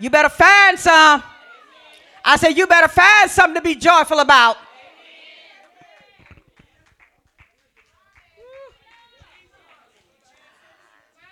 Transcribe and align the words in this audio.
You 0.00 0.08
better 0.08 0.30
find 0.30 0.78
some. 0.78 1.22
I 2.24 2.36
said, 2.36 2.56
You 2.56 2.66
better 2.66 2.88
find 2.88 3.30
something 3.30 3.56
to 3.56 3.62
be 3.62 3.74
joyful 3.74 4.18
about. 4.18 4.56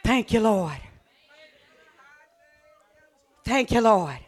Thank 0.05 0.33
you, 0.33 0.41
Lord. 0.41 0.77
Thank 3.45 3.71
you, 3.73 3.81
Lord. 3.81 4.19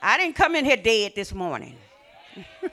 I 0.00 0.16
didn't 0.16 0.36
come 0.36 0.54
in 0.54 0.64
here 0.64 0.76
dead 0.76 1.12
this 1.16 1.32
morning. 1.34 1.76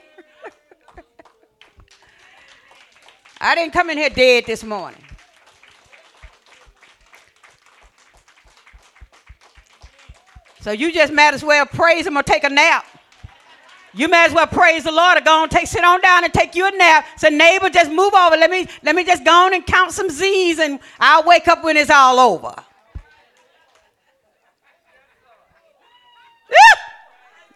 I 3.40 3.54
didn't 3.56 3.72
come 3.72 3.90
in 3.90 3.98
here 3.98 4.10
dead 4.10 4.44
this 4.46 4.62
morning. 4.62 5.01
So 10.62 10.70
you 10.70 10.92
just 10.92 11.12
might 11.12 11.34
as 11.34 11.42
well 11.42 11.66
praise 11.66 12.06
him 12.06 12.16
or 12.16 12.22
take 12.22 12.44
a 12.44 12.48
nap. 12.48 12.86
You 13.94 14.06
might 14.06 14.28
as 14.28 14.32
well 14.32 14.46
praise 14.46 14.84
the 14.84 14.92
Lord 14.92 15.18
or 15.18 15.20
go 15.20 15.42
on, 15.42 15.48
take 15.48 15.66
sit 15.66 15.82
on 15.84 16.00
down 16.00 16.22
and 16.22 16.32
take 16.32 16.54
you 16.54 16.66
a 16.66 16.70
nap. 16.70 17.04
Say, 17.16 17.30
neighbor, 17.30 17.68
just 17.68 17.90
move 17.90 18.14
over. 18.14 18.36
Let 18.36 18.48
me 18.48 18.68
let 18.84 18.94
me 18.94 19.04
just 19.04 19.24
go 19.24 19.32
on 19.32 19.54
and 19.54 19.66
count 19.66 19.90
some 19.90 20.08
Z's 20.08 20.60
and 20.60 20.78
I'll 21.00 21.24
wake 21.24 21.48
up 21.48 21.64
when 21.64 21.76
it's 21.76 21.90
all 21.90 22.20
over. 22.20 22.54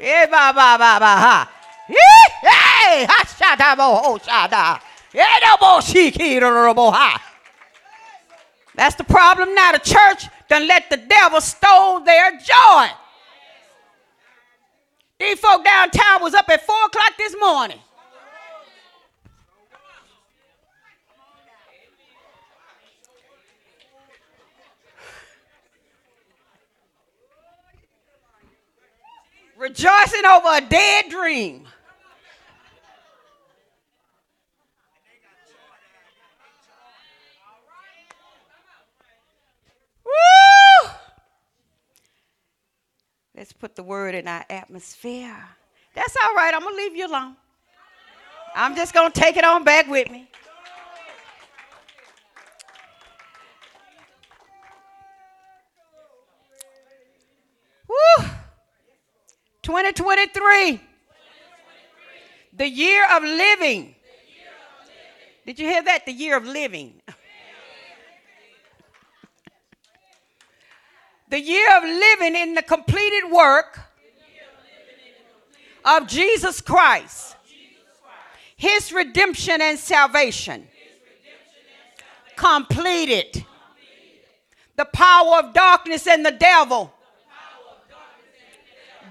Yeah, 0.01 0.27
ba 0.27 0.53
ba 0.53 0.77
ba 0.77 0.99
ba 0.99 1.13
ha. 1.17 1.51
Hey, 1.87 3.07
ha 3.09 3.75
bo 3.77 3.95
ho. 3.95 4.19
Yeah, 5.15 5.57
bo 5.61 5.79
shiki 5.79 6.41
bo 6.75 6.91
ha. 6.91 7.23
That's 8.77 8.95
the 8.95 9.05
problem 9.05 9.55
now. 9.55 9.73
The 9.73 9.79
church 9.79 10.29
done 10.49 10.69
let 10.69 10.91
the 10.91 10.99
devil 10.99 11.41
stole 11.41 12.01
their 12.01 12.33
joy. 12.33 12.89
These 15.19 15.41
folk 15.41 15.65
downtown 15.65 16.23
was 16.23 16.35
up 16.35 16.49
at 16.51 16.65
4 16.65 16.77
o'clock 16.87 17.13
this 17.17 17.35
morning. 17.41 17.79
Rejoicing 29.57 30.27
over 30.27 30.49
a 30.53 30.61
dead 30.61 31.09
dream. 31.09 31.67
Woo! 40.07 40.91
Let's 43.37 43.53
put 43.53 43.77
the 43.77 43.83
word 43.83 44.15
in 44.15 44.29
our 44.29 44.45
atmosphere. 44.49 45.37
That's 45.95 46.17
all 46.25 46.35
right. 46.35 46.55
I'm 46.55 46.63
going 46.63 46.75
to 46.75 46.83
leave 46.83 46.97
you 46.97 47.07
alone. 47.07 47.37
I'm 48.55 48.75
just 48.75 48.95
going 48.95 49.13
to 49.13 49.21
take 49.21 49.37
it 49.37 49.45
on 49.45 49.65
back 49.65 49.87
with 49.89 50.11
me. 50.11 50.29
Woo! 57.89 58.25
2023. 59.63 60.81
The 62.55 62.69
year 62.69 63.07
of 63.13 63.23
living. 63.23 63.95
Did 65.45 65.59
you 65.59 65.67
hear 65.67 65.83
that? 65.83 66.07
The 66.07 66.13
year 66.13 66.37
of 66.37 66.47
living. 66.47 67.03
The 71.29 71.41
year 71.41 71.77
of 71.77 71.83
living 71.83 72.37
in 72.37 72.55
the 72.55 72.63
completed 72.63 73.31
work 73.31 73.81
of 75.85 76.07
Jesus 76.07 76.61
Christ, 76.61 77.37
his 78.57 78.93
redemption 78.93 79.61
and 79.61 79.79
salvation, 79.79 80.67
completed. 82.37 83.45
The 84.77 84.85
power 84.85 85.39
of 85.39 85.55
darkness 85.55 86.07
and 86.07 86.25
the 86.25 86.33
devil 86.33 86.93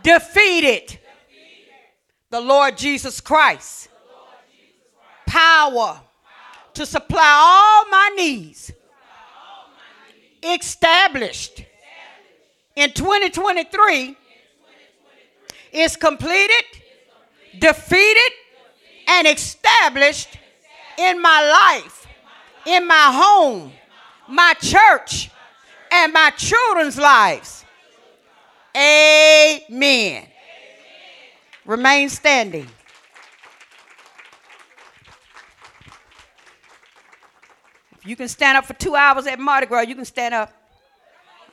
defeated. 0.04 1.00
The 2.30 2.42
Lord 2.42 2.78
Jesus 2.78 3.22
Christ, 3.22 3.88
power 5.26 6.02
to 6.74 6.86
supply 6.86 7.34
all 7.36 7.90
my 7.90 8.12
needs, 8.16 8.72
established 10.44 11.64
in 12.76 12.92
2023 12.92 14.18
is 15.72 15.96
completed, 15.96 16.64
defeated, 17.60 18.32
and 19.08 19.28
established 19.28 20.38
in 20.98 21.22
my 21.22 21.42
life, 21.82 22.08
in 22.66 22.88
my 22.88 23.12
home, 23.14 23.72
my 24.28 24.54
church, 24.62 25.30
and 25.92 26.12
my 26.12 26.32
children's 26.32 26.98
lives. 26.98 27.64
Amen. 28.76 30.28
Remain 31.66 32.10
standing. 32.10 32.68
If 37.98 38.06
you 38.06 38.16
can 38.16 38.28
stand 38.28 38.58
up 38.58 38.66
for 38.66 38.74
two 38.74 38.96
hours 38.96 39.26
at 39.28 39.40
Mardi 39.40 39.66
Gras, 39.66 39.82
you 39.82 39.96
can 39.96 40.06
stand 40.06 40.34
up. 40.34 40.65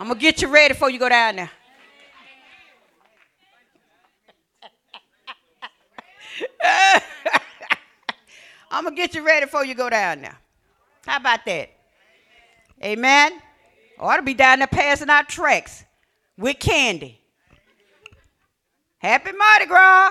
I'm 0.02 0.08
going 0.08 0.18
to 0.18 0.20
get 0.20 0.42
you 0.42 0.48
ready 0.48 0.74
before 0.74 0.90
you 0.90 0.98
go 0.98 1.08
down 1.08 1.36
there. 1.36 1.50
I'm 8.68 8.82
going 8.82 8.96
to 8.96 9.00
get 9.00 9.14
you 9.14 9.24
ready 9.24 9.46
before 9.46 9.64
you 9.64 9.76
go 9.76 9.88
down 9.88 10.22
there. 10.22 10.36
How 11.06 11.18
about 11.18 11.44
that? 11.46 11.70
Amen. 12.82 13.40
Ought 13.96 14.16
to 14.16 14.22
be 14.22 14.34
down 14.34 14.58
there 14.58 14.66
passing 14.66 15.08
out 15.08 15.28
tracks 15.28 15.84
with 16.36 16.58
candy. 16.58 17.20
Happy 18.98 19.30
Mardi 19.30 19.66
Gras. 19.66 20.10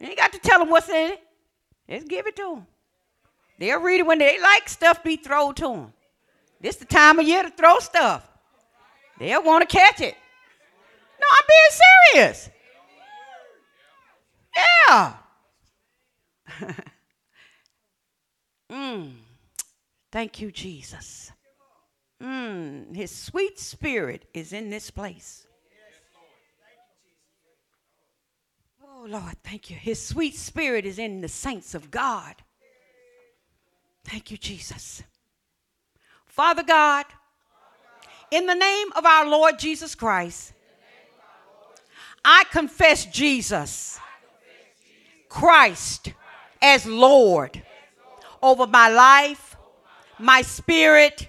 You 0.00 0.06
ain't 0.06 0.16
got 0.16 0.32
to 0.32 0.38
tell 0.38 0.58
them 0.60 0.70
what's 0.70 0.88
in 0.88 1.12
it. 1.12 1.22
Just 1.90 2.08
give 2.08 2.26
it 2.26 2.34
to 2.36 2.54
them. 2.54 2.66
They'll 3.58 3.82
read 3.82 4.00
it 4.00 4.06
when 4.06 4.20
they 4.20 4.40
like 4.40 4.70
stuff 4.70 5.04
be 5.04 5.16
thrown 5.16 5.54
to 5.56 5.68
them. 5.68 5.92
This 6.62 6.76
the 6.76 6.86
time 6.86 7.18
of 7.18 7.28
year 7.28 7.42
to 7.42 7.50
throw 7.50 7.78
stuff. 7.78 8.30
They'll 9.18 9.42
want 9.42 9.68
to 9.68 9.76
catch 9.76 10.00
it. 10.00 10.16
No, 11.20 11.26
I'm 11.30 11.44
being 11.48 11.70
serious. 12.14 12.50
Yeah. 14.56 15.14
mm. 18.70 19.12
Thank 20.10 20.40
you, 20.40 20.50
Jesus. 20.52 21.32
Mm. 22.22 22.94
His 22.94 23.10
sweet 23.10 23.58
spirit 23.58 24.26
is 24.34 24.52
in 24.52 24.70
this 24.70 24.90
place. 24.90 25.46
Oh, 28.82 29.06
Lord, 29.08 29.36
thank 29.42 29.70
you. 29.70 29.76
His 29.76 30.04
sweet 30.04 30.34
spirit 30.34 30.86
is 30.86 30.98
in 30.98 31.20
the 31.20 31.28
saints 31.28 31.74
of 31.74 31.90
God. 31.90 32.36
Thank 34.04 34.30
you, 34.30 34.36
Jesus. 34.36 35.02
Father 36.26 36.62
God, 36.62 37.06
in 38.30 38.46
the 38.46 38.54
name 38.54 38.88
of 38.96 39.04
our 39.04 39.28
Lord 39.28 39.58
Jesus 39.58 39.94
Christ, 39.94 40.52
I 42.24 42.44
confess 42.50 43.04
Jesus 43.06 43.98
Christ 45.28 46.12
as 46.62 46.86
Lord 46.86 47.62
over 48.42 48.66
my 48.66 48.88
life, 48.88 49.56
my 50.18 50.42
spirit, 50.42 51.28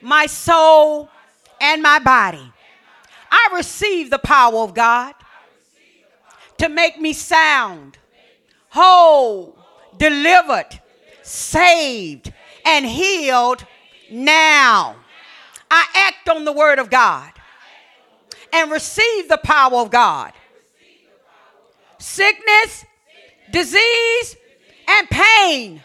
my 0.00 0.26
soul, 0.26 1.08
and 1.60 1.82
my 1.82 1.98
body. 1.98 2.52
I 3.30 3.50
receive 3.54 4.10
the 4.10 4.18
power 4.18 4.58
of 4.58 4.74
God 4.74 5.14
to 6.58 6.68
make 6.68 7.00
me 7.00 7.12
sound, 7.12 7.98
whole, 8.68 9.58
delivered, 9.96 10.80
saved, 11.22 12.32
and 12.64 12.84
healed 12.84 13.64
now. 14.10 14.96
I 15.70 15.86
act 15.94 16.28
on 16.28 16.44
the 16.44 16.52
word 16.52 16.78
of 16.78 16.90
God 16.90 17.32
and 18.52 18.70
receive 18.70 19.28
the 19.28 19.38
power 19.38 19.76
of 19.76 19.90
God. 19.90 20.32
Sickness, 21.98 22.84
disease, 23.50 24.36
and 24.88 25.08
pain, 25.08 25.82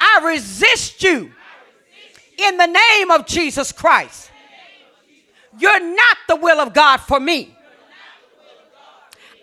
I 0.00 0.20
resist 0.24 1.02
you 1.02 1.32
in 2.38 2.56
the 2.56 2.66
name 2.66 3.10
of 3.10 3.26
Jesus 3.26 3.72
Christ. 3.72 4.30
You're 5.58 5.94
not 5.94 6.16
the 6.28 6.36
will 6.36 6.60
of 6.60 6.72
God 6.72 6.98
for 6.98 7.18
me. 7.18 7.54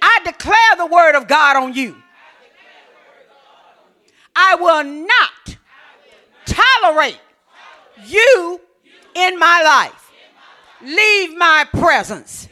I 0.02 0.20
declare 0.24 0.76
the 0.78 0.86
word 0.86 1.16
of 1.16 1.28
God 1.28 1.58
on 1.58 1.74
you. 1.74 1.96
I 4.36 4.56
will 4.56 4.84
not 4.84 5.58
tolerate 6.46 7.20
you 8.06 8.62
in 9.16 9.40
my 9.40 9.64
life. 9.64 10.12
Leave 10.82 11.36
my 11.38 11.66
presence 11.72 12.48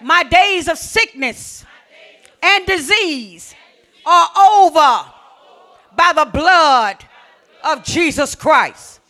My 0.00 0.22
days 0.22 0.66
of 0.66 0.78
sickness 0.78 1.64
and 2.42 2.66
disease 2.66 3.54
are 4.06 4.28
over 4.36 5.04
by 5.94 6.12
the 6.14 6.24
blood 6.32 7.04
of 7.62 7.84
Jesus 7.84 8.34
Christ. 8.34 9.00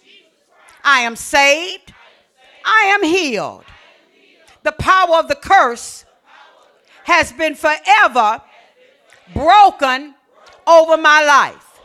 I 0.82 1.00
am 1.02 1.14
saved. 1.14 1.94
I 2.64 2.92
am 2.94 3.04
healed. 3.04 3.64
The 4.64 4.72
power 4.72 5.16
of 5.16 5.28
the 5.28 5.36
curse 5.36 6.04
has 7.04 7.32
been 7.32 7.54
forever 7.54 8.42
broken 9.32 10.14
over 10.66 10.96
my 10.96 11.24
life. 11.24 11.80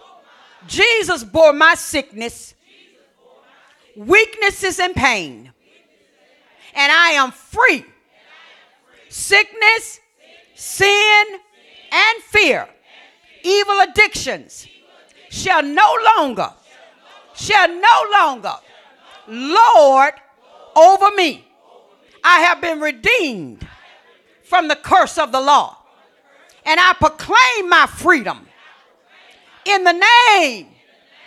Jesus 0.67 1.23
bore 1.23 1.53
my 1.53 1.75
sickness, 1.75 2.54
weaknesses, 3.95 4.79
and 4.79 4.95
pain. 4.95 5.51
And 6.73 6.91
I 6.91 7.11
am 7.11 7.31
free. 7.31 7.85
Sickness, 9.09 9.99
sin, 10.55 11.25
and 11.91 12.23
fear, 12.23 12.67
evil 13.43 13.79
addictions 13.81 14.67
shall 15.29 15.63
no 15.63 15.95
longer, 16.17 16.51
shall 17.35 17.69
no 17.69 18.05
longer 18.11 18.53
Lord 19.27 20.13
over 20.75 21.11
me. 21.11 21.45
I 22.23 22.41
have 22.41 22.59
been 22.59 22.79
redeemed 22.81 23.67
from 24.43 24.67
the 24.67 24.75
curse 24.75 25.17
of 25.17 25.31
the 25.31 25.41
law. 25.41 25.77
And 26.65 26.79
I 26.79 26.93
proclaim 26.93 27.69
my 27.69 27.85
freedom 27.85 28.47
in 29.65 29.83
the 29.83 29.93
name 29.93 30.67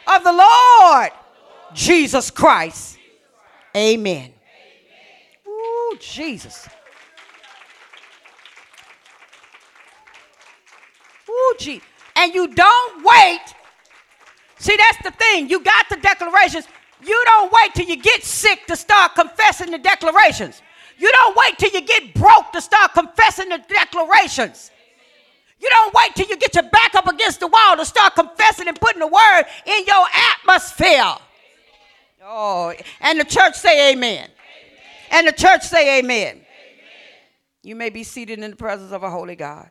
of 0.06 0.24
the 0.24 0.32
Lord 0.32 1.10
Jesus 1.74 2.30
Christ. 2.30 2.98
Amen. 3.76 4.32
Ooh, 5.46 5.96
Jesus. 6.00 6.68
Ooh, 11.28 11.54
gee. 11.58 11.80
And 12.16 12.34
you 12.34 12.48
don't 12.48 13.04
wait. 13.04 13.40
See, 14.58 14.76
that's 14.76 14.98
the 15.04 15.10
thing. 15.12 15.48
You 15.48 15.60
got 15.60 15.88
the 15.88 15.96
declarations. 15.96 16.66
You 17.04 17.22
don't 17.26 17.52
wait 17.52 17.74
till 17.74 17.86
you 17.86 17.96
get 17.96 18.24
sick 18.24 18.66
to 18.66 18.76
start 18.76 19.14
confessing 19.14 19.70
the 19.70 19.78
declarations. 19.78 20.62
You 20.98 21.10
don't 21.12 21.36
wait 21.36 21.58
till 21.58 21.70
you 21.70 21.80
get 21.80 22.12
broke 22.14 22.50
to 22.52 22.60
start 22.60 22.92
confessing 22.92 23.50
the 23.50 23.58
declarations. 23.68 24.72
You 25.60 25.68
don't 25.68 25.94
wait 25.94 26.14
till 26.14 26.26
you 26.26 26.36
get 26.36 26.54
your 26.54 26.64
back 26.64 26.94
up 26.94 27.06
against 27.06 27.40
the 27.40 27.46
wall 27.46 27.76
to 27.76 27.84
start 27.84 28.14
confessing 28.14 28.66
and 28.68 28.80
putting 28.80 29.00
the 29.00 29.06
word 29.06 29.44
in 29.66 29.84
your 29.86 30.06
atmosphere. 30.40 31.14
Oh, 32.24 32.74
and 33.00 33.20
the 33.20 33.24
church 33.24 33.54
say 33.54 33.92
amen. 33.92 34.24
amen. 34.24 34.30
And 35.10 35.28
the 35.28 35.32
church 35.32 35.62
say 35.62 35.98
amen. 36.00 36.36
amen. 36.36 36.44
You 37.62 37.76
may 37.76 37.90
be 37.90 38.02
seated 38.02 38.40
in 38.40 38.50
the 38.50 38.56
presence 38.56 38.92
of 38.92 39.02
a 39.02 39.10
holy 39.10 39.36
God. 39.36 39.70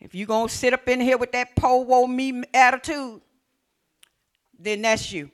If 0.00 0.14
you're 0.14 0.26
going 0.26 0.48
to 0.48 0.54
sit 0.54 0.72
up 0.72 0.86
in 0.88 1.00
here 1.00 1.16
with 1.16 1.32
that 1.32 1.56
po 1.56 1.78
woe 1.78 2.06
me 2.06 2.42
attitude, 2.52 3.20
then 4.58 4.82
that's 4.82 5.10
you. 5.10 5.30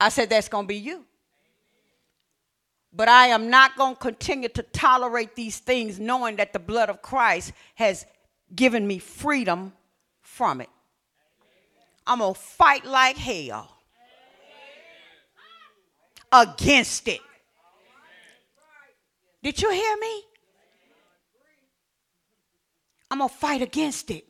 I 0.00 0.08
said 0.08 0.30
that's 0.30 0.48
going 0.48 0.64
to 0.64 0.68
be 0.68 0.76
you. 0.76 1.04
But 2.92 3.08
I 3.08 3.28
am 3.28 3.50
not 3.50 3.76
going 3.76 3.94
to 3.94 4.00
continue 4.00 4.48
to 4.50 4.62
tolerate 4.62 5.36
these 5.36 5.58
things 5.58 6.00
knowing 6.00 6.36
that 6.36 6.52
the 6.54 6.58
blood 6.58 6.88
of 6.88 7.02
Christ 7.02 7.52
has 7.74 8.06
given 8.54 8.86
me 8.86 8.98
freedom 8.98 9.72
from 10.22 10.62
it. 10.62 10.70
I'm 12.06 12.18
going 12.18 12.34
to 12.34 12.40
fight 12.40 12.84
like 12.84 13.16
hell 13.16 13.70
against 16.32 17.08
it. 17.08 17.20
Did 19.42 19.60
you 19.60 19.70
hear 19.70 19.96
me? 19.96 20.22
I'm 23.10 23.18
going 23.18 23.30
to 23.30 23.36
fight 23.36 23.62
against 23.62 24.10
it. 24.10 24.24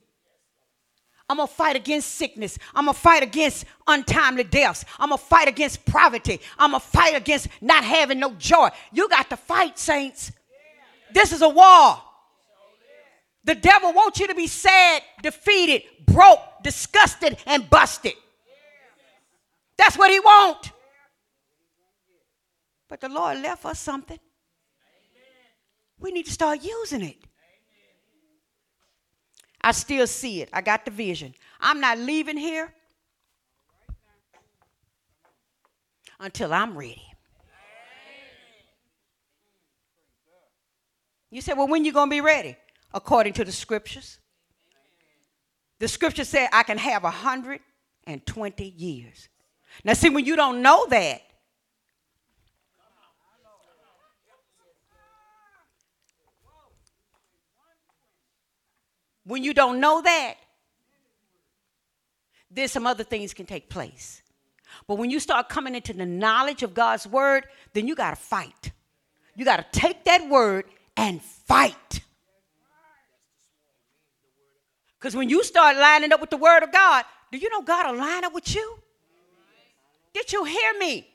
I'm 1.29 1.39
going 1.39 1.49
to 1.49 1.55
fight 1.55 1.75
against 1.75 2.15
sickness. 2.15 2.59
I'm 2.75 2.85
going 2.85 2.95
to 2.95 3.01
fight 3.01 3.23
against 3.23 3.65
untimely 3.87 4.45
deaths. 4.45 4.85
I'm 4.99 5.09
going 5.09 5.19
to 5.19 5.25
fight 5.25 5.49
against 5.49 5.85
poverty. 5.85 6.41
I'm 6.59 6.71
going 6.71 6.81
to 6.81 6.87
fight 6.87 7.17
against 7.17 7.49
not 7.61 7.83
having 7.83 8.21
no 8.21 8.35
joy. 8.35 8.69
You 8.93 9.09
got 9.09 9.29
to 9.31 9.37
fight, 9.37 9.79
saints. 9.79 10.31
This 11.13 11.33
is 11.33 11.43
a 11.43 11.49
war. 11.49 12.01
The 13.45 13.55
devil 13.55 13.93
wants 13.93 14.21
you 14.21 14.27
to 14.29 14.35
be 14.35 14.47
sad, 14.47 15.03
defeated, 15.23 15.83
broke, 16.05 16.41
disgusted, 16.67 17.39
and 17.47 17.71
busted. 17.71 18.15
That's 19.79 19.97
what 19.97 20.11
he 20.11 20.19
want. 20.19 20.73
But 22.89 23.01
the 23.01 23.09
Lord 23.09 23.41
left 23.41 23.65
us 23.65 23.79
something. 23.79 24.19
We 26.01 26.11
need 26.11 26.27
to 26.27 26.33
start 26.33 26.65
using 26.65 27.03
it. 27.03 27.19
I 29.61 29.71
still 29.71 30.09
see 30.09 30.43
it. 30.43 30.49
I 30.53 30.61
got 30.61 30.85
the 30.85 30.91
vision. 30.91 31.35
I'm 31.61 31.81
not 31.81 31.99
leaving 31.99 32.37
here 32.37 32.75
until 36.19 36.53
I'm 36.53 36.77
ready. 36.77 37.03
You 41.31 41.41
said, 41.41 41.57
well, 41.57 41.69
when 41.69 41.85
you 41.85 41.93
going 41.93 42.09
to 42.09 42.11
be 42.11 42.21
ready? 42.21 42.57
According 42.93 43.35
to 43.35 43.45
the 43.45 43.53
scriptures. 43.53 44.19
The 45.79 45.89
scripture 45.89 46.25
said 46.25 46.49
I 46.53 46.63
can 46.63 46.79
have 46.79 47.03
120 47.03 48.65
years. 48.65 49.29
Now, 49.85 49.93
see, 49.93 50.09
when 50.09 50.25
you 50.25 50.37
don't 50.37 50.63
know 50.63 50.87
that, 50.89 51.23
When 59.27 59.43
you 59.43 59.53
don't 59.53 59.81
know 59.81 60.01
that, 60.03 60.35
then 62.49 62.69
some 62.69 62.87
other 62.87 63.03
things 63.03 63.35
can 63.35 63.45
take 63.45 63.69
place. 63.69 64.23
But 64.87 64.99
when 64.99 65.11
you 65.11 65.19
start 65.19 65.49
coming 65.49 65.75
into 65.75 65.93
the 65.93 66.07
knowledge 66.07 66.63
of 66.63 66.75
God's 66.75 67.07
word, 67.07 67.47
then 67.73 67.89
you 67.89 67.97
got 67.97 68.11
to 68.11 68.17
fight. 68.17 68.71
You 69.35 69.45
got 69.45 69.57
to 69.57 69.79
take 69.79 70.05
that 70.05 70.29
word 70.29 70.67
and 70.97 71.21
fight. 71.21 72.01
Because 74.99 75.15
when 75.15 75.29
you 75.29 75.45
start 75.45 75.77
lining 75.77 76.13
up 76.13 76.21
with 76.21 76.31
the 76.31 76.37
word 76.37 76.63
of 76.63 76.73
God, 76.73 77.05
do 77.31 77.39
you 77.39 77.51
know 77.51 77.63
God 77.63 77.91
will 77.91 77.99
line 77.99 78.25
up 78.25 78.35
with 78.35 78.55
you? 78.55 78.79
Did 80.15 80.33
you 80.33 80.45
hear 80.45 80.79
me? 80.79 81.07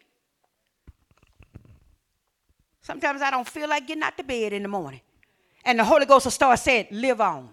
Sometimes 2.81 3.22
I 3.22 3.31
don't 3.31 3.48
feel 3.48 3.69
like 3.69 3.88
getting 3.88 4.04
out 4.04 4.18
the 4.18 4.24
bed 4.24 4.54
in 4.54 4.64
the 4.64 4.69
morning. 4.69 5.02
And 5.64 5.80
the 5.80 5.83
Holy 5.83 6.06
Ghost 6.06 6.26
will 6.26 6.31
start 6.31 6.59
saying, 6.59 6.88
Live 6.92 7.21
on. 7.21 7.50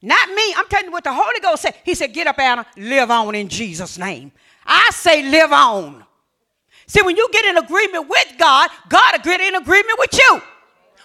Not 0.00 0.28
me. 0.30 0.54
I'm 0.56 0.66
telling 0.68 0.86
you 0.86 0.92
what 0.92 1.04
the 1.04 1.12
Holy 1.12 1.40
Ghost 1.40 1.62
said. 1.62 1.74
He 1.84 1.94
said, 1.94 2.12
Get 2.12 2.26
up, 2.26 2.38
Anna, 2.38 2.66
live 2.76 3.10
on 3.10 3.34
in 3.34 3.48
Jesus' 3.48 3.98
name. 3.98 4.32
I 4.64 4.90
say, 4.92 5.28
Live 5.28 5.52
on. 5.52 6.04
See, 6.86 7.02
when 7.02 7.16
you 7.16 7.28
get 7.32 7.44
in 7.44 7.58
agreement 7.58 8.08
with 8.08 8.34
God, 8.38 8.70
God 8.88 9.12
will 9.16 9.24
get 9.24 9.40
in 9.40 9.54
agreement 9.54 9.98
with 9.98 10.12
you. 10.14 10.42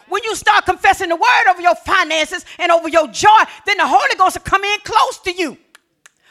When 0.10 0.24
you 0.24 0.36
start 0.36 0.66
confessing 0.66 1.10
the 1.10 1.16
word 1.16 1.50
over 1.50 1.62
your 1.62 1.76
finances 1.76 2.46
and 2.60 2.72
over 2.72 2.88
your 2.88 3.08
joy, 3.08 3.44
then 3.66 3.78
the 3.78 3.88
Holy 3.88 4.16
Ghost 4.18 4.38
will 4.38 4.44
come 4.44 4.64
in 4.64 4.80
close 4.84 5.20
to 5.20 5.32
you. 5.32 5.58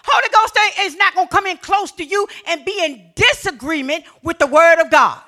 Holy 0.04 0.28
Ghost 0.32 0.58
is 0.80 0.96
not 0.96 1.14
going 1.14 1.28
to 1.28 1.34
come 1.34 1.46
in 1.46 1.56
close 1.58 1.92
to 1.92 2.04
you 2.04 2.26
and 2.46 2.64
be 2.64 2.84
in 2.84 3.10
disagreement 3.14 4.04
with 4.22 4.38
the 4.38 4.46
word 4.46 4.80
of 4.80 4.90
God. 4.90 5.20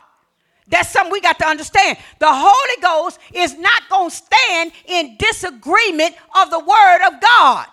That's 0.69 0.91
something 0.91 1.13
we 1.13 1.21
got 1.21 1.39
to 1.39 1.47
understand. 1.47 1.99
The 2.19 2.29
Holy 2.31 2.83
Ghost 2.83 3.19
is 3.33 3.59
not 3.59 3.89
going 3.89 4.11
to 4.11 4.17
stand 4.17 4.73
in 4.87 5.17
disagreement 5.19 6.15
of 6.41 6.51
the 6.51 6.59
word 6.59 7.07
of 7.07 7.21
God. 7.21 7.67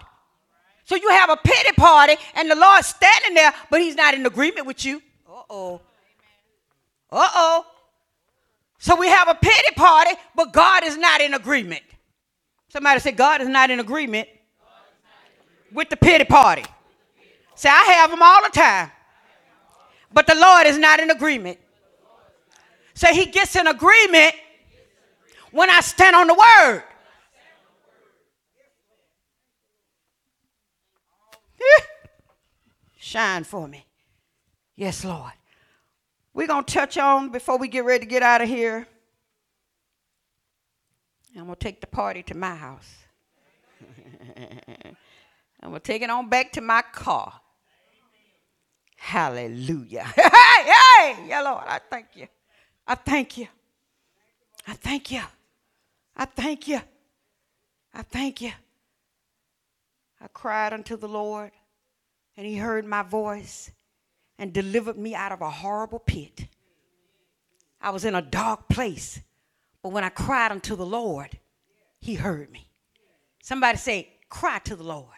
So 0.86 0.96
you 0.96 1.10
have 1.10 1.29
a 1.29 1.38
pity 1.38 1.74
party 1.74 2.15
and 2.36 2.50
the 2.50 2.55
Lord's 2.55 2.88
standing 2.88 3.34
there, 3.34 3.53
but 3.70 3.82
he's 3.82 3.96
not 3.96 4.13
in 4.13 4.25
agreement 4.25 4.65
with 4.65 4.86
you. 4.86 5.01
Uh-oh. 5.27 5.82
Uh-oh. 7.12 7.65
So 8.86 8.96
we 8.96 9.08
have 9.08 9.27
a 9.27 9.34
pity 9.34 9.74
party, 9.75 10.12
but 10.36 10.54
God 10.54 10.84
is 10.84 10.96
not 10.96 11.20
in 11.20 11.34
agreement. 11.34 11.82
Somebody 12.68 13.00
say 13.00 13.13
God 13.13 13.42
is 13.42 13.48
not 13.48 13.72
in 13.72 13.80
agreement 13.80 14.27
with 15.72 15.89
the 15.89 15.98
pity 15.98 16.24
party. 16.24 16.63
Say 17.56 17.68
I 17.68 17.82
have 17.82 18.12
them 18.12 18.22
all 18.22 18.44
the 18.44 18.50
time. 18.50 18.92
But 20.13 20.27
the 20.27 20.36
Lord 20.36 20.68
is 20.68 20.77
not 20.77 21.00
in 21.00 21.10
agreement. 21.10 21.58
So 22.94 23.08
he 23.08 23.25
gets 23.25 23.56
an 23.56 23.65
agreement 23.65 24.36
when 25.50 25.72
I 25.72 25.82
stand 25.82 26.15
on 26.15 26.27
the 26.27 26.36
word. 26.36 26.84
Shine 33.00 33.46
for 33.46 33.68
me. 33.68 33.84
Yes, 34.75 35.04
Lord. 35.04 35.34
We're 36.36 36.48
going 36.48 36.65
to 36.65 36.74
touch 36.74 36.98
on 36.98 37.30
before 37.30 37.58
we 37.58 37.70
get 37.70 37.86
ready 37.86 38.06
to 38.06 38.10
get 38.10 38.22
out 38.22 38.42
of 38.42 38.50
here. 38.50 38.86
I'm 41.34 41.46
going 41.46 41.56
to 41.56 41.60
take 41.60 41.80
the 41.80 41.88
party 41.88 42.24
to 42.24 42.36
my 42.36 42.54
house. 42.54 42.94
I'm 45.62 45.70
going 45.70 45.75
to 45.75 45.80
take 45.80 46.01
it 46.01 46.10
on 46.10 46.27
back 46.27 46.51
to 46.51 46.62
my 46.62 46.84
car. 46.92 47.34
Hallelujah. 48.98 50.06
Hey, 50.58 50.72
hey, 50.72 51.27
yeah, 51.27 51.42
Lord, 51.42 51.63
I 51.68 51.80
thank 51.89 52.08
you. 52.15 52.27
I 52.88 52.96
thank 52.96 53.38
you. 53.38 53.48
I 54.65 54.74
thank 54.74 55.12
you. 55.12 55.22
I 56.15 56.25
thank 56.25 56.68
you. 56.68 56.80
I 57.94 58.01
thank 58.01 58.42
you. 58.42 58.51
I 60.20 60.27
cried 60.34 60.74
unto 60.74 60.98
the 60.98 61.10
Lord, 61.10 61.51
and 62.36 62.48
he 62.48 62.56
heard 62.56 62.86
my 62.86 63.04
voice 63.04 63.70
and 64.38 64.54
delivered 64.54 64.98
me 64.98 65.15
out 65.15 65.32
of 65.32 65.42
a 65.42 65.50
horrible 65.50 66.00
pit. 66.00 66.48
I 67.82 67.89
was 67.92 68.06
in 68.06 68.15
a 68.15 68.22
dark 68.22 68.68
place, 68.68 69.20
but 69.82 69.89
when 69.89 70.04
I 70.04 70.10
cried 70.10 70.51
unto 70.51 70.75
the 70.75 70.86
Lord, 70.86 71.38
he 72.00 72.15
heard 72.15 72.51
me. 72.51 72.68
Somebody 73.42 73.77
say, 73.77 74.10
cry 74.30 74.60
to 74.60 74.75
the 74.75 74.84
Lord. 74.84 75.10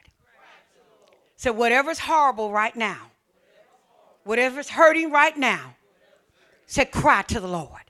So, 1.37 1.53
whatever's 1.53 1.99
horrible 1.99 2.51
right 2.51 2.75
now, 2.75 3.11
whatever's 4.23 4.69
hurting 4.69 5.11
right 5.11 5.37
now, 5.37 5.75
say, 6.65 6.85
cry 6.85 7.21
to 7.23 7.39
the 7.39 7.47
Lord. 7.47 7.81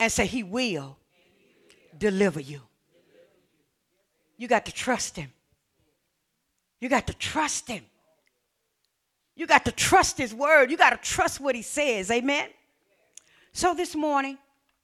And 0.00 0.10
say, 0.10 0.26
He 0.26 0.42
will 0.42 0.96
deliver 1.96 2.40
you. 2.40 2.60
You 4.36 4.48
got 4.48 4.66
to 4.66 4.72
trust 4.72 5.16
Him. 5.16 5.32
You 6.80 6.88
got 6.88 7.06
to 7.06 7.14
trust 7.14 7.68
Him. 7.68 7.84
You 9.36 9.46
got 9.46 9.64
to 9.64 9.72
trust 9.72 10.18
His 10.18 10.34
word. 10.34 10.70
You 10.70 10.76
got 10.76 10.90
to 10.90 10.96
trust 10.96 11.40
what 11.40 11.54
He 11.54 11.62
says. 11.62 12.10
Amen. 12.10 12.48
So 13.52 13.74
this 13.74 13.94
morning, 13.94 14.38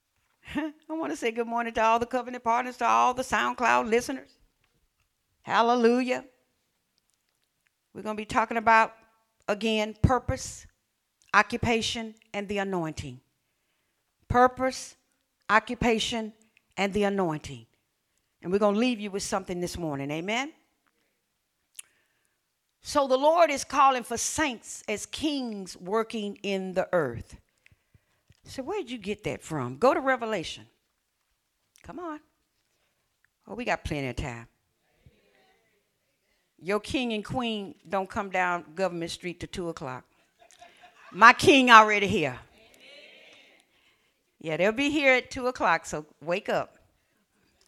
I 0.57 0.73
want 0.89 1.13
to 1.13 1.17
say 1.17 1.31
good 1.31 1.47
morning 1.47 1.73
to 1.75 1.83
all 1.83 1.99
the 1.99 2.07
covenant 2.07 2.45
partners, 2.45 2.77
to 2.79 2.87
all 2.87 3.15
the 3.15 3.23
SoundCloud 3.23 3.89
listeners. 3.89 4.31
Hallelujah. 5.43 6.25
We're 7.95 8.03
going 8.03 8.17
to 8.17 8.21
be 8.21 8.27
talking 8.27 8.57
about, 8.57 8.95
again, 9.49 9.97
purpose, 10.03 10.67
occupation, 11.35 12.15
and 12.33 12.49
the 12.49 12.59
anointing. 12.59 13.21
Purpose, 14.29 14.97
occupation, 15.49 16.33
and 16.77 16.93
the 16.93 17.05
anointing. 17.05 17.67
And 18.43 18.53
we're 18.53 18.59
going 18.59 18.75
to 18.75 18.81
leave 18.81 19.01
you 19.01 19.11
with 19.11 19.23
something 19.23 19.61
this 19.61 19.77
morning. 19.77 20.11
Amen. 20.11 20.53
So 22.83 23.07
the 23.07 23.19
Lord 23.19 23.51
is 23.51 23.65
calling 23.65 24.03
for 24.03 24.17
saints 24.17 24.83
as 24.89 25.07
kings 25.07 25.77
working 25.77 26.39
in 26.43 26.75
the 26.75 26.89
earth. 26.93 27.37
So 28.45 28.63
where'd 28.63 28.91
you 28.91 28.99
get 28.99 29.25
that 29.25 29.43
from? 29.43 29.77
Go 29.77 29.95
to 29.95 30.01
Revelation. 30.01 30.67
Come 31.83 31.99
on. 31.99 32.21
Oh, 33.47 33.55
we 33.55 33.65
got 33.65 33.85
plenty 33.85 34.09
of 34.09 34.17
time. 34.17 34.47
Your 36.63 36.81
king 36.81 37.13
and 37.13 37.25
queen 37.25 37.75
don't 37.89 38.09
come 38.09 38.31
down 38.31 38.65
Government 38.75 39.11
Street 39.11 39.41
to 39.41 39.47
two 39.47 39.69
o'clock. 39.71 40.05
My 41.13 41.33
king 41.33 41.71
already 41.71 42.07
here. 42.07 42.39
Yeah, 44.41 44.57
they'll 44.57 44.73
be 44.73 44.91
here 44.91 45.15
at 45.15 45.31
two 45.31 45.49
o'clock, 45.49 45.85
so 45.85 46.07
wake 46.23 46.49
up. 46.49 46.77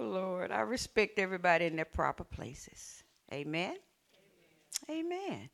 Lord. 0.03 0.51
I 0.51 0.61
respect 0.61 1.19
everybody 1.19 1.65
in 1.65 1.75
their 1.75 1.85
proper 1.85 2.23
places. 2.23 3.03
Amen. 3.33 3.75
Amen. 4.89 5.05
Amen. 5.05 5.49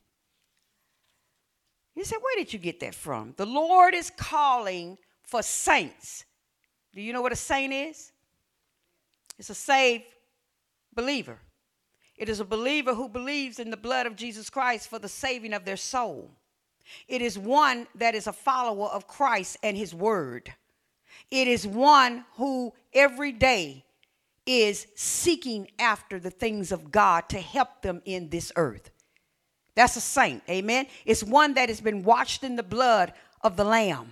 You 1.94 2.04
say, 2.04 2.16
where 2.20 2.36
did 2.36 2.52
you 2.52 2.58
get 2.58 2.80
that 2.80 2.94
from? 2.94 3.34
The 3.36 3.46
Lord 3.46 3.94
is 3.94 4.10
calling 4.16 4.98
for 5.22 5.42
saints. 5.42 6.24
Do 6.94 7.02
you 7.02 7.12
know 7.12 7.22
what 7.22 7.32
a 7.32 7.36
saint 7.36 7.72
is? 7.72 8.12
It's 9.38 9.50
a 9.50 9.54
saved 9.54 10.04
believer. 10.94 11.38
It 12.16 12.28
is 12.28 12.40
a 12.40 12.44
believer 12.44 12.94
who 12.94 13.08
believes 13.08 13.58
in 13.58 13.70
the 13.70 13.76
blood 13.76 14.06
of 14.06 14.16
Jesus 14.16 14.50
Christ 14.50 14.88
for 14.88 14.98
the 14.98 15.08
saving 15.08 15.52
of 15.52 15.64
their 15.64 15.76
soul. 15.76 16.30
It 17.06 17.22
is 17.22 17.38
one 17.38 17.86
that 17.94 18.14
is 18.14 18.26
a 18.26 18.32
follower 18.32 18.88
of 18.88 19.06
Christ 19.06 19.56
and 19.62 19.76
his 19.76 19.94
word. 19.94 20.52
It 21.30 21.46
is 21.46 21.66
one 21.66 22.24
who 22.36 22.72
every 22.92 23.32
day 23.32 23.84
is 24.48 24.86
seeking 24.94 25.68
after 25.78 26.18
the 26.18 26.30
things 26.30 26.72
of 26.72 26.90
God 26.90 27.28
to 27.28 27.38
help 27.38 27.82
them 27.82 28.00
in 28.06 28.30
this 28.30 28.50
earth. 28.56 28.90
That's 29.74 29.96
a 29.96 30.00
saint, 30.00 30.42
amen. 30.48 30.86
It's 31.04 31.22
one 31.22 31.52
that 31.54 31.68
has 31.68 31.82
been 31.82 32.02
washed 32.02 32.42
in 32.42 32.56
the 32.56 32.62
blood 32.62 33.12
of 33.42 33.58
the 33.58 33.64
Lamb. 33.64 34.10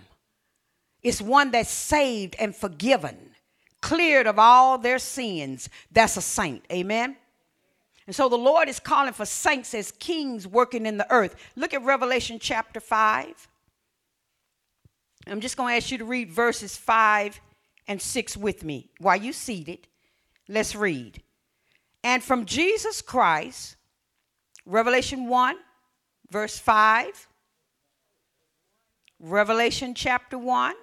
It's 1.02 1.22
one 1.22 1.52
that's 1.52 1.70
saved 1.70 2.36
and 2.38 2.54
forgiven, 2.54 3.16
cleared 3.80 4.26
of 4.26 4.38
all 4.38 4.76
their 4.76 4.98
sins. 4.98 5.70
That's 5.90 6.18
a 6.18 6.22
saint, 6.22 6.64
amen. 6.70 7.16
And 8.06 8.14
so 8.14 8.28
the 8.28 8.36
Lord 8.36 8.68
is 8.68 8.78
calling 8.78 9.14
for 9.14 9.24
saints 9.24 9.72
as 9.74 9.90
kings 9.90 10.46
working 10.46 10.84
in 10.84 10.98
the 10.98 11.10
earth. 11.10 11.34
Look 11.56 11.72
at 11.72 11.82
Revelation 11.82 12.38
chapter 12.38 12.78
5. 12.78 13.48
I'm 15.28 15.40
just 15.40 15.56
going 15.56 15.72
to 15.72 15.76
ask 15.78 15.90
you 15.90 15.98
to 15.98 16.04
read 16.04 16.30
verses 16.30 16.76
5 16.76 17.40
and 17.88 18.00
6 18.00 18.36
with 18.36 18.62
me 18.62 18.90
while 18.98 19.16
you're 19.16 19.32
seated. 19.32 19.88
Let's 20.48 20.74
read. 20.74 21.22
And 22.04 22.22
from 22.22 22.46
Jesus 22.46 23.02
Christ, 23.02 23.76
Revelation 24.64 25.28
1, 25.28 25.56
verse 26.30 26.58
5, 26.58 27.28
Revelation 29.18 29.94
chapter 29.94 30.38
1, 30.38 30.74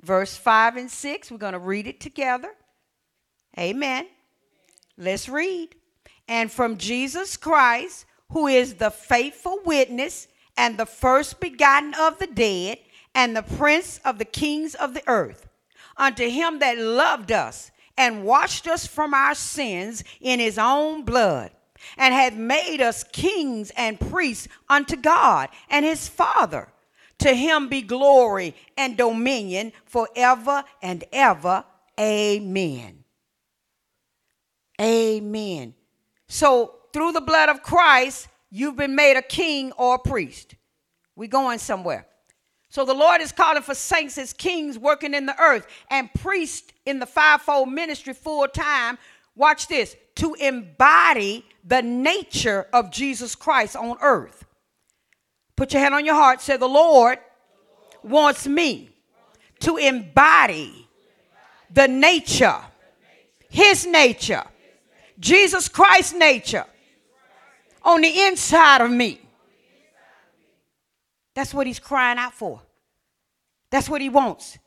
verse 0.00 0.36
5 0.36 0.76
and 0.76 0.90
6. 0.90 1.30
We're 1.30 1.38
going 1.38 1.52
to 1.52 1.58
read 1.58 1.86
it 1.86 2.00
together. 2.00 2.50
Amen. 3.58 4.06
Let's 4.96 5.28
read. 5.28 5.74
And 6.28 6.50
from 6.50 6.78
Jesus 6.78 7.36
Christ, 7.36 8.06
who 8.30 8.46
is 8.46 8.74
the 8.74 8.90
faithful 8.90 9.60
witness 9.64 10.28
and 10.56 10.76
the 10.78 10.86
first 10.86 11.40
begotten 11.40 11.94
of 11.98 12.18
the 12.18 12.26
dead 12.26 12.78
and 13.14 13.36
the 13.36 13.42
prince 13.42 14.00
of 14.04 14.18
the 14.18 14.24
kings 14.24 14.74
of 14.74 14.94
the 14.94 15.02
earth, 15.08 15.48
unto 15.96 16.28
him 16.28 16.58
that 16.60 16.78
loved 16.78 17.32
us 17.32 17.70
and 17.98 18.24
washed 18.24 18.66
us 18.66 18.86
from 18.86 19.12
our 19.12 19.34
sins 19.34 20.04
in 20.20 20.40
his 20.40 20.56
own 20.56 21.02
blood, 21.02 21.50
and 21.98 22.14
hath 22.14 22.34
made 22.34 22.80
us 22.80 23.04
kings 23.12 23.70
and 23.76 24.00
priests 24.00 24.48
unto 24.68 24.96
God 24.96 25.50
and 25.68 25.84
his 25.84 26.08
Father. 26.08 26.68
To 27.18 27.34
him 27.34 27.68
be 27.68 27.82
glory 27.82 28.54
and 28.76 28.96
dominion 28.96 29.72
forever 29.84 30.62
and 30.80 31.04
ever. 31.12 31.64
Amen. 31.98 33.02
Amen. 34.80 35.74
So, 36.28 36.76
through 36.92 37.12
the 37.12 37.20
blood 37.20 37.48
of 37.48 37.62
Christ, 37.62 38.28
you've 38.50 38.76
been 38.76 38.94
made 38.94 39.16
a 39.16 39.22
king 39.22 39.72
or 39.72 39.96
a 39.96 39.98
priest. 39.98 40.54
We're 41.16 41.28
going 41.28 41.58
somewhere. 41.58 42.07
So 42.70 42.84
the 42.84 42.94
Lord 42.94 43.20
is 43.20 43.32
calling 43.32 43.62
for 43.62 43.74
saints 43.74 44.18
as 44.18 44.32
kings 44.32 44.78
working 44.78 45.14
in 45.14 45.26
the 45.26 45.40
earth 45.40 45.66
and 45.90 46.12
priests 46.14 46.72
in 46.84 46.98
the 46.98 47.06
fivefold 47.06 47.70
ministry 47.70 48.12
full 48.12 48.46
time. 48.46 48.98
Watch 49.34 49.68
this 49.68 49.96
to 50.16 50.34
embody 50.34 51.46
the 51.64 51.80
nature 51.80 52.66
of 52.72 52.90
Jesus 52.90 53.34
Christ 53.34 53.76
on 53.76 53.96
earth. 54.02 54.44
Put 55.56 55.72
your 55.72 55.82
hand 55.82 55.94
on 55.94 56.04
your 56.04 56.14
heart. 56.14 56.40
Say, 56.40 56.56
The 56.56 56.68
Lord 56.68 57.18
wants 58.02 58.46
me 58.46 58.90
to 59.60 59.76
embody 59.76 60.88
the 61.70 61.88
nature, 61.88 62.56
His 63.48 63.86
nature, 63.86 64.44
Jesus 65.18 65.68
Christ's 65.68 66.14
nature 66.14 66.64
on 67.82 68.02
the 68.02 68.26
inside 68.26 68.80
of 68.80 68.90
me. 68.90 69.20
That's 71.38 71.54
what 71.54 71.68
he's 71.68 71.78
crying 71.78 72.18
out 72.18 72.34
for. 72.34 72.60
That's 73.70 73.88
what 73.88 74.00
he 74.00 74.08
wants. 74.08 74.58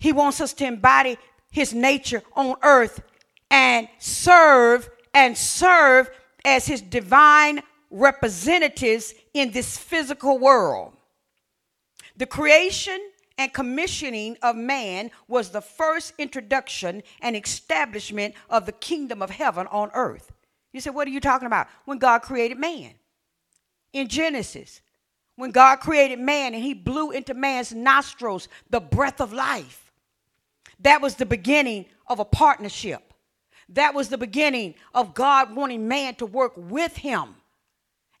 He 0.00 0.12
wants 0.12 0.40
us 0.40 0.52
to 0.54 0.66
embody 0.66 1.16
his 1.48 1.72
nature 1.72 2.24
on 2.34 2.56
earth 2.64 3.00
and 3.52 3.86
serve 4.00 4.90
and 5.14 5.38
serve 5.38 6.10
as 6.44 6.66
his 6.66 6.82
divine 6.82 7.62
representatives 7.88 9.14
in 9.32 9.52
this 9.52 9.78
physical 9.78 10.40
world. 10.40 10.92
The 12.16 12.26
creation 12.26 12.98
and 13.38 13.52
commissioning 13.52 14.36
of 14.42 14.56
man 14.56 15.12
was 15.28 15.50
the 15.50 15.60
first 15.60 16.14
introduction 16.18 17.00
and 17.22 17.36
establishment 17.36 18.34
of 18.50 18.66
the 18.66 18.72
kingdom 18.72 19.22
of 19.22 19.30
heaven 19.30 19.68
on 19.68 19.92
earth. 19.94 20.32
You 20.72 20.80
say, 20.80 20.90
what 20.90 21.06
are 21.06 21.12
you 21.12 21.20
talking 21.20 21.46
about? 21.46 21.68
When 21.84 21.98
God 21.98 22.22
created 22.22 22.58
man. 22.58 22.94
In 23.92 24.08
Genesis, 24.08 24.80
when 25.36 25.50
God 25.50 25.76
created 25.76 26.18
man 26.18 26.54
and 26.54 26.62
he 26.62 26.74
blew 26.74 27.10
into 27.10 27.34
man's 27.34 27.72
nostrils 27.72 28.48
the 28.70 28.80
breath 28.80 29.20
of 29.20 29.32
life. 29.32 29.92
That 30.80 31.00
was 31.00 31.16
the 31.16 31.26
beginning 31.26 31.86
of 32.06 32.20
a 32.20 32.24
partnership. 32.24 33.12
That 33.70 33.94
was 33.94 34.08
the 34.08 34.18
beginning 34.18 34.74
of 34.94 35.14
God 35.14 35.56
wanting 35.56 35.88
man 35.88 36.14
to 36.16 36.26
work 36.26 36.52
with 36.56 36.96
him 36.96 37.34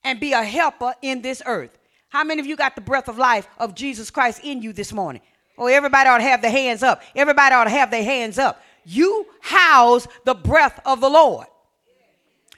and 0.02 0.18
be 0.18 0.32
a 0.32 0.42
helper 0.42 0.94
in 1.02 1.22
this 1.22 1.42
earth. 1.46 1.78
How 2.08 2.24
many 2.24 2.40
of 2.40 2.46
you 2.46 2.56
got 2.56 2.74
the 2.74 2.80
breath 2.80 3.08
of 3.08 3.18
life 3.18 3.48
of 3.58 3.74
Jesus 3.74 4.10
Christ 4.10 4.40
in 4.42 4.62
you 4.62 4.72
this 4.72 4.92
morning? 4.92 5.22
Oh, 5.58 5.66
everybody 5.66 6.08
ought 6.08 6.18
to 6.18 6.24
have 6.24 6.42
their 6.42 6.50
hands 6.50 6.82
up. 6.82 7.02
Everybody 7.14 7.54
ought 7.54 7.64
to 7.64 7.70
have 7.70 7.90
their 7.90 8.02
hands 8.02 8.38
up. 8.38 8.62
You 8.84 9.26
house 9.40 10.06
the 10.24 10.34
breath 10.34 10.80
of 10.84 11.00
the 11.00 11.08
Lord. 11.08 11.46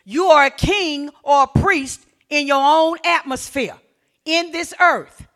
You 0.04 0.26
are 0.26 0.46
a 0.46 0.50
king 0.50 1.10
or 1.22 1.44
a 1.44 1.60
priest 1.60 2.00
in 2.30 2.46
your 2.46 2.62
own 2.62 2.98
atmosphere 3.04 3.76
in 4.26 4.52
this 4.52 4.74
earth. 4.78 5.26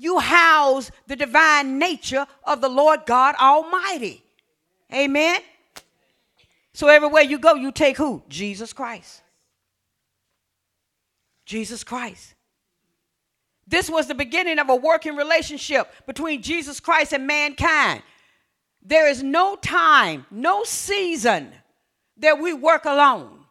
you 0.00 0.18
house 0.18 0.90
the 1.06 1.14
divine 1.14 1.78
nature 1.78 2.26
of 2.44 2.62
the 2.62 2.68
Lord 2.70 3.00
God 3.04 3.34
Almighty. 3.38 4.24
Amen. 4.90 5.40
So 6.72 6.88
everywhere 6.88 7.22
you 7.22 7.38
go, 7.38 7.54
you 7.54 7.70
take 7.70 7.98
who? 7.98 8.22
Jesus 8.26 8.72
Christ. 8.72 9.20
Jesus 11.44 11.84
Christ. 11.84 12.34
This 13.66 13.90
was 13.90 14.06
the 14.06 14.14
beginning 14.14 14.58
of 14.58 14.70
a 14.70 14.74
working 14.74 15.16
relationship 15.16 15.92
between 16.06 16.40
Jesus 16.40 16.80
Christ 16.80 17.12
and 17.12 17.26
mankind. 17.26 18.02
There 18.82 19.06
is 19.06 19.22
no 19.22 19.56
time, 19.56 20.24
no 20.30 20.64
season 20.64 21.52
that 22.16 22.40
we 22.40 22.54
work 22.54 22.86
alone. 22.86 23.44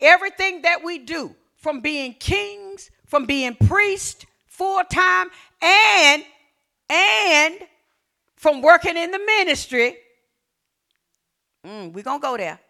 Everything 0.00 0.62
that 0.62 0.82
we 0.82 0.98
do, 0.98 1.36
from 1.56 1.82
being 1.82 2.14
kings, 2.14 2.69
from 3.10 3.26
being 3.26 3.56
priest 3.56 4.24
full 4.46 4.82
time, 4.84 5.28
and 5.60 6.22
and 6.88 7.58
from 8.36 8.62
working 8.62 8.96
in 8.96 9.10
the 9.10 9.18
ministry, 9.18 9.96
mm, 11.66 11.92
we're 11.92 12.04
gonna 12.04 12.20
go 12.20 12.36
there. 12.36 12.60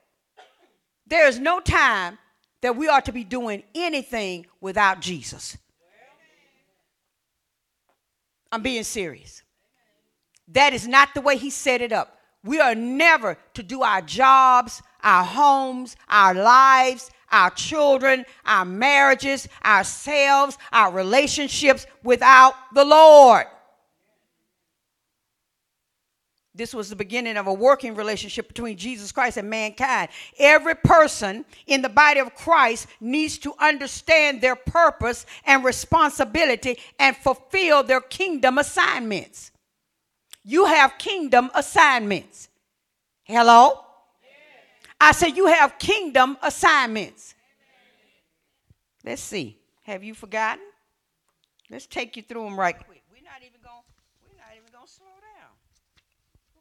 There 1.06 1.28
is 1.28 1.38
no 1.38 1.60
time 1.60 2.18
that 2.62 2.74
we 2.74 2.88
are 2.88 3.02
to 3.02 3.12
be 3.12 3.22
doing 3.22 3.62
anything 3.74 4.46
without 4.60 5.00
Jesus. 5.00 5.58
I'm 8.50 8.62
being 8.62 8.84
serious. 8.84 9.42
That 10.48 10.72
is 10.72 10.88
not 10.88 11.14
the 11.14 11.20
way 11.20 11.36
he 11.36 11.50
set 11.50 11.82
it 11.82 11.92
up. 11.92 12.18
We 12.42 12.60
are 12.60 12.74
never 12.74 13.36
to 13.54 13.62
do 13.62 13.82
our 13.82 14.00
jobs, 14.00 14.82
our 15.02 15.24
homes, 15.24 15.96
our 16.08 16.34
lives, 16.34 17.10
our 17.30 17.50
children, 17.50 18.24
our 18.44 18.64
marriages, 18.64 19.48
ourselves, 19.64 20.58
our 20.72 20.92
relationships 20.92 21.86
without 22.02 22.54
the 22.74 22.84
Lord. 22.84 23.46
This 26.54 26.74
was 26.74 26.90
the 26.90 26.96
beginning 26.96 27.36
of 27.36 27.46
a 27.46 27.54
working 27.54 27.94
relationship 27.94 28.48
between 28.48 28.76
Jesus 28.76 29.12
Christ 29.12 29.36
and 29.36 29.48
mankind. 29.48 30.10
Every 30.38 30.74
person 30.74 31.44
in 31.66 31.80
the 31.80 31.88
body 31.88 32.20
of 32.20 32.34
Christ 32.34 32.88
needs 33.00 33.38
to 33.38 33.54
understand 33.58 34.40
their 34.40 34.56
purpose 34.56 35.26
and 35.46 35.64
responsibility 35.64 36.78
and 36.98 37.16
fulfill 37.16 37.82
their 37.82 38.00
kingdom 38.00 38.58
assignments. 38.58 39.52
You 40.44 40.66
have 40.66 40.98
kingdom 40.98 41.50
assignments. 41.54 42.48
Hello? 43.22 43.84
I 45.00 45.12
said, 45.12 45.36
You 45.36 45.46
have 45.46 45.78
kingdom 45.78 46.36
assignments. 46.42 47.34
Let's 49.04 49.22
see. 49.22 49.56
Have 49.84 50.04
you 50.04 50.14
forgotten? 50.14 50.64
Let's 51.70 51.86
take 51.86 52.16
you 52.16 52.22
through 52.22 52.44
them 52.44 52.60
right 52.60 52.76
quick. 52.76 53.02
We're 53.10 53.22
not 53.24 53.40
even 53.40 53.60
going 53.62 53.82
we're 54.28 54.36
not 54.36 54.52
even 54.54 54.70
going 54.72 54.86
to 54.86 54.92
slow 54.92 55.06
down. 55.06 55.50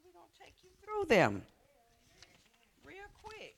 We're 0.06 0.14
going 0.14 0.30
to 0.34 0.40
take 0.42 0.54
you 0.64 0.70
through 0.82 1.06
them 1.14 1.42
real 2.86 3.10
quick. 3.22 3.56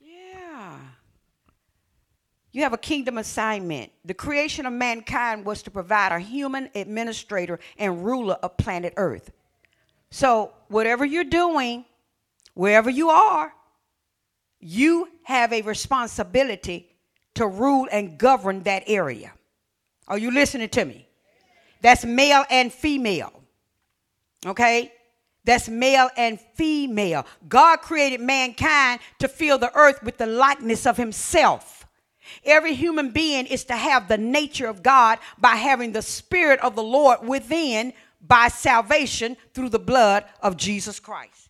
Yeah. 0.00 0.08
Yeah. 0.08 0.78
You 2.52 2.62
have 2.62 2.72
a 2.72 2.78
kingdom 2.78 3.18
assignment. 3.18 3.92
The 4.04 4.14
creation 4.14 4.66
of 4.66 4.72
mankind 4.72 5.44
was 5.44 5.62
to 5.64 5.70
provide 5.70 6.12
a 6.12 6.18
human 6.18 6.70
administrator 6.74 7.58
and 7.78 8.04
ruler 8.04 8.34
of 8.42 8.56
planet 8.56 8.94
Earth. 8.96 9.30
So, 10.10 10.52
whatever 10.68 11.04
you're 11.04 11.24
doing, 11.24 11.84
wherever 12.54 12.88
you 12.88 13.10
are, 13.10 13.52
you 14.60 15.08
have 15.24 15.52
a 15.52 15.62
responsibility 15.62 16.88
to 17.34 17.46
rule 17.46 17.86
and 17.92 18.18
govern 18.18 18.62
that 18.62 18.84
area. 18.86 19.32
Are 20.08 20.18
you 20.18 20.30
listening 20.30 20.70
to 20.70 20.84
me? 20.84 21.06
That's 21.82 22.04
male 22.04 22.44
and 22.50 22.72
female. 22.72 23.32
Okay? 24.46 24.92
That's 25.44 25.68
male 25.68 26.10
and 26.16 26.40
female. 26.54 27.26
God 27.48 27.80
created 27.80 28.20
mankind 28.20 29.00
to 29.18 29.28
fill 29.28 29.58
the 29.58 29.74
earth 29.74 30.02
with 30.02 30.18
the 30.18 30.26
likeness 30.26 30.86
of 30.86 30.96
himself. 30.96 31.77
Every 32.44 32.74
human 32.74 33.10
being 33.10 33.46
is 33.46 33.64
to 33.64 33.76
have 33.76 34.08
the 34.08 34.18
nature 34.18 34.66
of 34.66 34.82
God 34.82 35.18
by 35.38 35.56
having 35.56 35.92
the 35.92 36.02
Spirit 36.02 36.60
of 36.60 36.76
the 36.76 36.82
Lord 36.82 37.26
within 37.26 37.92
by 38.20 38.48
salvation 38.48 39.36
through 39.54 39.68
the 39.68 39.78
blood 39.78 40.24
of 40.42 40.56
Jesus 40.56 41.00
Christ. 41.00 41.48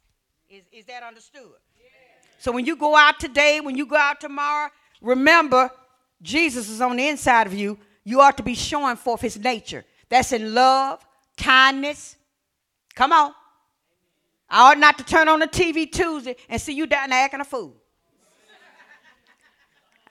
Is, 0.49 0.65
is 0.73 0.85
that 0.87 1.03
understood? 1.03 1.53
So 2.39 2.53
when 2.53 2.65
you 2.65 2.77
go 2.77 2.97
out 2.97 3.19
today, 3.19 3.61
when 3.61 3.77
you 3.77 3.87
go 3.87 3.97
out 3.97 4.21
tomorrow, 4.21 4.71
remember 5.01 5.71
Jesus 6.23 6.69
is 6.69 6.81
on 6.81 6.97
the 6.97 7.09
inside 7.09 7.47
of 7.47 7.55
you. 7.55 7.79
You 8.05 8.21
ought 8.21 8.37
to 8.37 8.43
be 8.43 8.55
showing 8.55 8.97
forth 8.97 9.21
his 9.21 9.39
nature. 9.39 9.85
That's 10.09 10.33
in 10.33 10.55
love, 10.55 11.05
kindness. 11.37 12.17
Come 12.95 13.13
on. 13.13 13.33
I 14.49 14.71
ought 14.71 14.79
not 14.79 14.97
to 14.99 15.05
turn 15.05 15.29
on 15.29 15.41
the 15.41 15.47
TV 15.47 15.91
Tuesday 15.91 16.37
and 16.49 16.61
see 16.61 16.73
you 16.73 16.87
down 16.87 17.11
there 17.11 17.25
acting 17.25 17.41
a 17.41 17.45
fool. 17.45 17.77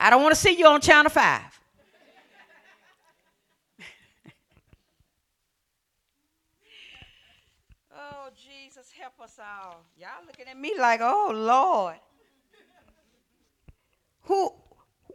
I 0.00 0.10
don't 0.10 0.22
want 0.22 0.32
to 0.32 0.40
see 0.40 0.56
you 0.56 0.66
on 0.66 0.80
Channel 0.80 1.10
5. 1.10 1.42
oh, 7.96 8.28
Jesus, 8.36 8.92
help 8.96 9.20
us 9.20 9.40
all. 9.40 9.82
Y'all 9.98 10.08
looking 10.24 10.46
at 10.46 10.56
me 10.56 10.74
like, 10.78 11.00
oh, 11.02 11.32
Lord. 11.34 11.96
Who, 14.22 14.52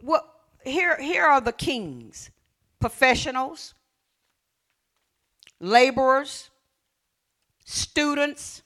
what, 0.02 0.28
here, 0.64 1.00
here 1.00 1.24
are 1.24 1.40
the 1.40 1.52
kings 1.52 2.30
professionals, 2.78 3.72
laborers, 5.60 6.50
students. 7.64 8.62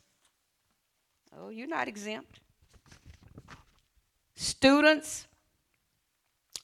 Oh, 1.38 1.50
you're 1.50 1.68
not 1.68 1.86
exempt. 1.86 2.40
Students, 4.34 5.28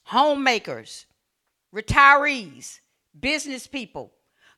homemakers, 0.04 1.06
retirees, 1.74 2.80
business 3.18 3.66
people, 3.66 4.12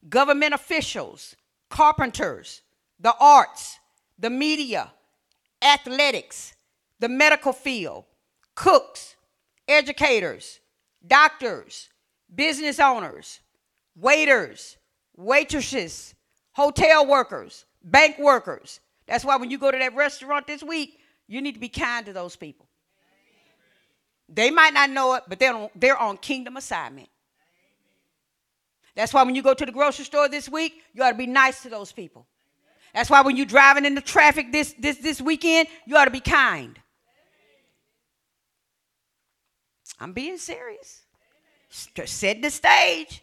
government 0.08 0.54
officials, 0.54 1.34
carpenters, 1.70 2.62
the 3.00 3.14
arts, 3.18 3.78
the 4.18 4.30
media, 4.30 4.92
athletics, 5.62 6.54
the 7.00 7.08
medical 7.08 7.52
field, 7.52 8.04
cooks, 8.54 9.16
educators, 9.68 10.60
doctors, 11.06 11.88
business 12.34 12.80
owners, 12.80 13.40
waiters, 13.94 14.76
waitresses, 15.16 16.14
hotel 16.52 17.06
workers, 17.06 17.64
bank 17.82 18.18
workers. 18.18 18.80
That's 19.06 19.24
why 19.24 19.36
when 19.36 19.50
you 19.50 19.58
go 19.58 19.70
to 19.70 19.78
that 19.78 19.94
restaurant 19.94 20.46
this 20.46 20.62
week, 20.62 20.98
you 21.28 21.40
need 21.40 21.52
to 21.52 21.60
be 21.60 21.68
kind 21.68 22.06
to 22.06 22.12
those 22.12 22.36
people. 22.36 22.65
They 24.28 24.50
might 24.50 24.74
not 24.74 24.90
know 24.90 25.14
it, 25.14 25.24
but 25.28 25.38
they're 25.38 25.54
on, 25.54 25.68
they're 25.74 25.96
on 25.96 26.16
kingdom 26.18 26.56
assignment. 26.56 27.08
That's 28.94 29.12
why 29.12 29.22
when 29.22 29.34
you 29.34 29.42
go 29.42 29.54
to 29.54 29.66
the 29.66 29.72
grocery 29.72 30.04
store 30.04 30.28
this 30.28 30.48
week, 30.48 30.82
you 30.94 31.02
ought 31.02 31.10
to 31.10 31.16
be 31.16 31.26
nice 31.26 31.62
to 31.62 31.68
those 31.68 31.92
people. 31.92 32.26
That's 32.94 33.10
why 33.10 33.20
when 33.20 33.36
you're 33.36 33.46
driving 33.46 33.84
in 33.84 33.94
the 33.94 34.00
traffic 34.00 34.52
this, 34.52 34.74
this, 34.78 34.96
this 34.98 35.20
weekend, 35.20 35.68
you 35.84 35.96
ought 35.96 36.06
to 36.06 36.10
be 36.10 36.20
kind. 36.20 36.78
I'm 40.00 40.12
being 40.12 40.38
serious. 40.38 41.02
Set 41.68 42.40
the 42.42 42.50
stage. 42.50 43.22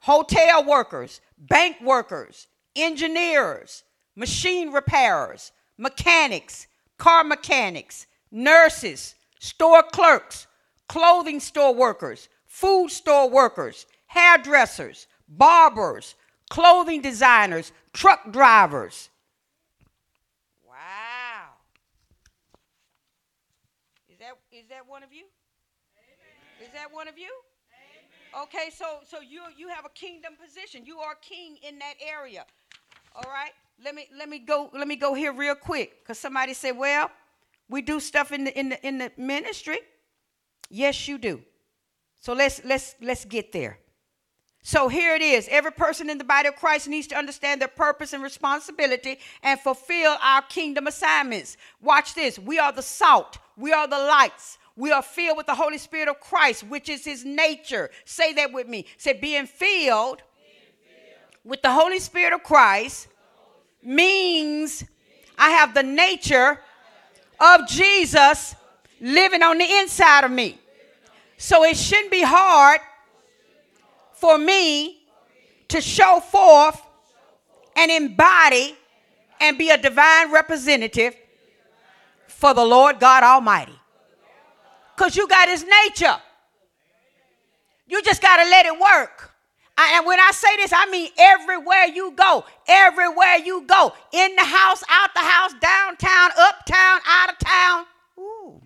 Hotel 0.00 0.62
workers, 0.62 1.22
bank 1.38 1.78
workers, 1.82 2.46
engineers, 2.76 3.82
machine 4.14 4.70
repairers, 4.70 5.52
mechanics, 5.78 6.66
car 6.98 7.24
mechanics, 7.24 8.06
nurses, 8.30 9.14
store 9.44 9.82
clerks, 9.82 10.46
clothing 10.88 11.38
store 11.38 11.74
workers, 11.74 12.30
food 12.46 12.90
store 12.90 13.28
workers, 13.28 13.84
hairdressers, 14.06 15.06
barbers, 15.28 16.14
clothing 16.48 17.02
designers, 17.02 17.70
truck 17.92 18.32
drivers. 18.32 19.10
Wow. 20.66 21.60
Is 24.08 24.18
that 24.18 24.32
is 24.50 24.66
that 24.70 24.88
one 24.88 25.02
of 25.02 25.12
you? 25.12 25.26
Amen. 25.98 26.66
Is 26.66 26.72
that 26.72 26.88
one 26.90 27.06
of 27.06 27.18
you? 27.18 27.30
Amen. 27.68 28.44
Okay, 28.44 28.70
so 28.74 29.00
so 29.06 29.20
you 29.20 29.42
you 29.58 29.68
have 29.68 29.84
a 29.84 29.90
kingdom 29.90 30.32
position. 30.42 30.86
You 30.86 31.00
are 31.00 31.16
king 31.16 31.58
in 31.68 31.78
that 31.80 31.94
area. 32.00 32.46
All 33.14 33.30
right? 33.30 33.52
Let 33.84 33.94
me 33.94 34.08
let 34.16 34.30
me 34.30 34.38
go 34.38 34.70
let 34.72 34.88
me 34.88 34.96
go 34.96 35.12
here 35.12 35.34
real 35.34 35.54
quick 35.54 36.02
cuz 36.06 36.18
somebody 36.18 36.54
said, 36.54 36.78
"Well, 36.78 37.10
we 37.68 37.82
do 37.82 38.00
stuff 38.00 38.32
in 38.32 38.44
the 38.44 38.58
in 38.58 38.68
the 38.70 38.86
in 38.86 38.98
the 38.98 39.12
ministry. 39.16 39.78
Yes, 40.70 41.08
you 41.08 41.18
do. 41.18 41.42
So 42.20 42.32
let's 42.32 42.64
let's 42.64 42.94
let's 43.00 43.24
get 43.24 43.52
there. 43.52 43.78
So 44.66 44.88
here 44.88 45.14
it 45.14 45.20
is. 45.20 45.46
Every 45.50 45.72
person 45.72 46.08
in 46.08 46.16
the 46.16 46.24
body 46.24 46.48
of 46.48 46.56
Christ 46.56 46.88
needs 46.88 47.06
to 47.08 47.16
understand 47.16 47.60
their 47.60 47.68
purpose 47.68 48.14
and 48.14 48.22
responsibility 48.22 49.18
and 49.42 49.60
fulfill 49.60 50.16
our 50.22 50.40
kingdom 50.40 50.86
assignments. 50.86 51.58
Watch 51.82 52.14
this. 52.14 52.38
We 52.38 52.58
are 52.58 52.72
the 52.72 52.80
salt. 52.80 53.36
We 53.58 53.74
are 53.74 53.86
the 53.86 53.98
lights. 53.98 54.56
We 54.74 54.90
are 54.90 55.02
filled 55.02 55.36
with 55.36 55.46
the 55.46 55.54
Holy 55.54 55.76
Spirit 55.76 56.08
of 56.08 56.18
Christ, 56.18 56.64
which 56.64 56.88
is 56.88 57.04
his 57.04 57.26
nature. 57.26 57.90
Say 58.06 58.32
that 58.32 58.52
with 58.52 58.66
me. 58.66 58.86
Say, 58.96 59.12
being 59.12 59.46
filled, 59.46 60.22
with 61.44 61.60
the 61.60 61.70
Holy 61.70 61.98
Spirit 61.98 62.32
of 62.32 62.42
Christ 62.42 63.08
means 63.82 64.82
I 65.36 65.50
have 65.50 65.74
the 65.74 65.82
nature 65.82 66.58
of 67.40 67.66
Jesus 67.68 68.54
living 69.00 69.42
on 69.42 69.58
the 69.58 69.64
inside 69.80 70.24
of 70.24 70.30
me. 70.30 70.58
So 71.36 71.64
it 71.64 71.76
shouldn't 71.76 72.10
be 72.10 72.22
hard 72.22 72.80
for 74.14 74.38
me 74.38 75.02
to 75.68 75.80
show 75.80 76.20
forth 76.20 76.80
and 77.76 77.90
embody 77.90 78.74
and 79.40 79.58
be 79.58 79.70
a 79.70 79.76
divine 79.76 80.32
representative 80.32 81.14
for 82.28 82.54
the 82.54 82.64
Lord 82.64 83.00
God 83.00 83.22
Almighty. 83.22 83.78
Because 84.96 85.16
you 85.16 85.26
got 85.26 85.48
his 85.48 85.64
nature. 85.64 86.16
You 87.86 88.02
just 88.02 88.22
got 88.22 88.42
to 88.42 88.48
let 88.48 88.66
it 88.66 88.78
work. 88.78 89.33
And 89.76 90.06
when 90.06 90.20
I 90.20 90.30
say 90.32 90.56
this, 90.56 90.72
I 90.72 90.86
mean 90.86 91.10
everywhere 91.18 91.86
you 91.86 92.12
go, 92.12 92.44
everywhere 92.68 93.36
you 93.44 93.66
go, 93.66 93.92
in 94.12 94.36
the 94.36 94.44
house, 94.44 94.84
out 94.88 95.10
the 95.14 95.20
house, 95.20 95.52
downtown, 95.60 96.30
uptown, 96.38 97.00
out 97.06 97.30
of 97.30 97.38
town. 97.38 97.86
Ooh. 98.18 98.62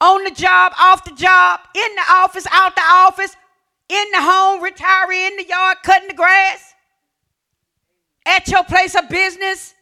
On 0.00 0.24
the 0.24 0.30
job, 0.30 0.72
off 0.78 1.04
the 1.04 1.14
job, 1.14 1.60
in 1.74 1.94
the 1.94 2.02
office, 2.10 2.46
out 2.52 2.76
the 2.76 2.82
office, 2.82 3.36
in 3.88 4.04
the 4.12 4.20
home, 4.20 4.62
retiring 4.62 5.20
in 5.26 5.36
the 5.36 5.46
yard, 5.48 5.78
cutting 5.82 6.08
the 6.08 6.14
grass, 6.14 6.74
at 8.24 8.46
your 8.48 8.64
place 8.64 8.94
of 8.94 9.08
business. 9.08 9.74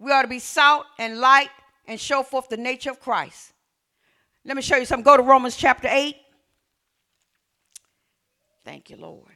We 0.00 0.10
ought 0.12 0.22
to 0.22 0.28
be 0.28 0.38
salt 0.40 0.86
and 0.98 1.18
light 1.18 1.50
and 1.86 1.98
show 1.98 2.22
forth 2.22 2.48
the 2.48 2.56
nature 2.56 2.90
of 2.90 3.00
Christ. 3.00 3.52
Let 4.44 4.56
me 4.56 4.62
show 4.62 4.76
you 4.76 4.84
something. 4.84 5.04
Go 5.04 5.16
to 5.16 5.22
Romans 5.22 5.56
chapter 5.56 5.88
8. 5.90 6.16
Thank 8.68 8.90
you, 8.90 8.98
Lord. 8.98 9.34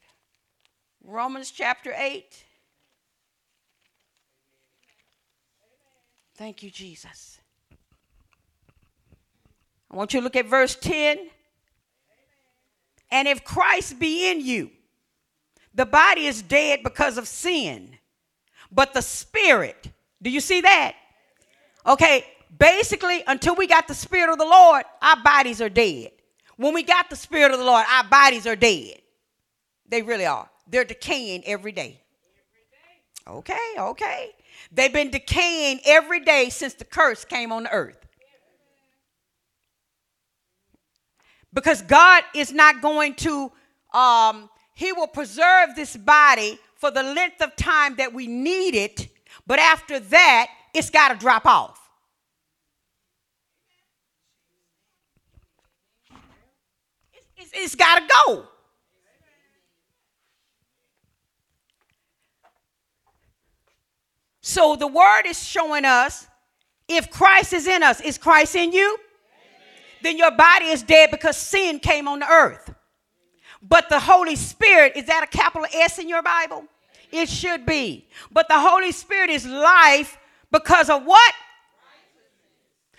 Romans 1.02 1.50
chapter 1.50 1.90
8. 1.96 2.44
Thank 6.36 6.62
you, 6.62 6.70
Jesus. 6.70 7.40
I 9.90 9.96
want 9.96 10.12
you 10.12 10.20
to 10.20 10.24
look 10.24 10.36
at 10.36 10.44
verse 10.44 10.74
10. 10.74 11.16
And 13.10 13.26
if 13.26 13.42
Christ 13.42 13.98
be 13.98 14.30
in 14.30 14.42
you, 14.42 14.70
the 15.74 15.86
body 15.86 16.26
is 16.26 16.42
dead 16.42 16.80
because 16.84 17.16
of 17.16 17.26
sin, 17.26 17.96
but 18.70 18.92
the 18.92 19.00
spirit, 19.00 19.90
do 20.20 20.28
you 20.28 20.40
see 20.40 20.60
that? 20.60 20.94
Okay, 21.86 22.26
basically, 22.58 23.24
until 23.26 23.54
we 23.54 23.66
got 23.66 23.88
the 23.88 23.94
spirit 23.94 24.30
of 24.30 24.38
the 24.38 24.44
Lord, 24.44 24.84
our 25.00 25.16
bodies 25.22 25.62
are 25.62 25.70
dead. 25.70 26.10
When 26.58 26.74
we 26.74 26.82
got 26.82 27.08
the 27.08 27.16
spirit 27.16 27.50
of 27.50 27.58
the 27.58 27.64
Lord, 27.64 27.86
our 27.88 28.04
bodies 28.04 28.46
are 28.46 28.56
dead. 28.56 28.98
They 29.92 30.00
really 30.00 30.24
are. 30.24 30.48
They're 30.66 30.86
decaying 30.86 31.42
every 31.44 31.70
day. 31.70 32.00
Okay, 33.28 33.74
okay. 33.76 34.30
They've 34.72 34.90
been 34.90 35.10
decaying 35.10 35.80
every 35.84 36.20
day 36.20 36.48
since 36.48 36.72
the 36.72 36.86
curse 36.86 37.26
came 37.26 37.52
on 37.52 37.64
the 37.64 37.72
earth. 37.72 37.98
Because 41.52 41.82
God 41.82 42.24
is 42.34 42.54
not 42.54 42.80
going 42.80 43.16
to, 43.16 43.52
um, 43.92 44.48
He 44.74 44.92
will 44.92 45.08
preserve 45.08 45.76
this 45.76 45.94
body 45.94 46.58
for 46.76 46.90
the 46.90 47.02
length 47.02 47.42
of 47.42 47.54
time 47.54 47.96
that 47.96 48.14
we 48.14 48.26
need 48.26 48.74
it, 48.74 49.08
but 49.46 49.58
after 49.58 50.00
that, 50.00 50.46
it's 50.72 50.88
got 50.88 51.08
to 51.08 51.16
drop 51.16 51.44
off. 51.44 51.78
it's, 57.12 57.26
it's, 57.36 57.50
it's 57.52 57.74
got 57.74 57.98
to 57.98 58.14
go. 58.26 58.48
So 64.52 64.76
the 64.76 64.86
word 64.86 65.22
is 65.24 65.42
showing 65.42 65.86
us 65.86 66.26
if 66.86 67.10
Christ 67.10 67.54
is 67.54 67.66
in 67.66 67.82
us, 67.82 68.02
is 68.02 68.18
Christ 68.18 68.54
in 68.54 68.70
you? 68.70 68.98
Then 70.02 70.18
your 70.18 70.30
body 70.30 70.66
is 70.66 70.82
dead 70.82 71.10
because 71.10 71.38
sin 71.38 71.78
came 71.78 72.06
on 72.06 72.18
the 72.18 72.28
earth. 72.28 72.74
But 73.62 73.88
the 73.88 73.98
Holy 73.98 74.36
Spirit, 74.36 74.92
is 74.94 75.06
that 75.06 75.22
a 75.24 75.26
capital 75.26 75.66
S 75.72 75.98
in 75.98 76.06
your 76.06 76.20
Bible? 76.22 76.66
It 77.10 77.30
should 77.30 77.64
be. 77.64 78.06
But 78.30 78.46
the 78.48 78.60
Holy 78.60 78.92
Spirit 78.92 79.30
is 79.30 79.46
life 79.46 80.18
because 80.50 80.90
of 80.90 81.02
what? 81.06 81.34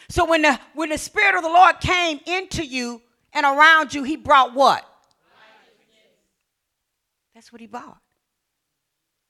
So 0.09 0.25
when 0.25 0.41
the 0.41 0.59
when 0.73 0.89
the 0.89 0.97
Spirit 0.97 1.35
of 1.35 1.43
the 1.43 1.49
Lord 1.49 1.79
came 1.79 2.19
into 2.25 2.65
you 2.65 2.99
and 3.31 3.45
around 3.45 3.93
you, 3.93 4.01
he 4.01 4.15
brought 4.15 4.55
what? 4.55 4.83
That's 7.35 7.51
what 7.51 7.61
he 7.61 7.67
brought. 7.67 8.01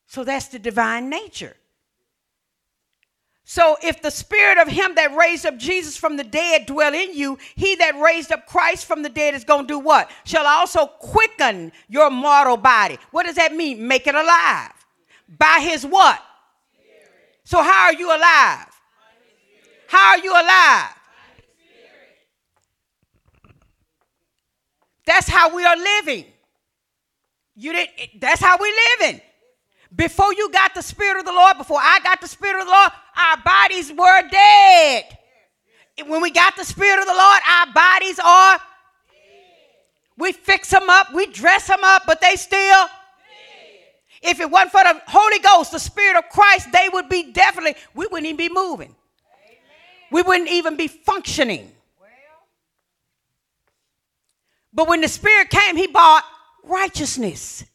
So 0.08 0.24
that's 0.24 0.48
the 0.48 0.60
divine 0.60 1.10
nature. 1.10 1.58
So 3.46 3.78
if 3.84 4.02
the 4.02 4.12
spirit 4.12 4.58
of 4.58 4.68
him 4.68 4.96
that 4.96 5.16
raised 5.16 5.46
up 5.46 5.58
Jesus 5.58 5.98
from 5.98 6.16
the 6.16 6.24
dead 6.24 6.66
dwell 6.66 6.94
in 6.94 7.14
you, 7.14 7.38
he 7.56 7.76
that 7.76 8.00
raised 8.00 8.32
up 8.32 8.48
Christ 8.48 8.86
from 8.86 9.04
the 9.04 9.10
dead 9.10 9.36
is 9.36 9.44
going 9.44 9.68
to 9.68 9.74
do 9.74 9.80
what? 9.80 10.10
Shall 10.24 10.48
also 10.48 10.88
quicken 10.88 11.74
your 11.90 12.10
mortal 12.10 12.58
body. 12.58 12.98
What 13.12 13.26
does 13.26 13.36
that 13.36 13.54
mean? 13.54 13.86
Make 13.88 14.08
it 14.08 14.16
alive. 14.16 14.72
By 15.28 15.60
his 15.62 15.86
what? 15.86 16.22
So 17.44 17.62
how 17.62 17.86
are 17.86 17.94
you 17.94 18.08
alive? 18.08 18.70
How 19.88 20.12
are 20.12 20.20
you 20.20 20.32
alive? 20.32 20.96
That's 25.06 25.28
how 25.28 25.54
we 25.54 25.66
are 25.66 25.76
living. 25.76 26.26
You 27.56 27.74
didn't 27.74 28.22
that's 28.22 28.42
how 28.42 28.58
we're 28.58 28.74
living. 29.00 29.22
Before 29.96 30.34
you 30.34 30.50
got 30.52 30.74
the 30.74 30.82
Spirit 30.82 31.20
of 31.20 31.26
the 31.26 31.34
Lord, 31.34 31.58
before 31.58 31.80
I 31.80 32.00
got 32.04 32.20
the 32.20 32.28
Spirit 32.28 32.60
of 32.62 32.66
the 32.66 32.72
Lord, 32.72 32.92
our 33.16 33.38
bodies 33.44 33.92
were 33.92 34.30
dead. 34.30 35.18
When 36.08 36.22
we 36.22 36.32
got 36.32 36.56
the 36.56 36.66
Spirit 36.66 37.00
of 37.00 37.06
the 37.06 37.14
Lord, 37.14 37.42
our 37.50 37.74
bodies 37.74 38.20
are. 38.24 38.60
We 40.18 40.32
fix 40.32 40.70
them 40.70 40.90
up, 40.90 41.14
we 41.14 41.28
dress 41.28 41.68
them 41.68 41.84
up, 41.84 42.04
but 42.06 42.22
they 42.22 42.36
still. 42.36 42.86
If 44.22 44.40
it 44.40 44.50
wasn't 44.50 44.72
for 44.72 44.84
the 44.84 45.02
Holy 45.06 45.40
Ghost, 45.40 45.74
the 45.74 45.80
Spirit 45.80 46.18
of 46.18 46.30
Christ, 46.30 46.72
they 46.72 46.88
would 46.92 47.10
be 47.10 47.32
definitely, 47.32 47.76
we 47.94 48.08
wouldn't 48.10 48.26
even 48.26 48.38
be 48.38 48.50
moving. 48.50 48.96
We 50.12 50.22
wouldn't 50.22 50.50
even 50.50 50.78
be 50.78 50.88
functioning. 50.88 51.72
But 54.72 54.88
when 54.88 55.02
the 55.02 55.08
Spirit 55.08 55.50
came, 55.50 55.76
He 55.76 55.88
brought 55.88 56.24
righteousness. 56.64 57.66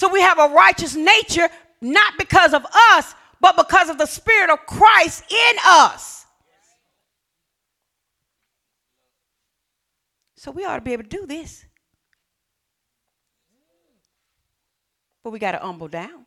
So 0.00 0.08
we 0.08 0.22
have 0.22 0.38
a 0.38 0.48
righteous 0.48 0.96
nature, 0.96 1.46
not 1.82 2.14
because 2.16 2.54
of 2.54 2.64
us, 2.94 3.14
but 3.38 3.54
because 3.54 3.90
of 3.90 3.98
the 3.98 4.06
Spirit 4.06 4.48
of 4.48 4.64
Christ 4.64 5.30
in 5.30 5.56
us. 5.62 6.24
So 10.36 10.52
we 10.52 10.64
ought 10.64 10.76
to 10.76 10.80
be 10.80 10.94
able 10.94 11.02
to 11.02 11.08
do 11.10 11.26
this. 11.26 11.66
But 15.22 15.32
we 15.32 15.38
got 15.38 15.52
to 15.52 15.58
humble 15.58 15.88
down. 15.88 16.24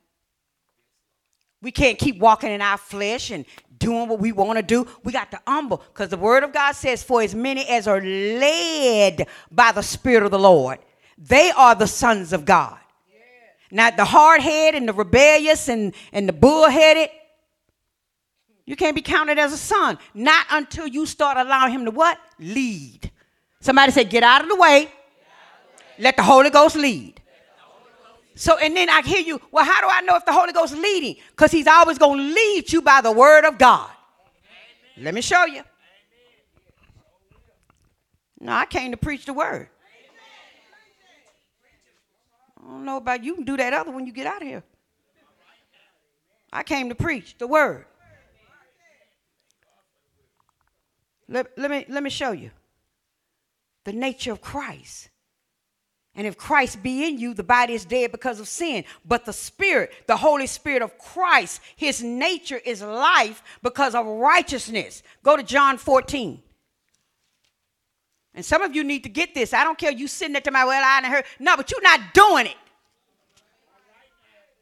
We 1.60 1.72
can't 1.72 1.98
keep 1.98 2.20
walking 2.20 2.52
in 2.52 2.62
our 2.62 2.78
flesh 2.78 3.32
and 3.32 3.44
doing 3.80 4.08
what 4.08 4.20
we 4.20 4.34
want 4.34 4.58
to 4.58 4.64
do. 4.64 4.86
We 5.04 5.12
got 5.12 5.32
to 5.32 5.42
humble 5.48 5.78
because 5.78 6.10
the 6.10 6.18
word 6.18 6.44
of 6.44 6.54
God 6.54 6.74
says, 6.74 7.02
For 7.02 7.24
as 7.24 7.34
many 7.34 7.68
as 7.68 7.88
are 7.88 8.02
led 8.02 9.26
by 9.52 9.72
the 9.72 9.82
Spirit 9.82 10.22
of 10.22 10.30
the 10.30 10.38
Lord, 10.38 10.78
they 11.18 11.50
are 11.50 11.74
the 11.74 11.88
sons 11.88 12.34
of 12.34 12.46
God. 12.46 12.78
Not 13.74 13.98
the 13.98 14.06
hard 14.06 14.40
head 14.40 14.76
and 14.76 14.88
the 14.88 14.94
rebellious 14.94 15.68
and, 15.68 15.96
and 16.12 16.30
the 16.30 16.34
bullheaded. 16.34 17.10
You 18.68 18.76
can't 18.76 18.96
be 18.96 19.02
counted 19.02 19.40
as 19.40 19.52
a 19.52 19.58
son. 19.58 19.98
Not 20.14 20.46
until 20.52 20.86
you 20.86 21.08
start 21.08 21.38
allowing 21.38 21.74
him 21.74 21.86
to 21.86 21.92
what? 21.92 22.20
Lead. 22.38 23.10
Somebody 23.62 23.92
say, 23.92 24.04
get 24.04 24.22
out 24.22 24.44
of 24.44 24.50
the 24.50 24.56
way. 24.56 24.92
Let 25.98 26.16
the 26.16 26.22
Holy 26.22 26.52
Ghost 26.52 26.76
lead. 26.76 27.20
So, 28.36 28.60
and 28.60 28.78
then 28.78 28.92
I 28.92 29.02
hear 29.02 29.22
you, 29.22 29.42
well, 29.52 29.66
how 29.66 29.82
do 29.82 29.88
I 29.90 30.02
know 30.02 30.18
if 30.18 30.26
the 30.26 30.34
Holy 30.34 30.54
Ghost 30.54 30.74
is 30.74 30.80
leading? 30.80 31.16
Because 31.32 31.52
he's 31.52 31.68
always 31.68 31.98
going 31.98 32.20
to 32.20 32.24
lead 32.24 32.72
you 32.72 32.84
by 32.84 33.02
the 33.02 33.12
word 33.12 33.44
of 33.44 33.58
God. 33.58 33.90
Let 34.98 35.16
me 35.16 35.22
show 35.22 35.46
you. 35.46 35.64
No, 38.40 38.52
I 38.52 38.68
came 38.68 38.92
to 38.92 38.98
preach 38.98 39.26
the 39.26 39.34
word. 39.34 39.70
I 42.64 42.72
don't 42.72 42.86
know 42.86 42.98
about 42.98 43.24
you 43.24 43.36
can 43.36 43.44
do 43.44 43.58
that 43.58 43.74
other 43.74 43.92
when 43.92 44.06
you 44.06 44.14
get 44.14 44.26
out 44.26 44.42
of 44.42 44.48
here. 44.48 44.64
I 46.52 46.64
came 46.64 46.90
to 46.90 46.96
preach 46.96 47.38
the 47.38 47.48
word. 47.48 47.86
Let, 51.28 51.58
let, 51.58 51.72
me, 51.72 51.86
let 51.90 52.04
me 52.04 52.10
show 52.10 52.32
you 52.32 52.52
the 53.86 53.94
nature 53.94 54.32
of 54.32 54.42
Christ. 54.42 55.10
And 56.16 56.28
if 56.28 56.38
Christ 56.38 56.84
be 56.84 57.08
in 57.08 57.18
you, 57.18 57.34
the 57.34 57.44
body 57.44 57.74
is 57.74 57.86
dead 57.86 58.12
because 58.12 58.40
of 58.40 58.48
sin. 58.48 58.84
But 59.04 59.26
the 59.26 59.34
Spirit, 59.34 59.92
the 60.06 60.18
Holy 60.18 60.46
Spirit 60.46 60.84
of 60.84 60.98
Christ, 61.00 61.60
his 61.76 62.04
nature 62.04 62.62
is 62.64 62.84
life 62.84 63.42
because 63.64 63.96
of 63.96 64.06
righteousness. 64.06 65.02
Go 65.24 65.36
to 65.36 65.42
John 65.42 65.80
14. 65.80 66.42
And 68.36 68.44
some 68.44 68.62
of 68.62 68.76
you 68.76 68.84
need 68.84 69.04
to 69.04 69.10
get 69.10 69.36
this. 69.36 69.54
I 69.54 69.64
don't 69.64 69.78
care 69.78 69.92
you 69.92 70.08
sitting 70.08 70.34
there 70.34 70.42
to 70.42 70.52
my 70.52 70.66
well, 70.66 70.84
I 70.84 70.98
and 70.98 71.06
heard. 71.06 71.26
No, 71.40 71.56
but 71.56 71.70
you're 71.72 71.82
not 71.82 72.00
doing 72.14 72.48
it. 72.48 72.56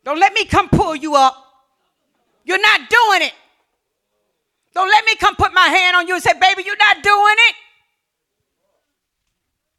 Don't 0.04 0.20
let 0.20 0.34
me 0.34 0.46
come 0.46 0.68
pull 0.68 0.96
you 0.96 1.16
up. 1.16 1.38
You're 2.44 2.62
not 2.62 2.90
doing 2.90 3.22
it. 3.22 3.34
Don't 4.74 4.90
let 4.90 5.06
me 5.06 5.16
come 5.16 5.36
put 5.36 5.54
my 5.54 5.68
hand 5.68 5.96
on 5.96 6.08
you 6.08 6.16
and 6.16 6.24
say, 6.24 6.34
baby, 6.40 6.64
you're 6.66 6.78
not 6.78 7.04
doing 7.04 7.36
it. 7.50 7.56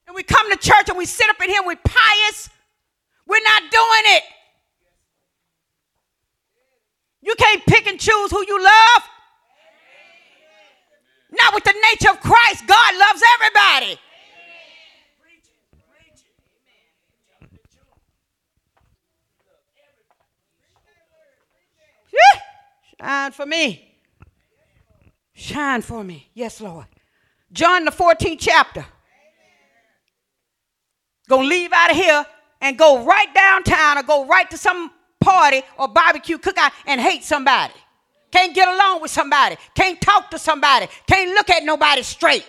And 0.07 0.15
we 0.15 0.23
come 0.23 0.51
to 0.51 0.57
church 0.57 0.89
and 0.89 0.99
we 0.99 1.07
sit 1.07 1.29
up 1.29 1.37
in 1.43 1.49
here 1.49 1.59
and 1.59 1.67
we're 1.67 1.77
pious. 1.77 2.51
We're 3.27 3.43
not 3.43 3.63
doing 3.71 4.17
it. 4.17 4.23
You 7.23 7.35
can't 7.39 7.65
pick 7.67 7.87
and 7.87 7.99
choose 7.99 8.31
who 8.31 8.45
you 8.47 8.63
love. 8.63 9.03
Not 11.33 11.55
with 11.55 11.65
the 11.65 11.75
nature 11.91 12.11
of 12.11 12.21
Christ. 12.21 12.67
God 12.67 12.95
loves 12.97 13.23
everybody. 13.35 13.99
Shine 23.01 23.33
for 23.33 23.47
me. 23.47 23.99
Shine 25.33 25.83
for 25.83 26.05
me. 26.05 26.31
Yes, 26.35 26.61
Lord. 26.61 26.87
John, 27.51 27.85
the 27.85 27.91
14th 27.91 28.39
chapter. 28.39 28.87
Gonna 31.29 31.49
leave 31.49 31.73
out 31.73 31.91
of 31.91 31.97
here 31.97 32.25
and 32.61 32.79
go 32.79 33.05
right 33.05 33.33
downtown 33.35 33.99
or 33.99 34.03
go 34.03 34.27
right 34.27 34.49
to 34.51 34.57
some 34.57 34.91
party 35.21 35.63
or 35.79 35.89
barbecue 35.89 36.39
cookout 36.39 36.71
and 36.87 37.01
hate 37.01 37.25
somebody. 37.25 37.75
Can't 38.33 38.55
get 38.55 38.67
along 38.67 39.03
with 39.03 39.11
somebody. 39.11 39.57
Can't 39.75 40.01
talk 40.01 40.31
to 40.31 40.39
somebody. 40.39 40.89
Can't 41.07 41.31
look 41.31 41.51
at 41.51 41.63
nobody 41.65 42.03
straight. 42.03 42.47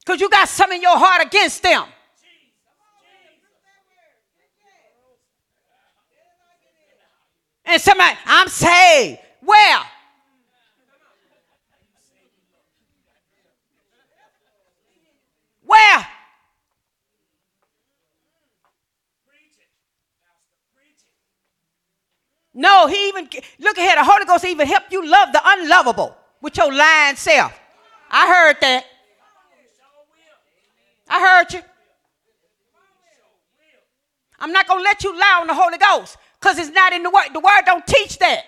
Because 0.00 0.20
you 0.20 0.28
got 0.28 0.48
some 0.48 0.72
in 0.72 0.82
your 0.82 0.98
heart 0.98 1.24
against 1.24 1.62
them. 1.62 1.84
And 7.64 7.80
somebody, 7.80 8.16
I'm 8.26 8.48
saved. 8.48 9.20
Where? 9.42 9.80
Where? 15.64 16.06
No, 22.52 22.86
he 22.88 23.08
even, 23.08 23.28
look 23.60 23.78
ahead, 23.78 23.98
the 23.98 24.04
Holy 24.04 24.24
Ghost 24.24 24.44
even 24.44 24.66
help 24.66 24.84
you 24.90 25.06
love 25.06 25.32
the 25.32 25.40
unlovable 25.44 26.16
with 26.40 26.56
your 26.56 26.72
lying 26.72 27.16
self. 27.16 27.58
I 28.10 28.26
heard 28.26 28.56
that. 28.60 28.84
I 31.08 31.20
heard 31.20 31.52
you. 31.52 31.60
I'm 34.38 34.52
not 34.52 34.66
going 34.66 34.80
to 34.80 34.84
let 34.84 35.04
you 35.04 35.16
lie 35.18 35.38
on 35.40 35.46
the 35.46 35.54
Holy 35.54 35.78
Ghost 35.78 36.16
because 36.40 36.58
it's 36.58 36.70
not 36.70 36.92
in 36.92 37.02
the 37.02 37.10
Word. 37.10 37.28
The 37.32 37.40
Word 37.40 37.62
don't 37.66 37.86
teach 37.86 38.18
that. 38.18 38.44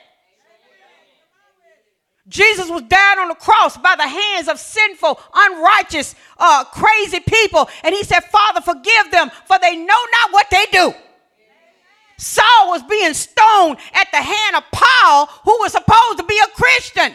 Jesus 2.28 2.70
was 2.70 2.82
down 2.82 3.18
on 3.18 3.28
the 3.28 3.34
cross 3.34 3.76
by 3.76 3.96
the 3.96 4.06
hands 4.06 4.48
of 4.48 4.58
sinful, 4.58 5.20
unrighteous, 5.34 6.14
uh, 6.38 6.64
crazy 6.64 7.20
people. 7.20 7.68
And 7.82 7.94
he 7.94 8.04
said, 8.04 8.20
Father, 8.20 8.60
forgive 8.60 9.10
them, 9.10 9.30
for 9.46 9.58
they 9.60 9.76
know 9.76 9.84
not 10.12 10.32
what 10.32 10.46
they 10.50 10.66
do. 10.70 10.94
Saul 12.22 12.68
was 12.68 12.84
being 12.84 13.14
stoned 13.14 13.78
at 13.92 14.06
the 14.12 14.18
hand 14.18 14.54
of 14.54 14.62
Paul, 14.70 15.26
who 15.42 15.58
was 15.58 15.72
supposed 15.72 16.18
to 16.18 16.24
be 16.24 16.38
a 16.38 16.46
Christian. 16.54 17.14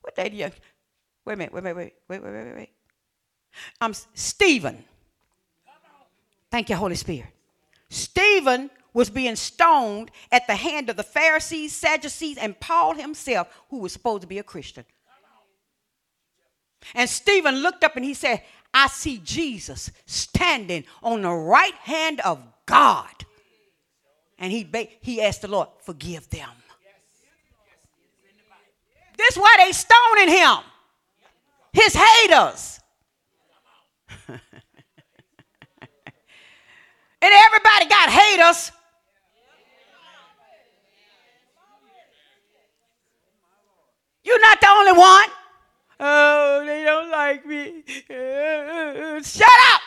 What 0.00 0.16
day 0.16 0.30
do 0.30 0.36
you? 0.36 0.50
Wait 1.26 1.34
a 1.34 1.36
minute, 1.36 1.52
wait, 1.52 1.62
wait, 1.62 1.76
wait, 1.76 1.94
wait, 2.08 2.22
wait, 2.22 2.32
wait, 2.32 2.54
wait. 2.56 2.70
I'm 3.78 3.92
Stephen. 4.14 4.82
Thank 6.50 6.70
you, 6.70 6.76
Holy 6.76 6.96
Spirit. 6.96 7.28
Stephen 7.90 8.70
was 8.92 9.10
being 9.10 9.36
stoned 9.36 10.10
at 10.32 10.46
the 10.46 10.56
hand 10.56 10.90
of 10.90 10.96
the 10.96 11.02
Pharisees, 11.02 11.74
Sadducees, 11.74 12.38
and 12.38 12.58
Paul 12.58 12.94
himself, 12.94 13.48
who 13.70 13.78
was 13.78 13.92
supposed 13.92 14.22
to 14.22 14.26
be 14.28 14.38
a 14.38 14.42
Christian. 14.42 14.84
And 16.94 17.08
Stephen 17.08 17.56
looked 17.56 17.84
up 17.84 17.96
and 17.96 18.04
he 18.04 18.14
said, 18.14 18.42
I 18.72 18.88
see 18.88 19.18
Jesus 19.18 19.90
standing 20.06 20.84
on 21.02 21.22
the 21.22 21.32
right 21.32 21.74
hand 21.74 22.20
of 22.20 22.42
God. 22.66 23.10
And 24.38 24.52
he, 24.52 24.68
he 25.00 25.20
asked 25.20 25.42
the 25.42 25.48
Lord, 25.48 25.68
forgive 25.82 26.28
them. 26.30 26.48
This 29.18 29.36
why 29.36 29.54
they 29.58 29.72
stoning 29.72 30.34
him. 30.34 30.58
His 31.72 31.94
haters. 31.94 32.80
and 34.28 34.40
everybody 37.22 37.88
got 37.88 38.08
haters. 38.08 38.72
You're 44.22 44.40
not 44.40 44.60
the 44.60 44.68
only 44.68 44.92
one. 44.92 45.28
Oh, 45.98 46.64
they 46.66 46.84
don't 46.84 47.10
like 47.10 47.44
me. 47.46 47.82
Shut 49.22 49.48
up. 49.72 49.80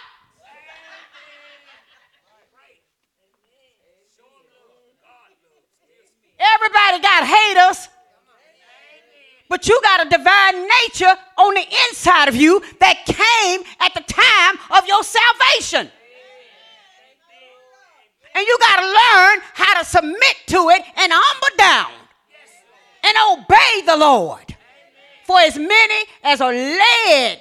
Everybody 6.39 7.02
got 7.02 7.26
haters. 7.26 7.89
But 9.50 9.67
you 9.67 9.80
got 9.84 10.06
a 10.06 10.10
divine 10.10 10.67
nature 10.67 11.15
on 11.38 11.54
the 11.54 11.65
inside 11.88 12.28
of 12.28 12.36
you 12.36 12.62
that 12.80 13.06
came 13.06 13.62
at 13.80 13.93
the 13.93 14.02
time 14.02 14.58
of 14.78 14.88
your 14.88 15.04
salvation. 15.04 15.91
And 18.36 18.48
you 18.48 18.58
got 18.60 18.80
to 18.80 18.86
learn 18.86 19.41
how 19.54 19.80
to 19.80 19.86
submit 19.86 20.36
to 20.48 20.69
it 20.69 20.84
and 20.98 21.12
humble 21.13 21.58
down 21.58 22.02
and 23.03 23.17
obey 23.31 23.81
the 23.85 23.97
Lord. 23.97 24.55
For 25.25 25.39
as 25.39 25.57
many 25.57 26.05
as 26.23 26.41
are 26.41 26.53
led 26.53 27.39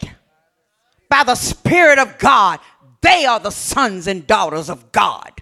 by 1.09 1.25
the 1.25 1.35
Spirit 1.35 1.99
of 1.99 2.19
God, 2.19 2.61
they 3.01 3.27
are 3.27 3.41
the 3.41 3.51
sons 3.51 4.07
and 4.07 4.27
daughters 4.27 4.71
of 4.71 4.93
God. 4.93 5.33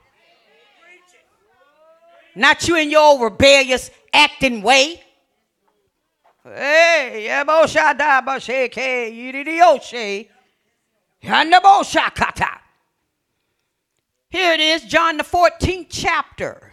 Not 2.34 2.66
you 2.68 2.76
in 2.76 2.90
your 2.90 3.22
rebellious 3.22 3.90
acting 4.12 4.62
way. 4.62 5.02
Hey, 6.42 7.28
Here 14.30 14.54
it 14.54 14.60
is, 14.60 14.84
John 14.84 15.16
the 15.16 15.24
14th 15.24 15.86
chapter. 15.90 16.72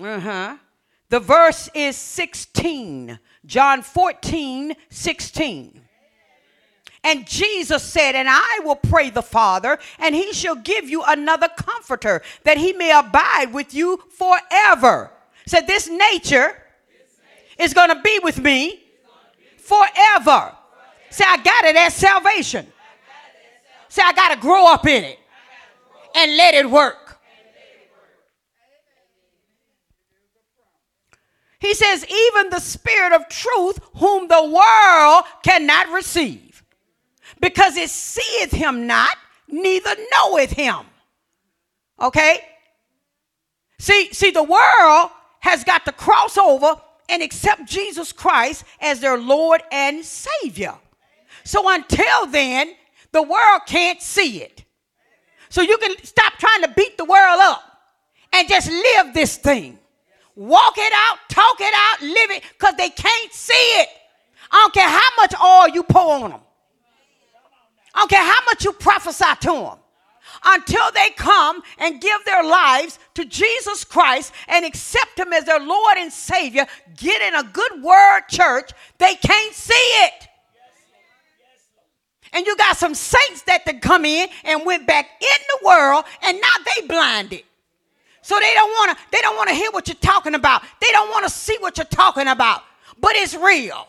Uh 0.00 0.20
huh. 0.20 0.56
The 1.10 1.20
verse 1.20 1.70
is 1.74 1.96
16. 1.96 3.18
John 3.46 3.82
14, 3.82 4.74
16. 4.90 5.80
And 7.04 7.26
Jesus 7.26 7.82
said, 7.82 8.14
And 8.14 8.28
I 8.28 8.60
will 8.64 8.76
pray 8.76 9.10
the 9.10 9.22
Father, 9.22 9.78
and 9.98 10.14
he 10.14 10.32
shall 10.32 10.56
give 10.56 10.88
you 10.90 11.02
another 11.06 11.48
comforter, 11.48 12.22
that 12.44 12.58
he 12.58 12.72
may 12.72 12.96
abide 12.96 13.52
with 13.52 13.72
you 13.72 14.02
forever. 14.10 15.10
Said, 15.46 15.60
so 15.60 15.66
This 15.66 15.88
nature 15.88 16.62
is 17.58 17.72
going 17.72 17.88
to 17.88 18.00
be 18.02 18.20
with 18.22 18.38
me 18.38 18.82
forever. 19.56 20.54
Say, 21.10 21.24
I 21.26 21.38
got 21.38 21.64
it 21.64 21.76
as 21.76 21.94
salvation. 21.94 22.66
Say, 23.88 24.02
I 24.04 24.12
got 24.12 24.34
to 24.34 24.40
grow 24.40 24.66
up 24.66 24.86
in 24.86 25.04
it 25.04 25.18
and 26.14 26.36
let 26.36 26.54
it 26.54 26.68
work. 26.68 27.07
He 31.60 31.74
says, 31.74 32.04
even 32.08 32.50
the 32.50 32.60
Spirit 32.60 33.12
of 33.12 33.28
truth, 33.28 33.80
whom 33.96 34.28
the 34.28 34.42
world 34.42 35.24
cannot 35.42 35.88
receive, 35.90 36.62
because 37.40 37.76
it 37.76 37.90
seeth 37.90 38.52
him 38.52 38.86
not, 38.86 39.16
neither 39.48 39.94
knoweth 40.12 40.52
him. 40.52 40.86
Okay? 42.00 42.40
See, 43.78 44.12
see, 44.12 44.30
the 44.30 44.42
world 44.42 45.10
has 45.40 45.64
got 45.64 45.84
to 45.86 45.92
cross 45.92 46.36
over 46.38 46.80
and 47.08 47.22
accept 47.22 47.66
Jesus 47.66 48.12
Christ 48.12 48.64
as 48.80 49.00
their 49.00 49.18
Lord 49.18 49.62
and 49.72 50.04
Savior. 50.04 50.74
So 51.44 51.68
until 51.68 52.26
then, 52.26 52.74
the 53.12 53.22
world 53.22 53.62
can't 53.66 54.02
see 54.02 54.42
it. 54.42 54.64
So 55.48 55.62
you 55.62 55.78
can 55.78 55.96
stop 56.04 56.34
trying 56.34 56.62
to 56.62 56.72
beat 56.76 56.98
the 56.98 57.04
world 57.04 57.40
up 57.40 57.62
and 58.32 58.48
just 58.48 58.70
live 58.70 59.14
this 59.14 59.36
thing. 59.36 59.78
Walk 60.38 60.78
it 60.78 60.92
out, 60.94 61.18
talk 61.28 61.60
it 61.60 61.74
out, 61.74 62.00
live 62.00 62.30
it, 62.30 62.44
because 62.56 62.74
they 62.76 62.90
can't 62.90 63.32
see 63.32 63.52
it. 63.52 63.88
I 64.50 64.56
don't 64.62 64.72
care 64.72 64.88
how 64.88 65.08
much 65.16 65.34
oil 65.42 65.74
you 65.74 65.82
pour 65.82 66.24
on 66.24 66.30
them. 66.30 66.40
I 67.94 68.00
don't 68.00 68.10
care 68.10 68.24
how 68.24 68.44
much 68.46 68.64
you 68.64 68.72
prophesy 68.72 69.24
to 69.40 69.52
them. 69.52 69.78
Until 70.44 70.92
they 70.92 71.10
come 71.16 71.62
and 71.78 72.00
give 72.00 72.24
their 72.24 72.44
lives 72.44 73.00
to 73.14 73.24
Jesus 73.24 73.82
Christ 73.82 74.32
and 74.46 74.64
accept 74.64 75.18
Him 75.18 75.32
as 75.32 75.44
their 75.44 75.58
Lord 75.58 75.96
and 75.96 76.12
Savior, 76.12 76.66
get 76.96 77.20
in 77.20 77.34
a 77.34 77.42
good 77.42 77.82
word 77.82 78.20
church, 78.28 78.70
they 78.98 79.16
can't 79.16 79.54
see 79.54 79.74
it. 79.74 80.28
And 82.32 82.46
you 82.46 82.56
got 82.56 82.76
some 82.76 82.94
saints 82.94 83.42
that 83.42 83.66
to 83.66 83.74
come 83.80 84.04
in 84.04 84.28
and 84.44 84.64
went 84.64 84.86
back 84.86 85.06
in 85.20 85.38
the 85.48 85.66
world 85.66 86.04
and 86.22 86.40
now 86.40 86.64
they 86.64 86.86
blinded. 86.86 87.42
So 88.28 88.38
they 88.38 88.52
don't 88.52 88.68
want 88.72 88.90
to 88.90 89.04
they 89.10 89.22
don't 89.22 89.36
want 89.36 89.48
to 89.48 89.54
hear 89.54 89.70
what 89.70 89.88
you're 89.88 89.94
talking 89.94 90.34
about. 90.34 90.60
They 90.82 90.92
don't 90.92 91.08
want 91.08 91.24
to 91.24 91.30
see 91.30 91.56
what 91.60 91.78
you're 91.78 91.86
talking 91.86 92.28
about. 92.28 92.60
But 93.00 93.12
it's 93.14 93.34
real. 93.34 93.88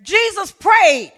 Jesus 0.00 0.52
prayed 0.52 1.12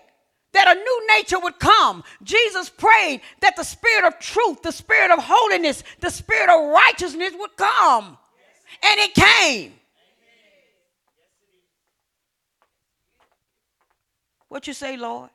that 0.55 0.75
a 0.75 0.75
new 0.75 1.07
nature 1.15 1.39
would 1.39 1.59
come. 1.59 2.03
Jesus 2.23 2.71
prayed 2.71 3.21
that 3.43 3.57
the 3.57 3.63
spirit 3.63 4.07
of 4.07 4.19
truth, 4.19 4.63
the 4.63 4.73
spirit 4.73 5.11
of 5.11 5.19
holiness, 5.23 5.85
the 6.01 6.09
spirit 6.09 6.49
of 6.49 6.73
righteousness 6.73 7.35
would 7.39 7.55
come. 7.59 8.17
And 8.83 9.01
it 9.01 9.13
came. 9.13 9.75
What 14.49 14.67
you 14.67 14.73
say, 14.73 14.97
Lord? 14.97 15.29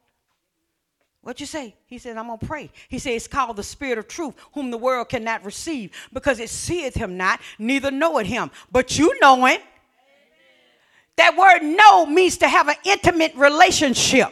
What 1.26 1.40
you 1.40 1.48
say? 1.48 1.74
He 1.88 1.98
said, 1.98 2.18
I'm 2.18 2.38
to 2.38 2.46
pray. 2.46 2.70
He 2.88 3.00
said, 3.00 3.14
It's 3.14 3.28
called 3.28 3.56
the 3.56 3.64
Spirit 3.64 3.98
of 3.98 4.08
truth, 4.08 4.36
whom 4.54 4.70
the 4.70 4.78
world 4.78 5.10
cannot 5.10 5.44
receive, 5.44 5.90
because 6.14 6.40
it 6.40 6.52
seeth 6.52 6.94
him 6.94 7.18
not, 7.18 7.42
neither 7.58 7.90
knoweth 7.90 8.28
him. 8.28 8.52
But 8.72 9.00
you 9.00 9.20
know 9.20 9.44
him. 9.44 9.60
That 11.16 11.36
word 11.36 11.64
know 11.68 12.06
means 12.06 12.38
to 12.38 12.48
have 12.48 12.68
an 12.68 12.76
intimate 12.84 13.34
relationship. 13.34 14.30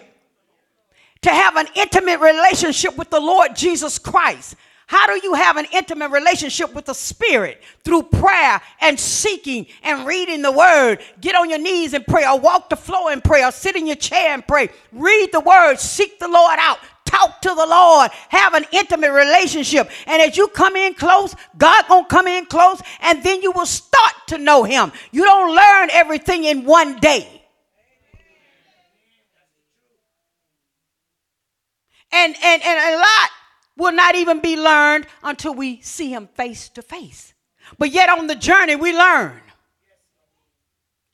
To 1.23 1.31
have 1.31 1.55
an 1.55 1.65
intimate 1.73 2.19
relationship 2.19 2.95
with 2.95 3.09
the 3.09 3.19
Lord 3.19 3.55
Jesus 3.55 3.97
Christ. 3.97 4.53
How 4.87 5.07
do 5.07 5.19
you 5.23 5.33
have 5.33 5.57
an 5.57 5.65
intimate 5.71 6.11
relationship 6.11 6.73
with 6.73 6.85
the 6.85 6.93
Spirit? 6.93 7.63
Through 7.83 8.03
prayer 8.03 8.61
and 8.81 8.99
seeking 8.99 9.67
and 9.81 10.05
reading 10.05 10.41
the 10.41 10.51
Word. 10.51 10.99
Get 11.21 11.35
on 11.35 11.49
your 11.49 11.59
knees 11.59 11.93
and 11.93 12.05
pray, 12.05 12.25
or 12.25 12.39
walk 12.39 12.69
the 12.69 12.75
floor 12.75 13.11
and 13.11 13.23
pray, 13.23 13.43
or 13.43 13.51
sit 13.51 13.75
in 13.75 13.87
your 13.87 13.95
chair 13.95 14.33
and 14.33 14.45
pray. 14.45 14.69
Read 14.91 15.31
the 15.31 15.39
Word, 15.39 15.79
seek 15.79 16.19
the 16.19 16.27
Lord 16.27 16.57
out, 16.59 16.79
talk 17.05 17.41
to 17.41 17.49
the 17.49 17.65
Lord, 17.65 18.11
have 18.29 18.53
an 18.53 18.65
intimate 18.71 19.11
relationship. 19.11 19.89
And 20.05 20.21
as 20.21 20.35
you 20.35 20.47
come 20.49 20.75
in 20.75 20.93
close, 20.95 21.35
God 21.57 21.85
gonna 21.87 22.07
come 22.07 22.27
in 22.27 22.45
close, 22.45 22.81
and 23.01 23.23
then 23.23 23.41
you 23.41 23.51
will 23.51 23.65
start 23.65 24.13
to 24.27 24.37
know 24.37 24.63
Him. 24.63 24.91
You 25.11 25.23
don't 25.23 25.55
learn 25.55 25.89
everything 25.91 26.43
in 26.43 26.65
one 26.65 26.99
day. 26.99 27.41
And 32.11 32.35
and 32.43 32.61
and 32.63 32.95
a 32.95 32.97
lot 32.97 33.29
will 33.77 33.91
not 33.91 34.15
even 34.15 34.39
be 34.39 34.55
learned 34.55 35.07
until 35.23 35.53
we 35.53 35.81
see 35.81 36.13
him 36.13 36.27
face 36.35 36.69
to 36.69 36.81
face. 36.81 37.33
But 37.77 37.91
yet 37.91 38.09
on 38.09 38.27
the 38.27 38.35
journey, 38.35 38.75
we 38.75 38.93
learn. 38.93 39.41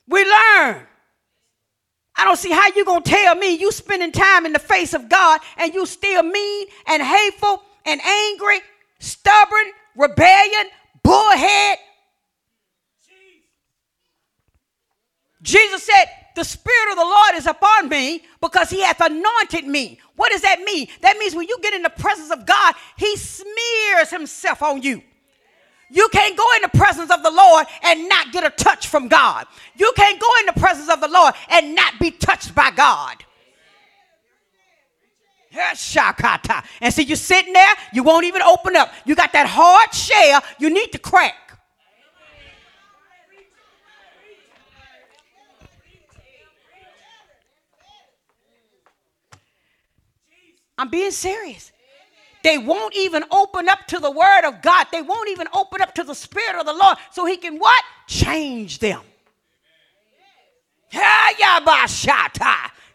We 0.06 0.24
learn. 0.24 0.86
I 2.16 2.24
don't 2.24 2.36
see 2.36 2.50
how 2.50 2.68
you're 2.74 2.84
going 2.84 3.02
to 3.02 3.10
tell 3.10 3.34
me 3.34 3.54
you 3.56 3.72
spending 3.72 4.12
time 4.12 4.44
in 4.44 4.52
the 4.52 4.58
face 4.58 4.92
of 4.92 5.08
God 5.08 5.40
and 5.56 5.72
you 5.72 5.86
still 5.86 6.22
mean 6.22 6.66
and 6.86 7.02
hateful 7.02 7.62
and 7.86 8.00
angry, 8.00 8.60
stubborn, 8.98 9.72
rebellion, 9.96 10.66
bullhead. 11.02 11.78
Jesus 15.42 15.82
said, 15.82 16.06
the 16.36 16.44
Spirit 16.44 16.90
of 16.92 16.96
the 16.96 17.04
Lord 17.04 17.34
is 17.34 17.46
upon 17.46 17.88
me 17.88 18.24
because 18.40 18.70
he 18.70 18.80
hath 18.82 19.00
anointed 19.00 19.66
me 19.66 19.98
what 20.20 20.32
does 20.32 20.42
that 20.42 20.60
mean? 20.60 20.86
That 21.00 21.16
means 21.16 21.34
when 21.34 21.48
you 21.48 21.58
get 21.62 21.72
in 21.72 21.80
the 21.80 21.88
presence 21.88 22.30
of 22.30 22.44
God, 22.44 22.74
He 22.98 23.16
smears 23.16 24.10
Himself 24.10 24.62
on 24.62 24.82
you. 24.82 25.00
You 25.88 26.10
can't 26.12 26.36
go 26.36 26.44
in 26.56 26.60
the 26.60 26.76
presence 26.76 27.10
of 27.10 27.22
the 27.22 27.30
Lord 27.30 27.66
and 27.82 28.06
not 28.06 28.30
get 28.30 28.44
a 28.44 28.50
touch 28.50 28.88
from 28.88 29.08
God. 29.08 29.46
You 29.76 29.90
can't 29.96 30.20
go 30.20 30.28
in 30.40 30.54
the 30.54 30.60
presence 30.60 30.90
of 30.90 31.00
the 31.00 31.08
Lord 31.08 31.32
and 31.48 31.74
not 31.74 31.98
be 31.98 32.10
touched 32.10 32.54
by 32.54 32.70
God. 32.70 33.16
And 36.82 36.92
see, 36.92 37.04
you're 37.04 37.16
sitting 37.16 37.54
there, 37.54 37.72
you 37.94 38.02
won't 38.02 38.26
even 38.26 38.42
open 38.42 38.76
up. 38.76 38.92
You 39.06 39.14
got 39.14 39.32
that 39.32 39.46
hard 39.46 39.94
shell 39.94 40.42
you 40.58 40.68
need 40.68 40.92
to 40.92 40.98
crack. 40.98 41.49
I'm 50.80 50.88
being 50.88 51.10
serious. 51.10 51.72
They 52.42 52.56
won't 52.56 52.96
even 52.96 53.22
open 53.30 53.68
up 53.68 53.80
to 53.88 53.98
the 53.98 54.10
word 54.10 54.46
of 54.46 54.62
God. 54.62 54.86
They 54.90 55.02
won't 55.02 55.28
even 55.28 55.46
open 55.52 55.82
up 55.82 55.94
to 55.96 56.04
the 56.04 56.14
spirit 56.14 56.58
of 56.58 56.64
the 56.64 56.72
Lord 56.72 56.96
so 57.10 57.26
he 57.26 57.36
can 57.36 57.58
what? 57.58 57.84
Change 58.06 58.78
them. 58.78 59.02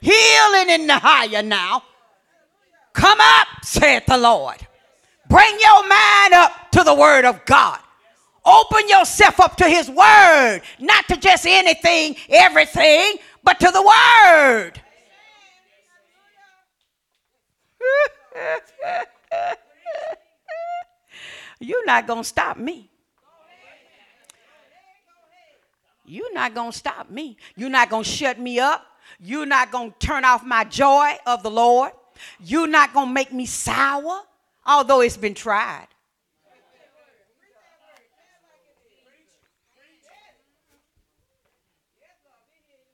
Healing 0.02 0.70
in 0.72 0.88
the 0.88 0.98
higher 0.98 1.44
now. 1.44 1.84
Come 2.94 3.20
up, 3.22 3.48
saith 3.64 4.08
the 4.08 4.18
Lord. 4.18 4.58
Bring 5.30 5.60
your 5.60 5.88
mind 5.88 6.34
up 6.34 6.72
to 6.72 6.84
the 6.84 6.96
word 6.96 7.26
of 7.26 7.46
God. 7.46 7.80
Open 8.44 8.90
yourself 8.90 9.40
up 9.40 9.58
to 9.58 9.70
his 9.70 9.92
word, 9.92 10.62
not 10.80 11.08
to 11.10 11.18
just 11.18 11.46
anything, 11.46 12.16
everything, 12.30 13.18
but 13.44 13.60
to 13.60 13.70
the 13.70 13.82
word. 13.82 14.82
You're 21.60 21.86
not 21.86 22.08
going 22.08 22.24
to 22.24 22.28
stop 22.28 22.58
me. 22.58 22.90
You're 26.06 26.34
not 26.34 26.54
going 26.54 26.72
to 26.72 26.78
stop 26.78 27.10
me. 27.10 27.38
You're 27.56 27.70
not 27.70 27.90
going 27.90 28.04
to 28.04 28.10
shut 28.10 28.40
me 28.40 28.60
up. 28.60 28.86
You're 29.20 29.46
not 29.46 29.72
going 29.72 29.92
to 29.92 30.00
turn 30.00 30.26
off 30.26 30.44
my 30.44 30.64
joy 30.64 31.18
of 31.26 31.44
the 31.44 31.52
Lord. 31.52 31.92
You're 32.40 32.68
not 32.68 32.94
going 32.94 33.08
to 33.08 33.14
make 33.14 33.34
me 33.34 33.46
sour, 33.46 34.22
although 34.66 35.02
it's 35.02 35.18
been 35.18 35.34
tried. 35.34 35.88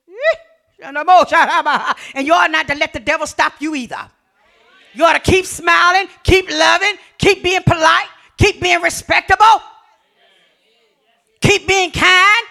And 2.16 2.26
you 2.26 2.34
ought 2.34 2.50
not 2.50 2.68
to 2.68 2.76
let 2.76 2.92
the 2.92 3.00
devil 3.00 3.28
stop 3.28 3.54
you 3.60 3.76
either. 3.76 4.10
You 4.94 5.06
ought 5.06 5.14
to 5.14 5.32
keep 5.32 5.46
smiling, 5.46 6.08
keep 6.24 6.50
loving, 6.50 6.96
keep 7.18 7.44
being 7.44 7.64
polite, 7.64 8.08
keep 8.38 8.62
being 8.62 8.82
respectable, 8.82 9.62
keep 11.40 11.68
being 11.68 11.92
kind, 11.92 12.46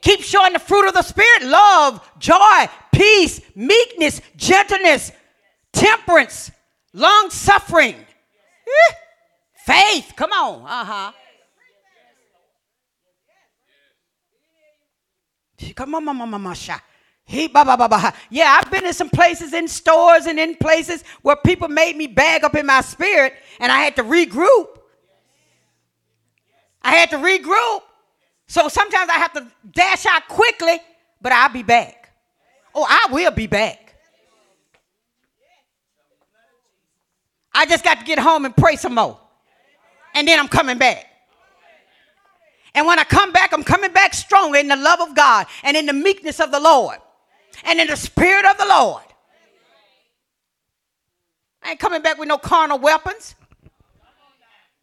keep 0.00 0.20
showing 0.20 0.52
the 0.52 0.58
fruit 0.58 0.86
of 0.86 0.94
the 0.94 1.02
Spirit 1.02 1.42
love, 1.44 2.06
joy, 2.18 2.66
peace, 2.92 3.40
meekness, 3.54 4.20
gentleness, 4.36 5.12
temperance, 5.72 6.50
long 6.92 7.30
suffering, 7.30 7.96
faith. 9.64 10.12
Come 10.16 10.32
on. 10.32 10.62
Uh 10.62 10.84
huh. 10.84 11.12
Come 15.74 15.94
on, 15.94 16.04
mama, 16.04 16.26
mama, 16.26 16.38
mama. 16.38 16.82
He, 17.28 17.48
bah, 17.48 17.64
bah, 17.64 17.76
bah, 17.76 17.88
bah. 17.88 18.12
Yeah, 18.30 18.60
I've 18.60 18.70
been 18.70 18.86
in 18.86 18.92
some 18.92 19.10
places, 19.10 19.52
in 19.52 19.66
stores 19.66 20.26
and 20.26 20.38
in 20.38 20.54
places 20.54 21.02
where 21.22 21.34
people 21.34 21.66
made 21.66 21.96
me 21.96 22.06
bag 22.06 22.44
up 22.44 22.54
in 22.54 22.64
my 22.64 22.80
spirit 22.80 23.34
and 23.58 23.70
I 23.70 23.78
had 23.78 23.96
to 23.96 24.04
regroup. 24.04 24.78
I 26.82 26.92
had 26.92 27.10
to 27.10 27.16
regroup. 27.16 27.80
So 28.46 28.68
sometimes 28.68 29.10
I 29.10 29.14
have 29.14 29.32
to 29.32 29.46
dash 29.72 30.06
out 30.06 30.28
quickly, 30.28 30.78
but 31.20 31.32
I'll 31.32 31.48
be 31.48 31.64
back. 31.64 32.10
Oh, 32.72 32.86
I 32.88 33.12
will 33.12 33.32
be 33.32 33.48
back. 33.48 33.96
I 37.52 37.66
just 37.66 37.82
got 37.82 37.98
to 37.98 38.04
get 38.04 38.20
home 38.20 38.44
and 38.44 38.56
pray 38.56 38.76
some 38.76 38.94
more. 38.94 39.18
And 40.14 40.28
then 40.28 40.38
I'm 40.38 40.46
coming 40.46 40.78
back. 40.78 41.06
And 42.72 42.86
when 42.86 43.00
I 43.00 43.04
come 43.04 43.32
back, 43.32 43.52
I'm 43.52 43.64
coming 43.64 43.92
back 43.92 44.14
stronger 44.14 44.58
in 44.58 44.68
the 44.68 44.76
love 44.76 45.00
of 45.00 45.16
God 45.16 45.46
and 45.64 45.76
in 45.76 45.86
the 45.86 45.92
meekness 45.92 46.38
of 46.38 46.52
the 46.52 46.60
Lord 46.60 46.98
and 47.64 47.80
in 47.80 47.86
the 47.86 47.96
spirit 47.96 48.44
of 48.44 48.58
the 48.58 48.66
Lord. 48.66 49.02
I 51.62 51.70
ain't 51.70 51.80
coming 51.80 52.02
back 52.02 52.18
with 52.18 52.28
no 52.28 52.38
carnal 52.38 52.78
weapons. 52.78 53.34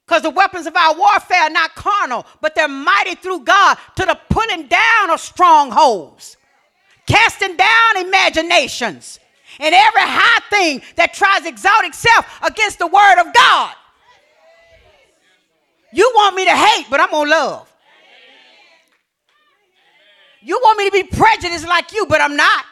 Because 0.05 0.21
the 0.21 0.29
weapons 0.29 0.67
of 0.67 0.75
our 0.75 0.95
warfare 0.97 1.43
are 1.43 1.49
not 1.49 1.75
carnal, 1.75 2.25
but 2.41 2.55
they're 2.55 2.67
mighty 2.67 3.15
through 3.15 3.39
God 3.39 3.77
to 3.95 4.05
the 4.05 4.19
pulling 4.29 4.67
down 4.67 5.09
of 5.09 5.19
strongholds, 5.19 6.35
casting 7.07 7.55
down 7.55 7.97
imaginations, 7.97 9.19
and 9.59 9.73
every 9.73 10.01
high 10.01 10.41
thing 10.49 10.81
that 10.97 11.13
tries 11.13 11.43
to 11.43 11.47
exalt 11.47 11.85
itself 11.85 12.39
against 12.43 12.79
the 12.79 12.87
word 12.87 13.21
of 13.21 13.33
God. 13.33 13.73
You 15.93 16.11
want 16.15 16.35
me 16.35 16.45
to 16.45 16.55
hate, 16.55 16.87
but 16.89 16.99
I'm 16.99 17.11
going 17.11 17.29
to 17.29 17.31
love. 17.31 17.72
You 20.43 20.59
want 20.61 20.77
me 20.77 20.85
to 20.89 20.91
be 20.91 21.03
prejudiced 21.03 21.67
like 21.67 21.93
you, 21.93 22.05
but 22.05 22.19
I'm 22.19 22.35
not. 22.35 22.65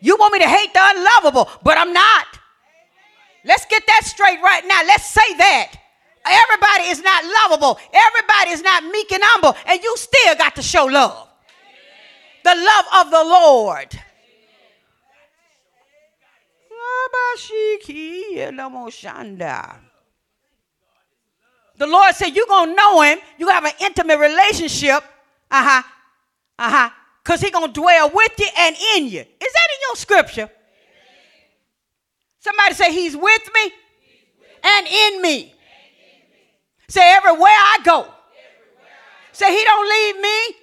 You 0.00 0.16
want 0.16 0.32
me 0.32 0.38
to 0.38 0.48
hate 0.48 0.72
the 0.72 0.80
unlovable, 0.82 1.48
but 1.62 1.76
I'm 1.76 1.92
not. 1.92 2.26
Let's 3.44 3.64
get 3.66 3.86
that 3.86 4.02
straight 4.04 4.40
right 4.42 4.64
now. 4.66 4.82
Let's 4.86 5.06
say 5.06 5.34
that. 5.38 5.72
Everybody 6.24 6.90
is 6.90 7.02
not 7.02 7.24
lovable. 7.24 7.78
Everybody 7.92 8.50
is 8.50 8.62
not 8.62 8.84
meek 8.84 9.10
and 9.12 9.22
humble, 9.24 9.56
and 9.66 9.82
you 9.82 9.96
still 9.96 10.34
got 10.36 10.54
to 10.56 10.62
show 10.62 10.84
love. 10.84 11.28
The 12.44 12.54
love 12.54 13.06
of 13.06 13.10
the 13.10 13.24
Lord. 13.24 14.00
The 21.78 21.86
Lord 21.86 22.14
said, 22.14 22.28
You're 22.36 22.46
going 22.46 22.70
to 22.70 22.74
know 22.76 23.00
Him. 23.00 23.18
You 23.38 23.48
have 23.48 23.64
an 23.64 23.72
intimate 23.80 24.18
relationship. 24.18 25.02
Uh 25.50 25.62
huh. 25.62 25.82
Uh 26.58 26.70
huh. 26.70 26.90
Because 27.24 27.40
He's 27.40 27.50
going 27.50 27.72
to 27.72 27.80
dwell 27.80 28.10
with 28.12 28.32
you 28.38 28.48
and 28.58 28.76
in 28.96 29.04
you. 29.06 29.20
Is 29.20 29.52
that 29.52 29.68
in 29.74 29.80
your 29.88 29.96
scripture? 29.96 30.50
Somebody 32.40 32.74
say, 32.74 32.92
He's 32.92 33.16
with 33.16 33.50
me 33.54 33.72
and 34.62 34.86
in 34.86 35.22
me. 35.22 35.54
Say, 36.88 37.00
everywhere 37.14 37.48
I 37.48 37.78
go. 37.84 38.06
Say, 39.32 39.56
He 39.56 39.64
don't 39.64 39.88
leave 39.88 40.20
me. 40.20 40.56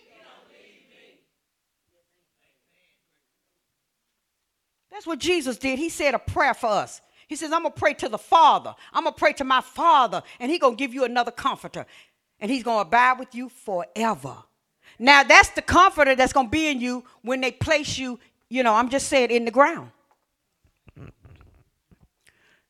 That's 4.97 5.05
what 5.05 5.19
Jesus 5.19 5.59
did. 5.59 5.77
He 5.77 5.89
said 5.89 6.15
a 6.15 6.19
prayer 6.19 6.55
for 6.55 6.71
us. 6.71 7.01
He 7.27 7.35
says, 7.35 7.51
I'm 7.51 7.61
going 7.61 7.71
to 7.71 7.79
pray 7.79 7.93
to 7.93 8.09
the 8.09 8.17
Father. 8.17 8.73
I'm 8.91 9.03
going 9.03 9.13
to 9.13 9.19
pray 9.19 9.31
to 9.33 9.43
my 9.43 9.61
Father, 9.61 10.23
and 10.39 10.49
He's 10.49 10.59
going 10.59 10.75
to 10.75 10.79
give 10.79 10.91
you 10.91 11.03
another 11.03 11.29
comforter. 11.29 11.85
And 12.39 12.49
He's 12.49 12.63
going 12.63 12.77
to 12.77 12.81
abide 12.87 13.19
with 13.19 13.35
you 13.35 13.47
forever. 13.49 14.37
Now, 14.97 15.21
that's 15.21 15.49
the 15.49 15.61
comforter 15.61 16.15
that's 16.15 16.33
going 16.33 16.47
to 16.47 16.51
be 16.51 16.67
in 16.67 16.81
you 16.81 17.03
when 17.21 17.41
they 17.41 17.51
place 17.51 17.99
you, 17.99 18.19
you 18.49 18.63
know, 18.63 18.73
I'm 18.73 18.89
just 18.89 19.07
saying, 19.07 19.29
in 19.29 19.45
the 19.45 19.51
ground. 19.51 19.91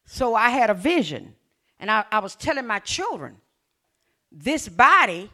So 0.05 0.35
I 0.35 0.49
had 0.49 0.69
a 0.69 0.73
vision, 0.73 1.33
and 1.79 1.89
I, 1.89 2.03
I 2.11 2.19
was 2.19 2.35
telling 2.35 2.67
my 2.67 2.79
children, 2.79 3.37
this 4.33 4.67
body 4.67 5.29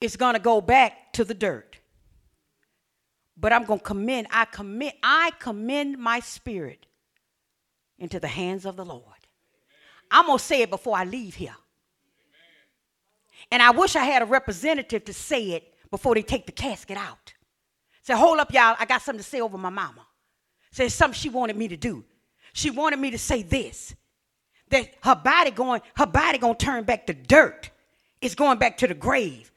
is 0.00 0.16
going 0.16 0.34
to 0.34 0.40
go 0.40 0.60
back 0.60 1.12
to 1.14 1.24
the 1.24 1.34
dirt. 1.34 1.77
But 3.40 3.52
I'm 3.52 3.64
going 3.64 3.78
to 3.78 3.84
commend, 3.84 4.26
I 4.30 4.46
commend, 4.46 4.94
I 5.02 5.30
commend 5.38 5.98
my 5.98 6.20
spirit 6.20 6.86
into 7.98 8.18
the 8.18 8.28
hands 8.28 8.66
of 8.66 8.76
the 8.76 8.84
Lord. 8.84 9.02
I'm 10.10 10.26
going 10.26 10.38
to 10.38 10.44
say 10.44 10.62
it 10.62 10.70
before 10.70 10.96
I 10.96 11.04
leave 11.04 11.34
here. 11.34 11.54
And 13.50 13.62
I 13.62 13.70
wish 13.70 13.96
I 13.96 14.04
had 14.04 14.22
a 14.22 14.26
representative 14.26 15.04
to 15.04 15.12
say 15.12 15.52
it 15.52 15.74
before 15.90 16.14
they 16.14 16.22
take 16.22 16.46
the 16.46 16.52
casket 16.52 16.96
out. 16.96 17.32
Say, 18.02 18.14
hold 18.14 18.38
up, 18.38 18.52
y'all. 18.52 18.76
I 18.78 18.86
got 18.86 19.02
something 19.02 19.22
to 19.22 19.28
say 19.28 19.40
over 19.40 19.56
my 19.56 19.70
mama. 19.70 20.06
Say 20.70 20.88
something 20.88 21.16
she 21.16 21.28
wanted 21.28 21.56
me 21.56 21.68
to 21.68 21.76
do. 21.76 22.04
She 22.52 22.70
wanted 22.70 22.98
me 22.98 23.10
to 23.10 23.18
say 23.18 23.42
this. 23.42 23.94
That 24.70 24.88
her 25.02 25.14
body 25.14 25.50
going, 25.50 25.80
her 25.96 26.06
body 26.06 26.38
gonna 26.38 26.54
turn 26.54 26.84
back 26.84 27.06
to 27.06 27.14
dirt. 27.14 27.70
It's 28.20 28.34
going 28.34 28.58
back 28.58 28.78
to 28.78 28.86
the 28.86 28.94
grave. 28.94 29.50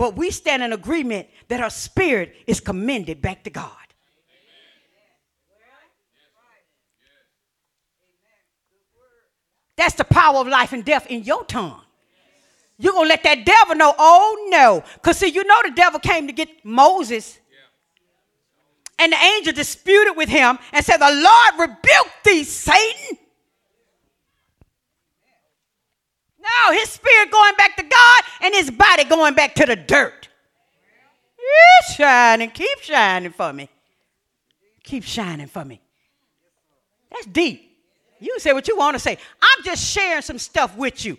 But 0.00 0.16
we 0.16 0.30
stand 0.30 0.62
in 0.62 0.72
agreement 0.72 1.28
that 1.48 1.60
her 1.60 1.68
spirit 1.68 2.34
is 2.46 2.58
commended 2.58 3.20
back 3.20 3.44
to 3.44 3.50
God. 3.50 3.70
That's 9.76 9.96
the 9.96 10.04
power 10.04 10.38
of 10.38 10.48
life 10.48 10.72
and 10.72 10.86
death 10.86 11.06
in 11.08 11.24
your 11.24 11.44
tongue. 11.44 11.82
You're 12.78 12.94
going 12.94 13.04
to 13.04 13.08
let 13.10 13.24
that 13.24 13.44
devil 13.44 13.74
know, 13.74 13.94
oh 13.98 14.48
no. 14.48 14.82
Because 14.94 15.18
see, 15.18 15.26
you 15.26 15.44
know 15.44 15.60
the 15.64 15.72
devil 15.72 16.00
came 16.00 16.28
to 16.28 16.32
get 16.32 16.48
Moses. 16.64 17.38
And 18.98 19.12
the 19.12 19.18
angel 19.18 19.52
disputed 19.52 20.16
with 20.16 20.30
him 20.30 20.58
and 20.72 20.82
said, 20.82 20.96
The 20.96 21.12
Lord 21.12 21.68
rebuked 21.68 22.24
thee, 22.24 22.44
Satan. 22.44 23.18
No, 26.40 26.72
his 26.72 26.88
spirit 26.88 27.30
going 27.30 27.54
back 27.56 27.76
to 27.76 27.82
God 27.82 28.22
and 28.42 28.54
his 28.54 28.70
body 28.70 29.04
going 29.04 29.34
back 29.34 29.54
to 29.56 29.66
the 29.66 29.76
dirt. 29.76 30.28
He's 31.36 31.96
shining. 31.96 32.50
Keep 32.50 32.78
shining 32.80 33.32
for 33.32 33.52
me. 33.52 33.68
Keep 34.82 35.04
shining 35.04 35.46
for 35.46 35.64
me. 35.64 35.80
That's 37.10 37.26
deep. 37.26 37.66
You 38.20 38.38
say 38.38 38.52
what 38.52 38.68
you 38.68 38.76
want 38.76 38.94
to 38.94 38.98
say. 38.98 39.18
I'm 39.40 39.64
just 39.64 39.84
sharing 39.84 40.22
some 40.22 40.38
stuff 40.38 40.76
with 40.76 41.04
you. 41.04 41.18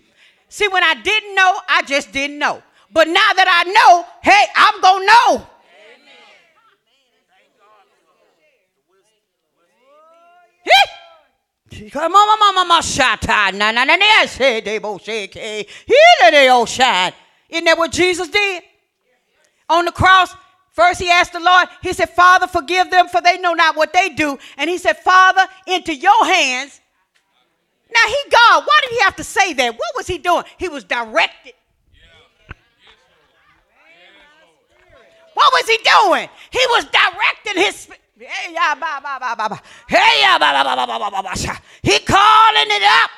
See, 0.50 0.68
when 0.68 0.84
I 0.84 0.96
didn't 0.96 1.36
know, 1.36 1.60
I 1.68 1.84
just 1.84 2.12
didn't 2.12 2.38
know. 2.38 2.62
But 2.92 3.08
now 3.08 3.14
that 3.14 3.48
I 3.48 3.72
know, 3.72 4.06
hey, 4.22 4.46
I'm 4.56 4.82
going 4.82 5.02
to 5.02 5.08
know. 5.08 5.48
Come 10.64 11.01
on, 11.74 12.12
mama, 12.12 12.52
mama, 12.54 12.80
shata, 12.82 13.54
na 13.54 13.72
na 13.72 13.84
na 13.84 13.96
na, 13.96 14.26
say 14.26 14.62
they 14.62 14.78
both 14.78 15.04
say, 15.04 15.28
he 15.28 15.66
they 16.32 16.48
all 16.48 16.66
shine. 16.66 17.14
Isn't 17.50 17.66
that 17.66 17.78
what 17.78 17.92
Jesus 17.92 18.30
did 18.30 18.64
on 19.70 19.86
the 19.86 19.92
cross? 19.92 20.36
First, 20.74 21.02
he 21.02 21.10
asked 21.10 21.34
the 21.34 21.40
Lord, 21.40 21.68
he 21.82 21.92
said, 21.92 22.10
Father, 22.10 22.48
forgive 22.48 22.90
them, 22.90 23.08
for 23.08 23.22
they 23.22 23.38
know 23.38 23.54
not 23.54 23.76
what 23.76 23.92
they 23.92 24.10
do. 24.10 24.38
And 24.58 24.70
he 24.70 24.78
said, 24.78 24.98
Father, 24.98 25.46
into 25.68 25.94
your 25.94 26.26
hands 26.26 26.82
now 27.94 28.08
he 28.08 28.30
God. 28.30 28.64
Why 28.66 28.80
did 28.84 28.92
he 28.92 29.00
have 29.02 29.16
to 29.18 29.24
say 29.24 29.54
that? 29.54 29.74
What 29.74 29.96
was 29.96 30.08
he 30.08 30.18
doing? 30.18 30.44
He 30.58 30.70
was 30.70 30.84
directed. 30.84 31.54
What 35.34 35.54
was 35.54 35.68
he 35.68 35.78
doing? 35.78 36.30
He 36.52 36.66
was 36.70 36.86
directing 36.86 37.64
his 37.64 37.90
Hey, 38.22 38.54
ba, 38.54 38.78
ba, 38.80 39.02
ba, 39.02 39.36
ba, 39.36 39.50
ba. 39.50 39.62
Hey, 39.88 40.22
yeah, 40.22 40.38
ba, 40.38 40.54
ba, 40.54 40.64
ba, 40.64 40.86
ba, 40.86 41.00
ba, 41.00 41.10
ba, 41.10 41.24
ba. 41.24 41.34
He 41.82 41.98
calling 42.06 42.70
it 42.70 42.84
up. 42.86 43.10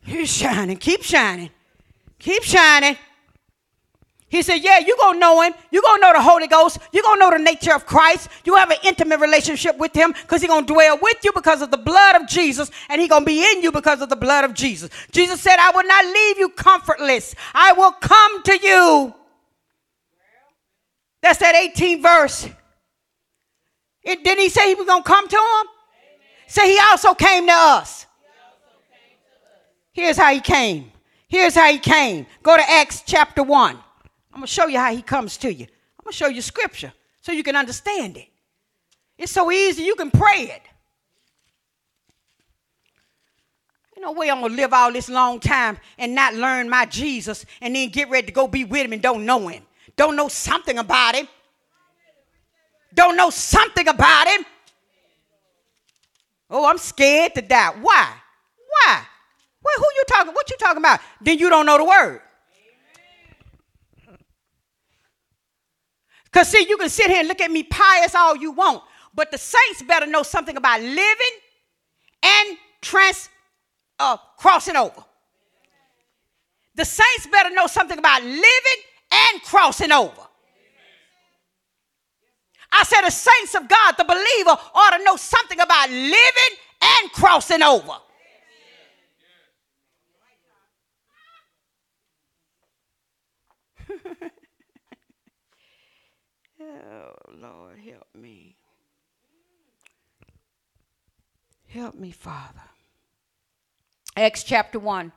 He's 0.00 0.30
shining. 0.30 0.76
Keep 0.76 1.02
shining. 1.02 1.48
Keep 2.18 2.42
shining. 2.42 2.96
He 4.28 4.42
said, 4.42 4.56
Yeah, 4.56 4.80
you're 4.80 4.96
going 4.98 5.14
to 5.14 5.20
know 5.20 5.40
him. 5.40 5.54
You're 5.70 5.80
going 5.80 6.00
to 6.00 6.06
know 6.06 6.12
the 6.12 6.20
Holy 6.20 6.48
Ghost. 6.48 6.78
You're 6.92 7.02
going 7.02 7.18
to 7.18 7.20
know 7.20 7.30
the 7.30 7.42
nature 7.42 7.72
of 7.72 7.86
Christ. 7.86 8.28
You 8.44 8.56
have 8.56 8.70
an 8.70 8.78
intimate 8.84 9.20
relationship 9.20 9.78
with 9.78 9.94
him 9.94 10.12
because 10.12 10.42
he's 10.42 10.50
going 10.50 10.66
to 10.66 10.72
dwell 10.72 10.98
with 11.00 11.16
you 11.24 11.32
because 11.34 11.62
of 11.62 11.70
the 11.70 11.78
blood 11.78 12.16
of 12.16 12.28
Jesus 12.28 12.70
and 12.90 13.00
he's 13.00 13.08
going 13.08 13.22
to 13.22 13.26
be 13.26 13.42
in 13.42 13.62
you 13.62 13.72
because 13.72 14.02
of 14.02 14.10
the 14.10 14.16
blood 14.16 14.44
of 14.44 14.52
Jesus. 14.52 14.90
Jesus 15.12 15.40
said, 15.40 15.56
I 15.58 15.70
will 15.70 15.86
not 15.86 16.04
leave 16.04 16.38
you 16.38 16.48
comfortless. 16.50 17.34
I 17.54 17.72
will 17.72 17.92
come 17.92 18.42
to 18.42 18.58
you. 18.58 19.14
That's 21.24 21.38
that 21.38 21.54
18th 21.54 22.02
verse. 22.02 22.48
It, 24.02 24.22
didn't 24.22 24.40
he 24.40 24.50
say 24.50 24.68
he 24.68 24.74
was 24.74 24.86
going 24.86 25.02
to 25.02 25.08
come 25.08 25.26
to 25.26 25.36
him? 25.36 25.66
Say 26.46 26.72
he 26.72 26.78
also 26.78 27.14
came 27.14 27.46
to 27.46 27.52
us. 27.54 28.04
Here's 29.94 30.18
how 30.18 30.34
he 30.34 30.40
came. 30.40 30.92
Here's 31.26 31.54
how 31.54 31.72
he 31.72 31.78
came. 31.78 32.26
Go 32.42 32.54
to 32.58 32.70
Acts 32.70 33.04
chapter 33.06 33.42
1. 33.42 33.74
I'm 33.74 33.80
going 34.34 34.42
to 34.42 34.46
show 34.46 34.66
you 34.66 34.78
how 34.78 34.94
he 34.94 35.00
comes 35.00 35.38
to 35.38 35.50
you. 35.50 35.64
I'm 35.64 36.04
going 36.04 36.12
to 36.12 36.12
show 36.12 36.28
you 36.28 36.42
scripture 36.42 36.92
so 37.22 37.32
you 37.32 37.42
can 37.42 37.56
understand 37.56 38.18
it. 38.18 38.28
It's 39.16 39.32
so 39.32 39.50
easy, 39.50 39.84
you 39.84 39.94
can 39.94 40.10
pray 40.10 40.42
it. 40.42 40.62
You 43.96 44.02
know, 44.02 44.12
way 44.12 44.30
I'm 44.30 44.40
going 44.40 44.50
to 44.50 44.56
live 44.56 44.74
all 44.74 44.92
this 44.92 45.08
long 45.08 45.40
time 45.40 45.78
and 45.96 46.14
not 46.14 46.34
learn 46.34 46.68
my 46.68 46.84
Jesus 46.84 47.46
and 47.62 47.74
then 47.74 47.88
get 47.88 48.10
ready 48.10 48.26
to 48.26 48.32
go 48.34 48.46
be 48.46 48.64
with 48.64 48.84
him 48.84 48.92
and 48.92 49.00
don't 49.00 49.24
know 49.24 49.48
him. 49.48 49.62
Don't 49.96 50.16
know 50.16 50.28
something 50.28 50.78
about 50.78 51.14
him. 51.14 51.28
Don't 52.92 53.16
know 53.16 53.30
something 53.30 53.86
about 53.88 54.28
him. 54.28 54.44
Oh, 56.50 56.66
I'm 56.68 56.78
scared 56.78 57.34
to 57.34 57.42
die. 57.42 57.70
Why? 57.80 58.12
Why? 58.68 59.02
Well, 59.62 59.74
who 59.76 59.86
you 59.96 60.04
talking? 60.08 60.32
What 60.32 60.50
you 60.50 60.56
talking 60.58 60.78
about? 60.78 61.00
Then 61.20 61.38
you 61.38 61.48
don't 61.48 61.66
know 61.66 61.78
the 61.78 61.84
word. 61.84 62.20
Because, 66.24 66.48
see, 66.48 66.66
you 66.68 66.76
can 66.76 66.88
sit 66.88 67.10
here 67.10 67.20
and 67.20 67.28
look 67.28 67.40
at 67.40 67.50
me 67.50 67.62
pious 67.62 68.14
all 68.14 68.36
you 68.36 68.50
want, 68.50 68.82
but 69.14 69.30
the 69.30 69.38
saints 69.38 69.82
better 69.82 70.06
know 70.06 70.24
something 70.24 70.56
about 70.56 70.80
living 70.80 71.34
and 72.22 72.58
trans, 72.80 73.28
uh, 74.00 74.16
crossing 74.36 74.76
over. 74.76 75.04
The 76.74 76.84
saints 76.84 77.28
better 77.30 77.50
know 77.50 77.68
something 77.68 77.98
about 77.98 78.22
living 78.22 78.80
and 79.14 79.42
crossing 79.42 79.92
over. 79.92 80.22
I 82.72 82.82
said, 82.82 83.02
the 83.02 83.10
saints 83.10 83.54
of 83.54 83.68
God, 83.68 83.92
the 83.96 84.04
believer, 84.04 84.56
ought 84.74 84.96
to 84.96 85.04
know 85.04 85.16
something 85.16 85.60
about 85.60 85.90
living 85.90 86.56
and 86.82 87.12
crossing 87.12 87.62
over. 87.62 87.92
Oh, 96.60 97.12
Lord, 97.36 97.78
help 97.78 98.06
me. 98.14 98.56
Help 101.66 101.94
me, 101.94 102.10
Father. 102.10 102.62
Acts 104.16 104.44
chapter 104.44 104.78
1. 104.78 105.12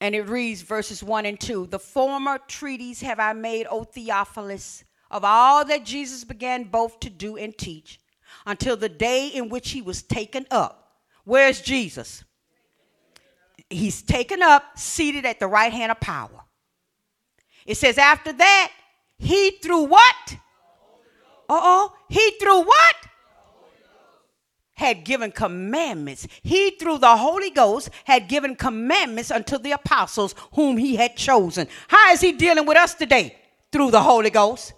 And 0.00 0.14
it 0.14 0.22
reads 0.22 0.62
verses 0.62 1.02
1 1.02 1.26
and 1.26 1.38
2 1.38 1.66
The 1.66 1.78
former 1.78 2.38
treaties 2.48 3.00
have 3.02 3.20
I 3.20 3.32
made, 3.32 3.66
O 3.70 3.84
Theophilus, 3.84 4.84
of 5.10 5.24
all 5.24 5.64
that 5.66 5.84
Jesus 5.84 6.24
began 6.24 6.64
both 6.64 7.00
to 7.00 7.10
do 7.10 7.36
and 7.36 7.56
teach, 7.56 8.00
until 8.46 8.76
the 8.76 8.88
day 8.88 9.28
in 9.28 9.48
which 9.48 9.70
he 9.70 9.82
was 9.82 10.02
taken 10.02 10.46
up. 10.50 10.98
Where's 11.24 11.60
Jesus? 11.60 12.24
He's 13.68 14.02
taken 14.02 14.42
up, 14.42 14.78
seated 14.78 15.26
at 15.26 15.38
the 15.38 15.46
right 15.46 15.72
hand 15.72 15.92
of 15.92 16.00
power. 16.00 16.44
It 17.66 17.76
says, 17.76 17.98
after 17.98 18.32
that, 18.32 18.72
he 19.18 19.50
through 19.62 19.84
what? 19.84 20.36
Uh 21.48 21.60
oh. 21.62 21.92
He 22.08 22.32
through 22.40 22.62
what? 22.62 22.96
Had 24.80 25.04
given 25.04 25.30
commandments. 25.30 26.26
He, 26.42 26.70
through 26.70 26.98
the 26.98 27.14
Holy 27.14 27.50
Ghost, 27.50 27.90
had 28.04 28.28
given 28.28 28.56
commandments 28.56 29.30
unto 29.30 29.58
the 29.58 29.72
apostles 29.72 30.34
whom 30.54 30.78
he 30.78 30.96
had 30.96 31.16
chosen. 31.16 31.68
How 31.86 32.12
is 32.12 32.22
he 32.22 32.32
dealing 32.32 32.64
with 32.64 32.78
us 32.78 32.94
today? 32.94 33.36
Through 33.70 33.90
the 33.90 34.00
Holy 34.00 34.30
Ghost. 34.30 34.72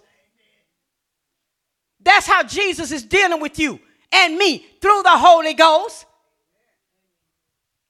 That's 2.01 2.27
how 2.27 2.43
Jesus 2.43 2.91
is 2.91 3.03
dealing 3.03 3.39
with 3.39 3.57
you 3.57 3.79
and 4.11 4.37
me 4.37 4.65
through 4.81 5.03
the 5.03 5.17
Holy 5.17 5.53
Ghost. 5.53 6.05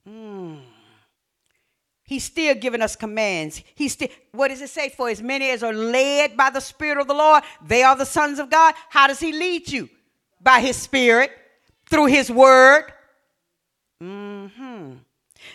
Mm. 0.07 0.59
He's 2.03 2.25
still 2.25 2.53
giving 2.53 2.83
us 2.83 2.95
commands. 2.95 3.63
He's 3.73 3.93
still, 3.93 4.09
what 4.33 4.49
does 4.49 4.61
it 4.61 4.69
say? 4.69 4.89
For 4.89 5.09
as 5.09 5.19
many 5.19 5.49
as 5.49 5.63
are 5.63 5.73
led 5.73 6.37
by 6.37 6.51
the 6.51 6.59
Spirit 6.59 6.99
of 6.99 7.07
the 7.07 7.15
Lord, 7.15 7.41
they 7.65 7.81
are 7.81 7.95
the 7.95 8.05
sons 8.05 8.37
of 8.37 8.51
God. 8.51 8.75
How 8.89 9.07
does 9.07 9.19
He 9.19 9.31
lead 9.31 9.67
you? 9.67 9.89
By 10.39 10.59
His 10.59 10.77
Spirit, 10.77 11.31
through 11.93 12.07
His 12.07 12.31
Word. 12.31 12.91
Mm-hmm. 14.01 14.93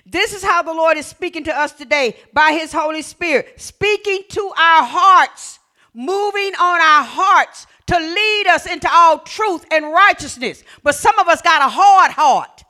This 0.07 0.33
is 0.33 0.45
how 0.45 0.63
the 0.63 0.73
Lord 0.73 0.97
is 0.97 1.05
speaking 1.05 1.43
to 1.45 1.59
us 1.59 1.73
today 1.73 2.15
by 2.33 2.53
His 2.53 2.73
Holy 2.73 3.03
Spirit, 3.03 3.61
speaking 3.61 4.23
to 4.29 4.53
our 4.57 4.85
hearts, 4.85 5.59
moving 5.93 6.53
on 6.55 6.81
our 6.81 7.05
hearts 7.05 7.67
to 7.89 7.99
lead 7.99 8.47
us 8.47 8.67
into 8.67 8.89
all 8.89 9.19
truth 9.19 9.67
and 9.73 9.93
righteousness. 9.93 10.63
But 10.85 10.95
some 10.95 11.19
of 11.19 11.27
us 11.27 11.43
got 11.43 11.61
a 11.61 11.69
hard 11.69 12.13
heart. 12.13 12.63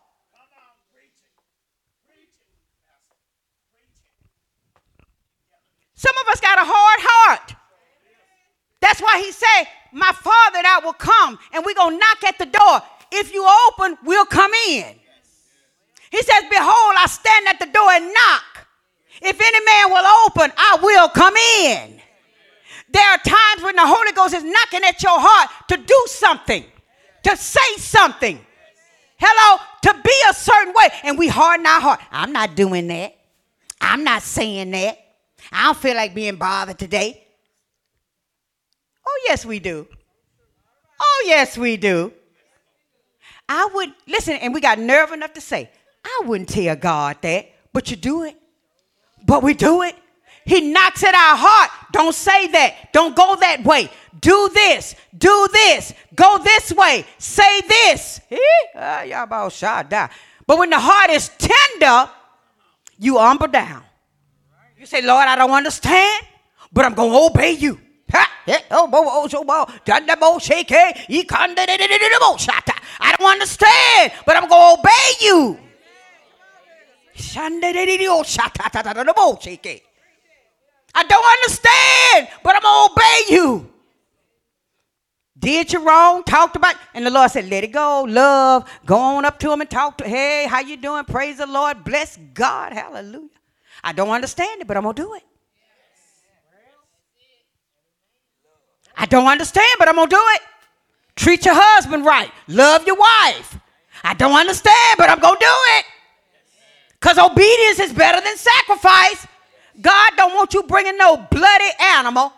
Some 5.95 6.14
of 6.23 6.29
us 6.33 6.41
got 6.41 6.59
a 6.59 6.64
hard 6.64 7.01
heart. 7.03 7.55
That's 8.81 9.03
why 9.03 9.21
he 9.23 9.31
said, 9.31 9.64
My 9.93 10.12
father 10.12 10.59
and 10.59 10.66
I 10.66 10.79
will 10.83 10.95
come 10.95 11.39
and 11.53 11.66
we're 11.66 11.75
going 11.75 11.97
to 11.97 11.99
knock 11.99 12.25
at 12.25 12.39
the 12.39 12.47
door. 12.47 12.81
If 13.13 13.33
you 13.33 13.49
open, 13.69 13.99
we'll 14.05 14.27
come 14.27 14.53
in. 14.69 14.95
He 16.11 16.23
says, 16.23 16.45
Behold, 16.51 16.95
I 16.97 17.07
stand 17.09 17.49
at 17.49 17.59
the 17.59 17.67
door 17.67 17.91
and 17.91 18.13
knock. 18.13 18.67
If 19.21 19.41
any 19.41 19.65
man 19.65 19.91
will 19.91 20.25
open, 20.27 20.53
I 20.57 20.79
will 20.81 21.09
come 21.09 21.37
in. 21.37 22.01
There 22.91 23.11
are 23.11 23.19
times 23.19 23.63
when 23.63 23.77
the 23.77 23.87
Holy 23.87 24.13
Ghost 24.13 24.35
is 24.35 24.45
knocking 24.45 24.85
at 24.85 25.03
your 25.03 25.19
heart 25.19 25.51
to 25.69 25.77
do 25.77 26.05
something, 26.07 26.65
to 27.25 27.37
say 27.37 27.77
something. 27.77 28.39
Hello, 29.19 29.61
to 29.83 30.01
be 30.03 30.15
a 30.31 30.35
certain 30.35 30.73
way. 30.75 30.89
And 31.03 31.19
we 31.19 31.29
harden 31.29 31.67
our 31.67 31.81
heart. 31.81 32.01
I'm 32.11 32.33
not 32.33 32.55
doing 32.55 32.87
that. 32.89 33.17
I'm 33.81 34.05
not 34.05 34.23
saying 34.23 34.71
that. 34.71 34.99
I 35.53 35.65
don't 35.65 35.77
feel 35.77 35.97
like 35.97 36.15
being 36.15 36.37
bothered 36.37 36.79
today. 36.79 37.25
Oh, 39.07 39.21
yes, 39.27 39.45
we 39.45 39.59
do. 39.59 39.87
Oh, 41.01 41.25
yes, 41.27 41.59
we 41.59 41.77
do. 41.77 42.13
I 43.49 43.68
would, 43.74 43.92
listen, 44.07 44.34
and 44.34 44.53
we 44.53 44.61
got 44.61 44.78
nerve 44.78 45.12
enough 45.12 45.32
to 45.34 45.40
say, 45.40 45.70
I 46.05 46.22
wouldn't 46.26 46.49
tell 46.49 46.76
God 46.76 47.16
that, 47.22 47.51
but 47.72 47.90
you 47.90 47.96
do 47.96 48.24
it. 48.24 48.36
But 49.26 49.42
we 49.42 49.55
do 49.55 49.82
it. 49.82 49.96
He 50.44 50.72
knocks 50.72 51.05
at 51.05 51.14
our 51.14 51.36
heart. 51.36 51.70
Don't 51.92 52.14
say 52.14 52.46
that. 52.49 52.92
Don't 52.92 53.14
go 53.14 53.36
that 53.36 53.64
way. 53.64 53.90
Do 54.18 54.51
this. 54.53 54.94
Do 55.16 55.49
this. 55.53 55.92
Go 56.14 56.38
this 56.38 56.72
way. 56.72 57.05
Say 57.18 57.61
this. 57.62 58.20
Ah, 58.74 60.11
but 60.46 60.59
when 60.59 60.70
the 60.70 60.78
heart 60.78 61.11
is 61.11 61.30
tender, 61.36 62.11
you 62.99 63.18
humble 63.18 63.49
down. 63.49 63.82
You 64.78 64.86
say, 64.86 65.03
Lord, 65.03 65.26
I 65.28 65.36
don't 65.36 65.51
understand, 65.51 66.24
but 66.72 66.84
I'm 66.84 66.94
going 66.94 67.11
to 67.11 67.18
obey 67.18 67.53
you. 67.53 67.78
I 73.01 73.15
don't 73.19 73.31
understand, 73.31 74.13
but 74.27 74.37
I'm 74.37 74.49
going 74.49 74.77
to 74.77 74.81
obey 74.81 75.13
you. 75.21 75.59
I 80.95 81.05
don't 81.05 81.25
understand, 81.25 82.29
but 82.43 82.57
I'm 82.57 82.63
going 82.63 82.89
to 82.89 82.93
obey 82.93 83.35
you. 83.35 83.71
Did 85.39 85.73
you 85.73 85.87
wrong, 85.87 86.25
talked 86.25 86.57
about, 86.57 86.75
and 86.95 87.07
the 87.07 87.11
Lord 87.11 87.31
said, 87.31 87.49
let 87.49 87.63
it 87.63 87.69
go, 87.69 88.05
love. 88.09 88.69
Go 88.85 88.97
on 88.97 89.25
up 89.25 89.39
to 89.41 89.53
him 89.53 89.61
and 89.61 89.71
talk 89.71 89.99
to, 89.99 90.09
hey, 90.09 90.47
how 90.49 90.61
you 90.61 90.77
doing? 90.77 91.05
Praise 91.05 91.39
the 91.39 91.47
Lord. 91.47 91.85
Bless 91.85 92.19
God. 92.35 92.73
Hallelujah. 92.73 93.29
I 93.85 93.93
don't 93.93 94.09
understand 94.11 94.63
it, 94.63 94.67
but 94.67 94.77
I'm 94.77 94.83
going 94.83 94.97
to 94.97 95.03
do 95.03 95.15
it. 95.15 95.23
I 98.99 99.07
don't 99.07 99.28
understand, 99.28 99.68
but 99.78 99.88
I'm 99.88 99.94
going 99.94 100.09
to 100.11 100.16
do 100.16 100.22
it. 100.34 100.42
Treat 101.14 101.44
your 101.44 101.55
husband 101.57 102.05
right. 102.05 102.30
Love 102.49 102.84
your 102.84 102.96
wife. 102.96 103.59
I 104.03 104.14
don't 104.14 104.36
understand, 104.36 104.96
but 104.99 105.09
I'm 105.09 105.20
going 105.20 105.38
to 105.38 105.44
do 105.44 105.57
it. 105.78 105.84
Because 107.01 107.16
obedience 107.16 107.78
is 107.78 107.92
better 107.92 108.20
than 108.20 108.36
sacrifice. 108.36 109.26
God 109.80 110.12
don't 110.16 110.34
want 110.34 110.53
you 110.53 110.64
bringing 110.64 110.96
no 110.96 111.16
bloody 111.30 111.70
animal. 111.80 112.32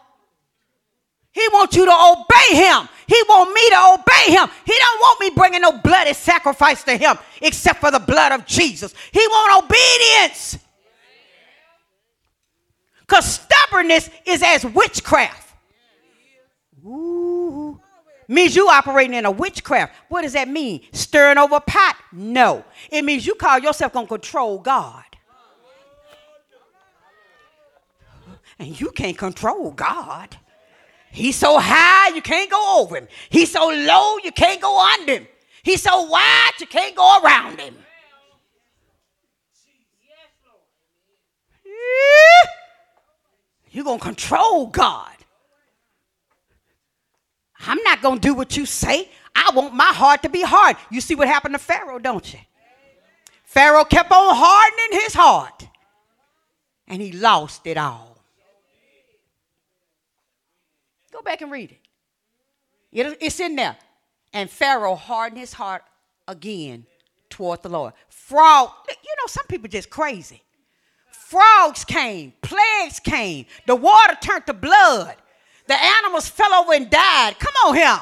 He 1.33 1.47
wants 1.53 1.75
you 1.77 1.87
to 1.87 1.93
obey 1.93 2.57
him. 2.57 2.89
He 3.07 3.23
want 3.29 3.53
me 3.55 3.71
to 3.71 3.99
obey 3.99 4.33
him. 4.35 4.49
He 4.67 4.75
don't 4.77 5.01
want 5.01 5.21
me 5.21 5.31
bringing 5.31 5.63
no 5.63 5.73
bloody 5.79 6.13
sacrifice 6.13 6.85
to 6.85 6.97
him 6.97 7.17
except 7.41 7.81
for 7.81 7.91
the 7.91 7.99
blood 7.99 8.33
of 8.33 8.45
Jesus. 8.45 8.93
He 9.13 9.21
want 9.21 9.65
obedience. 9.65 10.59
Because 13.01 13.25
stubbornness 13.25 14.11
is 14.27 14.43
as 14.43 14.65
witchcraft. 14.65 15.50
Ooh. 16.85 17.81
Means 18.29 18.55
you 18.55 18.69
operating 18.69 19.15
in 19.15 19.27
a 19.27 19.31
witchcraft. 19.31 19.93
What 20.09 20.23
does 20.23 20.35
that 20.35 20.49
mean? 20.49 20.83
Stirring 20.93 21.37
over 21.37 21.57
a 21.57 21.61
pot? 21.61 21.97
No. 22.13 22.65
It 22.91 23.05
means 23.05 23.27
you 23.27 23.35
call 23.35 23.59
yourself 23.59 23.93
to 23.93 24.07
control 24.07 24.59
God. 24.59 25.05
And 28.59 28.79
you 28.79 28.91
can't 28.91 29.19
control 29.19 29.73
God. 29.73 30.37
He's 31.11 31.35
so 31.35 31.59
high, 31.59 32.15
you 32.15 32.23
can't 32.23 32.51
go 32.51 32.81
over 32.81 32.99
him. 32.99 33.09
He's 33.31 33.51
so 33.51 33.69
low, 33.69 34.19
you 34.23 34.31
can't 34.31 34.61
go 34.61 34.79
under 34.79 35.15
him. 35.15 35.27
He's 35.63 35.83
so 35.83 36.03
wide, 36.03 36.53
you 36.61 36.67
can't 36.67 36.95
go 36.95 37.21
around 37.21 37.59
him. 37.59 37.75
You're 43.73 43.85
going 43.85 43.99
to 43.99 44.05
control 44.05 44.67
God. 44.67 45.17
I'm 47.67 47.83
not 47.83 48.03
going 48.03 48.17
to 48.17 48.21
do 48.21 48.35
what 48.35 48.57
you 48.57 48.67
say. 48.67 49.11
I 49.35 49.51
want 49.55 49.75
my 49.75 49.85
heart 49.85 50.23
to 50.23 50.29
be 50.29 50.43
hard. 50.43 50.77
You 50.91 51.01
see 51.01 51.15
what 51.15 51.29
happened 51.29 51.55
to 51.55 51.59
Pharaoh, 51.59 51.99
don't 51.99 52.33
you? 52.33 52.41
Pharaoh 53.45 53.85
kept 53.85 54.11
on 54.11 54.35
hardening 54.35 55.01
his 55.03 55.15
heart 55.15 55.67
and 56.87 57.03
he 57.03 57.13
lost 57.13 57.67
it 57.67 57.77
all. 57.77 58.19
Go 61.13 61.23
back 61.23 61.41
and 61.43 61.51
read 61.51 61.73
it. 61.73 63.19
It's 63.21 63.41
in 63.41 63.57
there. 63.57 63.77
And 64.33 64.49
Pharaoh 64.49 64.95
hardened 64.95 65.41
his 65.41 65.53
heart 65.53 65.83
again 66.29 66.87
toward 67.29 67.63
the 67.63 67.69
Lord. 67.69 67.93
Fraud, 68.09 68.71
you 68.89 69.15
know, 69.19 69.27
some 69.27 69.47
people 69.47 69.69
just 69.69 69.91
crazy. 69.91 70.43
Frogs 71.11 71.85
came, 71.85 72.33
plagues 72.43 73.01
came, 73.01 73.47
the 73.67 73.77
water 73.77 74.17
turned 74.21 74.47
to 74.47 74.53
blood, 74.53 75.15
the 75.71 75.83
animals 75.83 76.29
fell 76.29 76.53
over 76.55 76.73
and 76.75 76.91
died. 76.91 77.39
Come 77.39 77.55
on 77.67 77.75
here. 77.75 78.01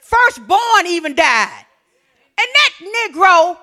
Firstborn 0.00 0.86
even 0.86 1.14
died. 1.14 1.66
And 2.36 2.48
that 2.54 2.70
Negro 2.80 3.56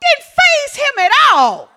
didn't 0.00 0.24
faze 0.24 0.76
him 0.76 0.98
at 0.98 1.10
all. 1.32 1.70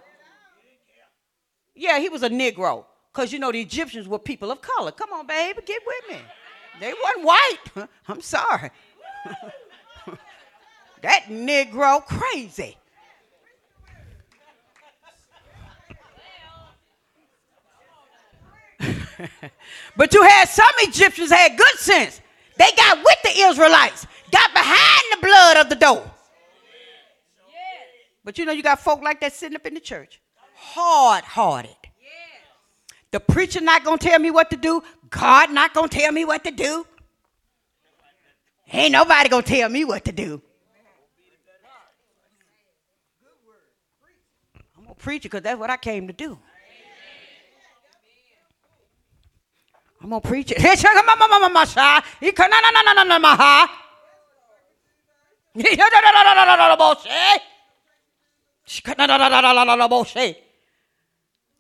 Yeah, 1.76 2.00
he 2.00 2.10
was 2.10 2.24
a 2.24 2.30
Negro. 2.30 2.86
Because 3.14 3.32
you 3.32 3.40
know 3.40 3.52
the 3.52 3.62
Egyptians 3.62 4.08
were 4.08 4.20
people 4.20 4.52
of 4.52 4.62
color. 4.62 4.92
Come 4.92 5.14
on, 5.14 5.26
baby, 5.26 5.60
get 5.66 5.82
with 5.86 6.18
me. 6.18 6.22
They 6.80 6.94
weren't 6.94 7.24
white. 7.24 7.88
I'm 8.08 8.22
sorry. 8.22 8.72
that 11.02 11.26
Negro 11.30 12.06
crazy. 12.06 12.78
but 19.96 20.14
you 20.14 20.24
had 20.24 20.50
some 20.50 20.70
Egyptians 20.80 21.32
had 21.32 21.58
good 21.58 21.78
sense. 21.78 22.22
They 22.58 22.70
got 22.76 22.98
with 22.98 23.22
the 23.24 23.42
Israelites. 23.42 24.08
got 24.32 24.54
behind 24.54 25.02
the 25.12 25.26
blood 25.26 25.58
of 25.58 25.70
the 25.70 25.76
door. 25.76 26.12
But 28.24 28.40
you 28.40 28.46
know, 28.46 28.52
you 28.52 28.64
got 28.64 28.80
folk 28.80 29.02
like 29.02 29.20
that 29.22 29.34
sitting 29.34 29.56
up 29.56 29.66
in 29.68 29.76
the 29.76 29.80
church, 29.80 30.20
hard 30.56 31.24
hearted. 31.24 31.76
The 33.12 33.20
preacher 33.20 33.62
not 33.62 33.86
gonna 33.86 33.98
tell 33.98 34.20
me 34.20 34.32
what 34.32 34.50
to 34.50 34.58
do. 34.58 34.84
God 35.10 35.52
not 35.52 35.74
gonna 35.74 35.88
tell 35.88 36.12
me 36.12 36.26
what 36.26 36.44
to 36.44 36.52
do. 36.52 36.86
Ain't 38.74 38.92
nobody 38.92 39.30
gonna 39.30 39.44
tell 39.44 39.70
me 39.70 39.86
what 39.86 40.04
to 40.06 40.12
do. 40.12 40.42
I'm 44.78 44.84
gonna 44.84 44.96
preach 44.96 45.24
it 45.24 45.30
because 45.30 45.44
that's 45.44 45.60
what 45.60 45.70
I 45.70 45.78
came 45.78 46.08
to 46.08 46.14
do. 46.14 46.38
I'm 50.06 50.12
gonna 50.12 50.22
preach 50.22 50.52
it. 50.52 50.60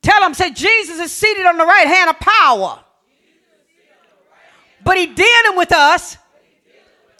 Tell 0.03 0.19
them, 0.19 0.35
say, 0.35 0.51
Jesus 0.51 0.99
is 0.99 1.11
seated 1.11 1.47
on 1.47 1.57
the 1.57 1.65
right 1.65 1.87
hand 1.87 2.11
of 2.11 2.19
power. 2.19 2.83
But 4.83 4.97
he 4.97 5.07
dealing 5.07 5.57
with 5.57 5.71
us 5.71 6.15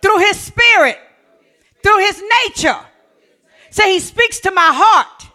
through 0.03 0.19
his 0.19 0.39
spirit, 0.39 0.99
through 1.81 1.97
his 2.01 2.21
nature. 2.45 2.77
Say, 3.71 3.93
he 3.93 3.99
speaks 3.99 4.41
to 4.41 4.51
my 4.51 4.69
heart. 4.71 5.25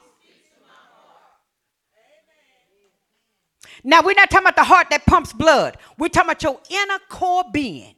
Now, 3.83 4.03
we're 4.03 4.15
not 4.15 4.31
talking 4.31 4.47
about 4.47 4.57
the 4.57 4.65
heart 4.65 4.89
that 4.91 5.07
pumps 5.07 5.33
blood. 5.33 5.77
We're 5.99 6.09
talking 6.09 6.31
about 6.31 6.43
your 6.43 6.61
inner 6.69 6.99
core 7.09 7.45
being. 7.53 7.95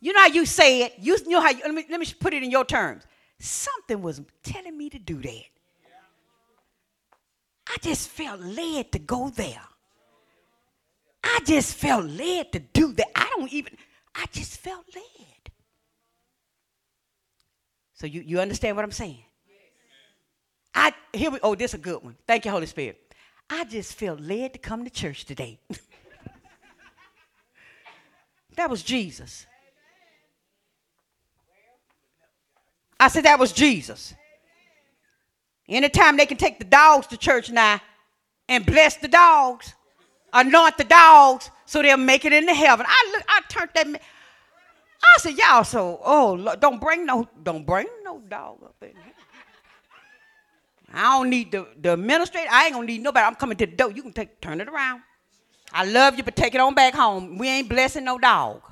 You 0.00 0.12
know 0.12 0.20
how 0.20 0.26
you 0.26 0.46
say 0.46 0.82
it? 0.82 0.94
You 0.98 1.16
know 1.26 1.40
how 1.40 1.50
you, 1.50 1.60
let 1.64 1.74
me, 1.74 1.84
let 1.90 2.00
me 2.00 2.06
put 2.18 2.34
it 2.34 2.42
in 2.42 2.50
your 2.50 2.64
terms. 2.64 3.04
Something 3.38 4.02
was 4.02 4.20
telling 4.42 4.76
me 4.76 4.90
to 4.90 4.98
do 4.98 5.20
that. 5.22 5.44
I 7.70 7.76
just 7.80 8.08
felt 8.08 8.40
led 8.40 8.92
to 8.92 8.98
go 8.98 9.30
there. 9.30 9.60
I 11.22 11.40
just 11.44 11.74
felt 11.74 12.06
led 12.06 12.52
to 12.52 12.58
do 12.60 12.92
that. 12.94 13.08
I 13.14 13.30
don't 13.36 13.52
even, 13.52 13.76
I 14.14 14.26
just 14.32 14.58
felt 14.58 14.84
led. 14.94 15.52
So 17.94 18.06
you, 18.06 18.22
you 18.22 18.40
understand 18.40 18.76
what 18.76 18.84
I'm 18.84 18.92
saying? 18.92 19.24
I 20.74 20.92
here 21.12 21.30
we 21.30 21.40
oh, 21.42 21.54
this 21.56 21.72
is 21.72 21.74
a 21.74 21.78
good 21.78 22.02
one. 22.02 22.16
Thank 22.26 22.44
you, 22.44 22.50
Holy 22.50 22.66
Spirit. 22.66 23.07
I 23.50 23.64
just 23.64 23.94
felt 23.94 24.20
led 24.20 24.52
to 24.52 24.58
come 24.58 24.84
to 24.84 24.90
church 24.90 25.24
today. 25.24 25.58
that 28.56 28.68
was 28.68 28.82
Jesus. 28.82 29.46
I 33.00 33.08
said 33.08 33.24
that 33.24 33.38
was 33.38 33.52
Jesus. 33.52 34.14
Anytime 35.68 36.16
they 36.16 36.26
can 36.26 36.36
take 36.36 36.58
the 36.58 36.64
dogs 36.64 37.06
to 37.08 37.16
church 37.16 37.50
now 37.50 37.80
and 38.48 38.66
bless 38.66 38.96
the 38.96 39.08
dogs, 39.08 39.74
anoint 40.32 40.78
the 40.78 40.84
dogs 40.84 41.50
so 41.66 41.82
they'll 41.82 41.96
make 41.96 42.24
it 42.24 42.32
into 42.32 42.54
heaven. 42.54 42.86
I 42.88 43.12
look, 43.14 43.24
I 43.28 43.40
turned 43.48 43.70
that. 43.74 44.02
I 45.00 45.20
said, 45.20 45.38
y'all 45.38 45.64
so 45.64 46.00
oh 46.04 46.56
don't 46.56 46.80
bring 46.80 47.06
no 47.06 47.28
don't 47.42 47.64
bring 47.64 47.86
no 48.02 48.20
dog 48.28 48.58
up 48.64 48.74
in 48.82 48.88
here. 48.88 49.14
I 50.92 51.18
don't 51.18 51.30
need 51.30 51.52
the, 51.52 51.66
the 51.80 51.92
administrator. 51.92 52.48
I 52.50 52.66
ain't 52.66 52.74
gonna 52.74 52.86
need 52.86 53.02
nobody. 53.02 53.26
I'm 53.26 53.34
coming 53.34 53.56
to 53.58 53.66
the 53.66 53.72
door. 53.72 53.90
You 53.92 54.02
can 54.02 54.12
take 54.12 54.40
turn 54.40 54.60
it 54.60 54.68
around. 54.68 55.02
I 55.72 55.84
love 55.84 56.16
you, 56.16 56.22
but 56.22 56.34
take 56.34 56.54
it 56.54 56.60
on 56.60 56.74
back 56.74 56.94
home. 56.94 57.36
We 57.36 57.48
ain't 57.48 57.68
blessing 57.68 58.04
no 58.04 58.18
dog. 58.18 58.62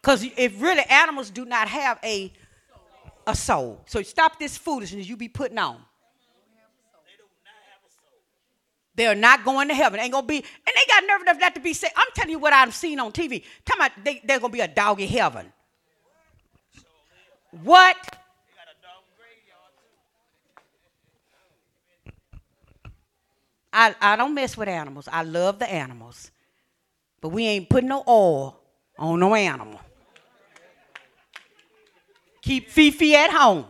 Because 0.00 0.24
if 0.36 0.62
really 0.62 0.84
animals 0.88 1.30
do 1.30 1.44
not 1.44 1.68
have 1.68 1.98
a 2.04 2.32
a 3.26 3.34
soul. 3.34 3.82
So 3.86 4.02
stop 4.02 4.38
this 4.38 4.56
foolishness 4.56 5.08
you 5.08 5.16
be 5.16 5.28
putting 5.28 5.58
on. 5.58 5.78
They're 8.94 9.14
not 9.14 9.44
going 9.44 9.68
to 9.68 9.74
heaven. 9.74 10.00
Ain't 10.00 10.12
gonna 10.12 10.26
be, 10.26 10.36
and 10.36 10.44
they 10.74 10.82
got 10.88 11.04
nerve 11.06 11.20
enough 11.20 11.38
not 11.38 11.54
to 11.54 11.60
be 11.60 11.74
said. 11.74 11.90
I'm 11.94 12.06
telling 12.14 12.30
you 12.30 12.38
what 12.38 12.54
I've 12.54 12.74
seen 12.74 12.98
on 12.98 13.12
TV. 13.12 13.44
Tell 13.64 13.76
me 13.76 13.86
they, 14.02 14.22
they're 14.24 14.40
gonna 14.40 14.52
be 14.52 14.60
a 14.60 14.68
dog 14.68 15.00
in 15.00 15.08
heaven. 15.08 15.52
What? 17.62 17.96
I, 23.78 23.94
I 24.00 24.16
don't 24.16 24.32
mess 24.32 24.56
with 24.56 24.68
animals. 24.68 25.06
I 25.12 25.22
love 25.22 25.58
the 25.58 25.70
animals. 25.70 26.30
But 27.20 27.28
we 27.28 27.46
ain't 27.46 27.68
putting 27.68 27.90
no 27.90 28.02
oil 28.08 28.58
on 28.98 29.20
no 29.20 29.34
animal. 29.34 29.78
Keep 32.40 32.70
Fifi 32.70 33.14
at 33.14 33.30
home. 33.30 33.66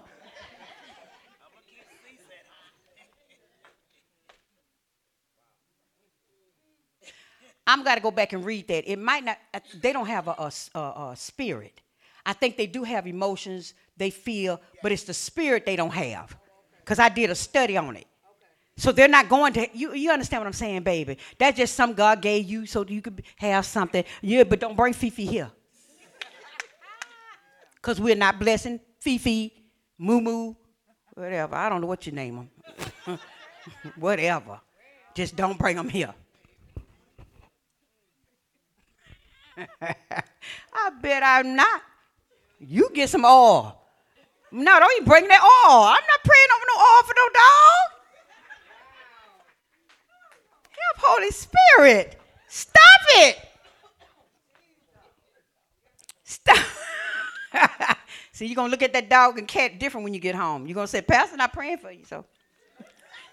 I'm 7.66 7.82
to 7.82 8.00
go 8.00 8.12
back 8.12 8.32
and 8.32 8.44
read 8.44 8.68
that. 8.68 8.88
It 8.88 9.00
might 9.00 9.24
not, 9.24 9.38
uh, 9.52 9.58
they 9.80 9.92
don't 9.92 10.06
have 10.06 10.28
a, 10.28 10.36
a, 10.38 10.78
a, 10.78 10.80
a, 11.10 11.16
spirit. 11.16 11.80
I 12.24 12.32
think 12.32 12.56
they 12.56 12.68
do 12.68 12.84
have 12.84 13.08
emotions, 13.08 13.74
they 13.96 14.10
feel, 14.10 14.60
but 14.84 14.92
it's 14.92 15.02
the 15.02 15.14
spirit 15.14 15.66
they 15.66 15.74
don't 15.74 15.92
have. 15.92 16.36
Because 16.78 17.00
I 17.00 17.08
did 17.08 17.30
a 17.30 17.34
study 17.34 17.76
on 17.76 17.96
it. 17.96 18.06
So 18.78 18.92
they're 18.92 19.08
not 19.08 19.28
going 19.28 19.54
to, 19.54 19.66
you, 19.76 19.94
you 19.94 20.10
understand 20.10 20.42
what 20.42 20.46
I'm 20.46 20.52
saying, 20.52 20.82
baby? 20.82 21.16
That's 21.38 21.56
just 21.56 21.74
some 21.74 21.94
God 21.94 22.20
gave 22.20 22.44
you 22.44 22.66
so 22.66 22.84
you 22.86 23.00
could 23.00 23.22
have 23.36 23.64
something. 23.64 24.04
Yeah, 24.20 24.44
but 24.44 24.60
don't 24.60 24.76
bring 24.76 24.92
Fifi 24.92 25.24
here. 25.24 25.50
Because 27.76 28.00
we're 28.00 28.16
not 28.16 28.40
blessing 28.40 28.80
Fifi, 28.98 29.52
Moo 29.96 30.20
Moo, 30.20 30.54
whatever. 31.14 31.54
I 31.54 31.68
don't 31.68 31.80
know 31.80 31.86
what 31.86 32.04
you 32.04 32.10
name 32.12 32.48
them. 33.06 33.18
whatever. 33.96 34.60
Just 35.14 35.36
don't 35.36 35.56
bring 35.56 35.76
them 35.76 35.88
here. 35.88 36.12
I 39.80 40.90
bet 41.00 41.22
I'm 41.22 41.54
not. 41.54 41.80
You 42.58 42.90
get 42.92 43.08
some 43.08 43.24
oil. 43.24 43.80
No, 44.50 44.80
don't 44.80 44.92
even 44.96 45.08
bring 45.08 45.28
that 45.28 45.40
oil. 45.40 45.84
I'm 45.84 45.94
not 45.94 46.24
praying 46.24 46.48
over 46.54 46.64
no 46.66 46.74
oil 46.80 47.02
for 47.04 47.14
no 47.16 47.28
dog. 47.32 47.95
Holy 50.98 51.30
Spirit. 51.30 52.18
Stop 52.48 53.00
it. 53.08 53.38
Stop. 56.24 56.64
See, 58.32 58.46
you're 58.46 58.56
going 58.56 58.68
to 58.68 58.70
look 58.70 58.82
at 58.82 58.92
that 58.92 59.08
dog 59.08 59.38
and 59.38 59.48
cat 59.48 59.78
different 59.78 60.04
when 60.04 60.12
you 60.12 60.20
get 60.20 60.34
home. 60.34 60.66
You're 60.66 60.74
going 60.74 60.86
to 60.86 60.90
say, 60.90 61.00
Pastor, 61.00 61.36
not 61.36 61.52
praying 61.52 61.78
for 61.78 61.90
you. 61.90 62.04
So 62.04 62.24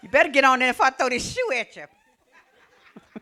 you 0.01 0.09
better 0.09 0.29
get 0.29 0.43
on 0.43 0.59
there 0.59 0.69
if 0.69 0.79
I 0.79 0.89
throw 0.91 1.09
this 1.09 1.33
shoe 1.33 1.51
at 1.55 1.75
you. 1.75 1.85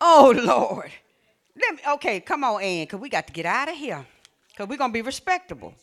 oh, 0.00 0.32
Lord. 0.36 0.90
Let 1.60 1.74
me, 1.74 1.80
okay, 1.94 2.20
come 2.20 2.44
on, 2.44 2.62
Ann, 2.62 2.84
because 2.84 3.00
we 3.00 3.08
got 3.08 3.26
to 3.26 3.32
get 3.32 3.46
out 3.46 3.68
of 3.68 3.74
here 3.76 4.06
because 4.48 4.68
we're 4.68 4.76
going 4.76 4.90
to 4.90 4.94
be 4.94 5.02
respectable. 5.02 5.74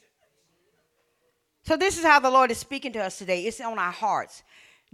So, 1.63 1.77
this 1.77 1.97
is 1.97 2.03
how 2.03 2.19
the 2.19 2.29
Lord 2.29 2.51
is 2.51 2.57
speaking 2.57 2.93
to 2.93 2.99
us 2.99 3.17
today. 3.17 3.43
It's 3.45 3.61
on 3.61 3.79
our 3.79 3.91
hearts. 3.91 4.43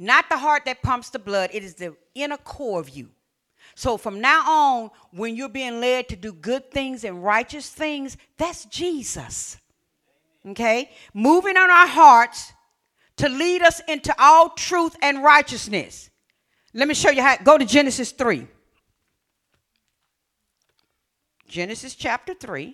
Not 0.02 0.30
the 0.30 0.38
heart 0.38 0.64
that 0.64 0.82
pumps 0.82 1.10
the 1.10 1.20
blood, 1.20 1.50
it 1.52 1.62
is 1.62 1.76
the 1.76 1.94
inner 2.16 2.38
core 2.38 2.80
of 2.80 2.88
you. 2.88 3.10
So 3.76 3.98
from 3.98 4.22
now 4.22 4.50
on, 4.50 4.92
when 5.12 5.36
you're 5.36 5.50
being 5.50 5.82
led 5.82 6.08
to 6.08 6.16
do 6.16 6.32
good 6.32 6.72
things 6.72 7.04
and 7.04 7.22
righteous 7.22 7.70
things, 7.70 8.16
that's 8.38 8.64
Jesus. 8.66 9.58
Okay? 10.48 10.90
Moving 11.14 11.58
on 11.58 11.70
our 11.70 11.86
hearts 11.86 12.54
to 13.18 13.28
lead 13.28 13.62
us 13.62 13.82
into 13.90 14.16
all 14.18 14.52
truth 14.52 14.96
and 15.02 15.22
righteousness. 15.22 16.10
Let 16.74 16.88
me 16.88 16.94
show 16.94 17.10
you 17.10 17.22
how. 17.22 17.36
Go 17.36 17.58
to 17.58 17.66
Genesis 17.66 18.14
3. 18.14 18.48
Genesis 21.46 21.94
chapter 21.94 22.34
3. 22.34 22.74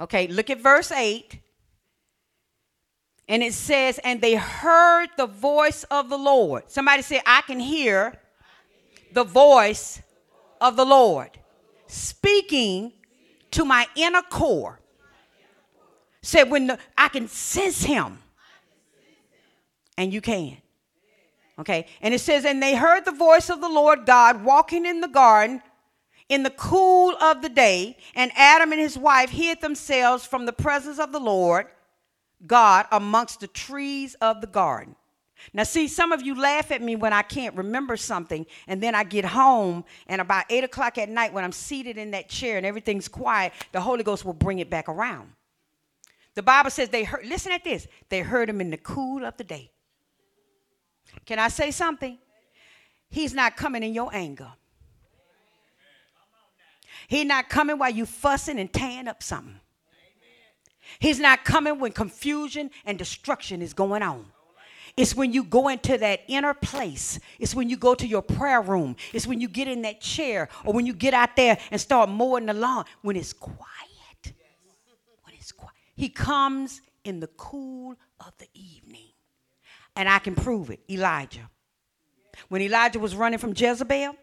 Okay, 0.00 0.26
look 0.26 0.50
at 0.50 0.60
verse 0.60 0.92
8. 0.92 1.40
And 3.28 3.42
it 3.42 3.54
says, 3.54 3.98
and 4.04 4.20
they 4.20 4.36
heard 4.36 5.08
the 5.16 5.26
voice 5.26 5.84
of 5.84 6.08
the 6.08 6.16
Lord. 6.16 6.64
Somebody 6.68 7.02
say, 7.02 7.20
I 7.26 7.42
can 7.42 7.58
hear 7.58 8.14
the 9.12 9.24
voice 9.24 10.00
of 10.60 10.76
the 10.76 10.84
Lord 10.84 11.30
speaking 11.88 12.92
to 13.52 13.64
my 13.64 13.86
inner 13.96 14.22
core. 14.22 14.80
Said, 16.22 16.50
when 16.50 16.68
the, 16.68 16.78
I 16.96 17.08
can 17.08 17.28
sense 17.28 17.82
him. 17.82 18.18
And 19.98 20.12
you 20.12 20.20
can. 20.20 20.58
Okay. 21.58 21.86
And 22.02 22.12
it 22.12 22.20
says, 22.20 22.44
and 22.44 22.62
they 22.62 22.76
heard 22.76 23.04
the 23.04 23.12
voice 23.12 23.48
of 23.48 23.60
the 23.60 23.68
Lord 23.68 24.06
God 24.06 24.44
walking 24.44 24.84
in 24.84 25.00
the 25.00 25.08
garden 25.08 25.62
in 26.28 26.42
the 26.42 26.50
cool 26.50 27.14
of 27.20 27.40
the 27.40 27.48
day, 27.48 27.96
and 28.16 28.32
Adam 28.34 28.72
and 28.72 28.80
his 28.80 28.98
wife 28.98 29.30
hid 29.30 29.60
themselves 29.60 30.26
from 30.26 30.44
the 30.44 30.52
presence 30.52 30.98
of 30.98 31.12
the 31.12 31.20
Lord 31.20 31.66
God 32.44 32.86
amongst 32.92 33.40
the 33.40 33.46
trees 33.46 34.14
of 34.16 34.40
the 34.40 34.46
garden. 34.46 34.96
Now, 35.52 35.64
see, 35.64 35.86
some 35.86 36.12
of 36.12 36.22
you 36.22 36.34
laugh 36.34 36.70
at 36.70 36.82
me 36.82 36.96
when 36.96 37.12
I 37.12 37.22
can't 37.22 37.54
remember 37.54 37.96
something, 37.96 38.46
and 38.66 38.82
then 38.82 38.94
I 38.94 39.04
get 39.04 39.24
home, 39.24 39.84
and 40.06 40.20
about 40.20 40.46
8 40.48 40.64
o'clock 40.64 40.98
at 40.98 41.08
night, 41.08 41.32
when 41.32 41.44
I'm 41.44 41.52
seated 41.52 41.98
in 41.98 42.10
that 42.12 42.28
chair 42.28 42.56
and 42.56 42.66
everything's 42.66 43.06
quiet, 43.06 43.52
the 43.72 43.80
Holy 43.80 44.02
Ghost 44.02 44.24
will 44.24 44.32
bring 44.32 44.58
it 44.58 44.70
back 44.70 44.88
around. 44.88 45.32
The 46.34 46.42
Bible 46.42 46.70
says 46.70 46.88
they 46.88 47.04
heard, 47.04 47.26
listen 47.26 47.52
at 47.52 47.64
this, 47.64 47.86
they 48.08 48.20
heard 48.20 48.48
him 48.48 48.60
in 48.60 48.70
the 48.70 48.76
cool 48.76 49.24
of 49.24 49.36
the 49.36 49.44
day. 49.44 49.70
Can 51.24 51.38
I 51.38 51.48
say 51.48 51.70
something? 51.70 52.18
He's 53.08 53.32
not 53.32 53.56
coming 53.56 53.82
in 53.82 53.94
your 53.94 54.10
anger. 54.12 54.52
He's 57.08 57.24
not 57.24 57.48
coming 57.48 57.78
while 57.78 57.90
you 57.90 58.04
fussing 58.04 58.58
and 58.58 58.72
tearing 58.72 59.06
up 59.06 59.22
something. 59.22 59.60
He's 60.98 61.18
not 61.18 61.44
coming 61.44 61.78
when 61.78 61.92
confusion 61.92 62.70
and 62.84 62.98
destruction 62.98 63.62
is 63.62 63.72
going 63.72 64.02
on. 64.02 64.26
It's 64.96 65.14
when 65.14 65.32
you 65.32 65.44
go 65.44 65.68
into 65.68 65.98
that 65.98 66.20
inner 66.26 66.54
place. 66.54 67.20
It's 67.38 67.54
when 67.54 67.68
you 67.68 67.76
go 67.76 67.94
to 67.94 68.06
your 68.06 68.22
prayer 68.22 68.62
room. 68.62 68.96
It's 69.12 69.26
when 69.26 69.40
you 69.40 69.48
get 69.48 69.68
in 69.68 69.82
that 69.82 70.00
chair 70.00 70.48
or 70.64 70.72
when 70.72 70.86
you 70.86 70.94
get 70.94 71.12
out 71.12 71.36
there 71.36 71.58
and 71.70 71.78
start 71.78 72.08
mowing 72.08 72.46
the 72.46 72.54
lawn 72.54 72.86
when 73.02 73.16
it's 73.16 73.34
quiet. 73.34 73.66
When 75.22 75.34
it's 75.34 75.52
quiet. 75.52 75.74
He 75.96 76.08
comes 76.08 76.80
in 77.04 77.20
the 77.20 77.26
cool 77.26 77.96
of 78.20 78.32
the 78.38 78.48
evening. 78.54 79.08
And 79.96 80.08
I 80.08 80.18
can 80.18 80.34
prove 80.34 80.70
it. 80.70 80.80
Elijah. 80.90 81.50
When 82.48 82.62
Elijah 82.62 82.98
was 82.98 83.14
running 83.14 83.38
from 83.38 83.52
Jezebel 83.54 84.16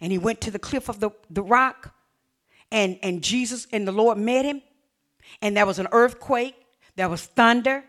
and 0.00 0.12
he 0.12 0.18
went 0.18 0.40
to 0.42 0.50
the 0.50 0.58
cliff 0.58 0.88
of 0.88 1.00
the, 1.00 1.10
the 1.30 1.42
rock 1.42 1.92
and, 2.70 2.98
and 3.02 3.22
Jesus 3.22 3.66
and 3.72 3.86
the 3.86 3.92
Lord 3.92 4.18
met 4.18 4.44
him 4.44 4.62
and 5.40 5.56
there 5.56 5.66
was 5.66 5.78
an 5.78 5.88
earthquake, 5.92 6.54
there 6.96 7.08
was 7.08 7.24
thunder, 7.24 7.84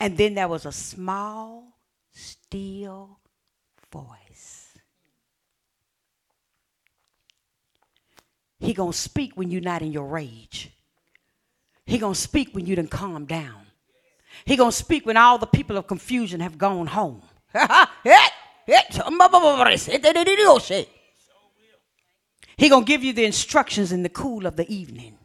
and 0.00 0.16
then 0.16 0.34
there 0.34 0.48
was 0.48 0.66
a 0.66 0.72
small, 0.72 1.78
still 2.12 3.18
voice. 3.92 4.76
He 8.60 8.74
gonna 8.74 8.92
speak 8.92 9.32
when 9.34 9.50
you're 9.50 9.60
not 9.60 9.82
in 9.82 9.92
your 9.92 10.06
rage. 10.06 10.70
He 11.86 11.98
gonna 11.98 12.14
speak 12.14 12.54
when 12.54 12.66
you 12.66 12.76
done 12.76 12.88
calm 12.88 13.24
down. 13.24 13.66
He 14.44 14.56
gonna 14.56 14.72
speak 14.72 15.06
when 15.06 15.16
all 15.16 15.38
the 15.38 15.46
people 15.46 15.76
of 15.76 15.86
confusion 15.86 16.40
have 16.40 16.58
gone 16.58 16.86
home. 16.88 17.22
he 22.56 22.68
gonna 22.68 22.84
give 22.84 23.04
you 23.04 23.12
the 23.12 23.24
instructions 23.24 23.92
in 23.92 24.02
the 24.02 24.08
cool 24.08 24.46
of 24.46 24.56
the 24.56 24.70
evening. 24.72 25.17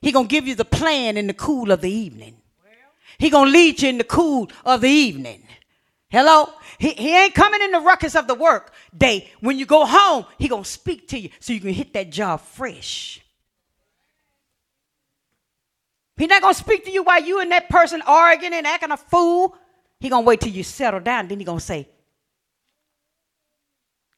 He 0.00 0.12
gonna 0.12 0.28
give 0.28 0.46
you 0.46 0.54
the 0.54 0.64
plan 0.64 1.16
in 1.16 1.26
the 1.26 1.34
cool 1.34 1.70
of 1.70 1.80
the 1.80 1.90
evening. 1.90 2.36
He 3.18 3.30
gonna 3.30 3.50
lead 3.50 3.82
you 3.82 3.88
in 3.88 3.98
the 3.98 4.04
cool 4.04 4.50
of 4.64 4.80
the 4.80 4.90
evening. 4.90 5.42
Hello? 6.08 6.48
He, 6.78 6.90
he 6.90 7.16
ain't 7.16 7.34
coming 7.34 7.60
in 7.60 7.72
the 7.72 7.80
ruckus 7.80 8.14
of 8.14 8.26
the 8.26 8.34
work 8.34 8.72
day. 8.96 9.30
When 9.40 9.58
you 9.58 9.66
go 9.66 9.84
home, 9.84 10.24
he 10.38 10.48
gonna 10.48 10.64
speak 10.64 11.08
to 11.08 11.18
you 11.18 11.30
so 11.40 11.52
you 11.52 11.60
can 11.60 11.72
hit 11.74 11.92
that 11.94 12.10
job 12.10 12.40
fresh. 12.40 13.20
He's 16.16 16.28
not 16.28 16.42
gonna 16.42 16.54
speak 16.54 16.84
to 16.84 16.90
you 16.90 17.02
while 17.02 17.22
you 17.22 17.40
and 17.40 17.50
that 17.52 17.68
person 17.68 18.02
arguing 18.06 18.54
and 18.54 18.66
acting 18.66 18.90
a 18.90 18.96
fool. 18.96 19.56
He 20.00 20.08
gonna 20.08 20.24
wait 20.24 20.40
till 20.40 20.52
you 20.52 20.62
settle 20.62 21.00
down. 21.00 21.28
Then 21.28 21.38
he 21.38 21.44
gonna 21.44 21.60
say, 21.60 21.88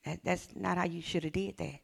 that, 0.05 0.21
"That's 0.25 0.49
not 0.55 0.79
how 0.79 0.85
you 0.85 1.03
should 1.03 1.25
have 1.25 1.33
did 1.33 1.57
that." 1.59 1.81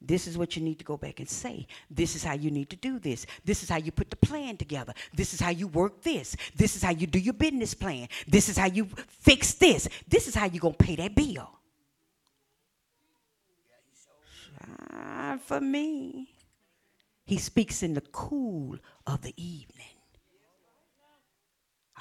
This 0.00 0.28
is 0.28 0.38
what 0.38 0.54
you 0.56 0.62
need 0.62 0.78
to 0.78 0.84
go 0.84 0.96
back 0.96 1.18
and 1.18 1.28
say. 1.28 1.66
This 1.90 2.14
is 2.14 2.22
how 2.22 2.34
you 2.34 2.50
need 2.50 2.70
to 2.70 2.76
do 2.76 2.98
this. 2.98 3.26
This 3.44 3.62
is 3.62 3.68
how 3.68 3.78
you 3.78 3.90
put 3.90 4.10
the 4.10 4.16
plan 4.16 4.56
together. 4.56 4.94
This 5.12 5.34
is 5.34 5.40
how 5.40 5.50
you 5.50 5.66
work 5.66 6.02
this. 6.02 6.36
This 6.54 6.76
is 6.76 6.82
how 6.82 6.92
you 6.92 7.06
do 7.06 7.18
your 7.18 7.34
business 7.34 7.74
plan. 7.74 8.08
This 8.26 8.48
is 8.48 8.56
how 8.56 8.66
you 8.66 8.86
fix 9.08 9.54
this. 9.54 9.88
This 10.06 10.28
is 10.28 10.34
how 10.36 10.46
you're 10.46 10.60
going 10.60 10.74
to 10.74 10.84
pay 10.84 10.96
that 10.96 11.14
bill. 11.14 11.50
Shine 14.90 15.38
for 15.40 15.60
me. 15.60 16.28
He 17.24 17.38
speaks 17.38 17.82
in 17.82 17.94
the 17.94 18.00
cool 18.00 18.76
of 19.06 19.22
the 19.22 19.34
evening. 19.36 19.86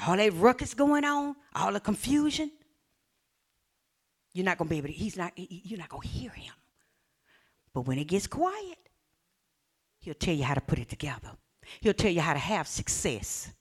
All 0.06 0.16
that 0.16 0.34
ruckus 0.34 0.76
going 0.76 1.04
on, 1.04 1.36
all 1.56 1.74
the 1.74 1.80
confusion, 1.80 2.52
you're 4.34 4.46
not 4.46 4.60
going 4.60 4.68
to 4.68 4.70
be 4.70 4.78
able 4.78 4.88
to, 4.90 4.94
he's 4.94 5.18
not, 5.18 5.34
you're 5.36 5.80
not 5.80 5.90
going 5.90 6.04
to 6.04 6.08
hear 6.08 6.30
him. 6.30 6.54
But 7.78 7.86
when 7.86 8.00
it 8.00 8.06
gets 8.06 8.26
quiet, 8.26 8.80
he'll 10.00 10.16
tell 10.16 10.34
you 10.34 10.44
how 10.44 10.56
to 10.56 10.62
put 10.62 10.80
it 10.80 10.90
together. 10.90 11.30
He'll 11.80 11.94
tell 11.94 12.10
you 12.10 12.22
how 12.22 12.34
to 12.34 12.40
have 12.40 12.68
success. 12.68 13.54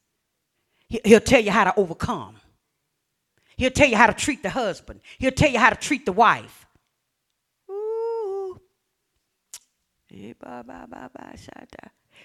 He'll 0.89 1.21
tell 1.21 1.43
you 1.43 1.51
how 1.51 1.65
to 1.65 1.79
overcome. 1.79 2.37
He'll 3.59 3.71
tell 3.71 3.87
you 3.87 3.97
how 3.99 4.07
to 4.07 4.15
treat 4.15 4.43
the 4.43 4.49
husband. 4.49 5.03
He'll 5.19 5.33
tell 5.33 5.51
you 5.51 5.59
how 5.59 5.69
to 5.69 5.77
treat 5.77 6.07
the 6.07 6.13
wife. 6.13 6.67
Ooh. 7.69 8.59
Eh, 10.11 10.33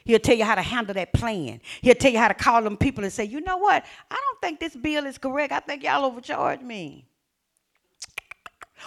he'll 0.06 0.20
tell 0.20 0.38
you 0.38 0.46
how 0.46 0.56
to 0.56 0.62
handle 0.62 0.94
that 0.94 1.12
plan. 1.12 1.60
He'll 1.82 1.96
tell 1.96 2.14
you 2.14 2.20
how 2.20 2.30
to 2.30 2.34
call 2.34 2.62
them 2.62 2.78
people 2.78 3.04
and 3.04 3.12
say, 3.12 3.26
you 3.26 3.42
know 3.42 3.58
what? 3.58 3.84
I 4.10 4.16
don't 4.16 4.39
think 4.39 4.62
this 4.62 4.78
bill 4.78 5.06
is 5.06 5.18
correct. 5.18 5.52
I 5.52 5.60
think 5.60 5.84
y'all 5.84 6.06
overcharged 6.06 6.64
me. 6.64 7.06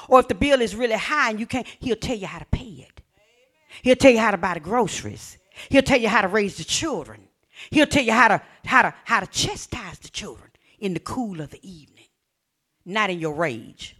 Or 0.09 0.21
if 0.21 0.29
the 0.29 0.35
bill 0.35 0.61
is 0.61 0.75
really 0.75 0.97
high 0.97 1.31
and 1.31 1.41
you 1.41 1.47
can't, 1.47 1.67
he'll 1.81 1.97
tell 1.97 2.17
you 2.17 2.27
how 2.27 2.39
to 2.39 2.47
pay 2.47 2.65
it. 2.65 2.84
He'll 3.83 3.97
tell 3.97 4.13
you 4.13 4.19
how 4.19 4.31
to 4.31 4.39
buy 4.39 4.55
the 4.55 4.61
groceries. 4.61 5.39
He'll 5.69 5.83
tell 5.83 6.01
you 6.01 6.09
how 6.09 6.23
to 6.23 6.29
raise 6.29 6.57
the 6.57 6.65
children. 6.65 7.21
He'll 7.71 7.87
tell 7.87 8.03
you 8.03 8.13
how 8.13 8.29
to 8.29 8.43
how 8.65 8.83
to 8.83 8.95
how 9.05 9.21
to 9.21 9.27
chastise 9.27 9.99
the 10.01 10.09
children 10.09 10.51
in 10.79 10.95
the 10.95 11.01
cool 11.01 11.41
of 11.41 11.51
the 11.51 11.69
evening, 11.69 12.07
not 12.85 13.11
in 13.11 13.21
your 13.21 13.35
rage. 13.35 13.97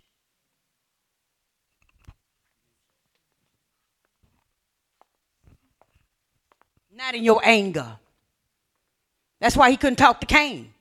Not 6.97 7.15
in 7.15 7.25
your 7.25 7.41
anger. 7.45 7.99
That's 9.41 9.57
why 9.57 9.71
he 9.71 9.77
couldn't 9.77 9.97
talk 9.97 10.21
to 10.21 10.27
Cain. 10.27 10.73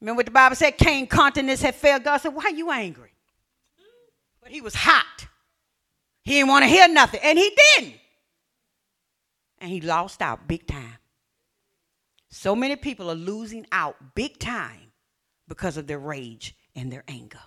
Remember 0.00 0.18
what 0.18 0.26
the 0.26 0.32
Bible 0.32 0.56
said? 0.56 0.76
Cain 0.76 1.06
countenance 1.06 1.62
had 1.62 1.74
failed. 1.74 2.04
God 2.04 2.18
said, 2.18 2.34
Why 2.34 2.44
are 2.44 2.50
you 2.50 2.70
angry? 2.70 3.12
But 4.42 4.50
he 4.50 4.60
was 4.60 4.74
hot. 4.74 5.28
He 6.24 6.32
didn't 6.32 6.48
want 6.48 6.64
to 6.64 6.68
hear 6.68 6.88
nothing, 6.88 7.20
and 7.22 7.38
he 7.38 7.56
didn't. 7.76 7.94
And 9.58 9.70
he 9.70 9.80
lost 9.80 10.22
out 10.22 10.46
big 10.46 10.66
time. 10.66 10.98
So 12.30 12.56
many 12.56 12.76
people 12.76 13.10
are 13.10 13.16
losing 13.16 13.66
out 13.72 14.14
big 14.14 14.38
time 14.38 14.92
because 15.48 15.76
of 15.76 15.86
their 15.86 15.98
rage 15.98 16.56
and 16.74 16.90
their 16.90 17.04
anger. 17.06 17.40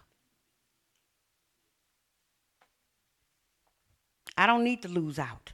I 4.37 4.47
don't 4.47 4.63
need 4.63 4.81
to 4.81 4.87
lose 4.87 5.17
out. 5.17 5.53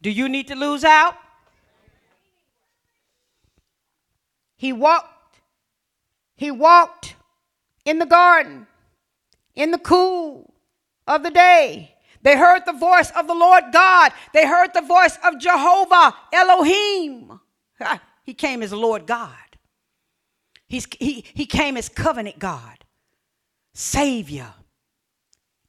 Do 0.00 0.10
you 0.10 0.28
need 0.28 0.48
to 0.48 0.54
lose 0.54 0.84
out? 0.84 1.14
He 4.56 4.72
walked 4.72 5.08
he 6.36 6.50
walked 6.50 7.14
in 7.84 7.98
the 7.98 8.06
garden 8.06 8.66
in 9.54 9.70
the 9.70 9.78
cool 9.78 10.51
of 11.06 11.22
the 11.22 11.30
day. 11.30 11.94
They 12.22 12.36
heard 12.36 12.64
the 12.64 12.72
voice 12.72 13.10
of 13.16 13.26
the 13.26 13.34
Lord 13.34 13.64
God. 13.72 14.12
They 14.32 14.46
heard 14.46 14.72
the 14.74 14.82
voice 14.82 15.18
of 15.24 15.38
Jehovah 15.38 16.14
Elohim. 16.32 17.40
He 18.24 18.34
came 18.34 18.62
as 18.62 18.72
Lord 18.72 19.06
God. 19.06 19.34
He's, 20.68 20.86
he, 20.98 21.24
he 21.34 21.44
came 21.44 21.76
as 21.76 21.88
covenant 21.88 22.38
God, 22.38 22.84
Savior, 23.74 24.54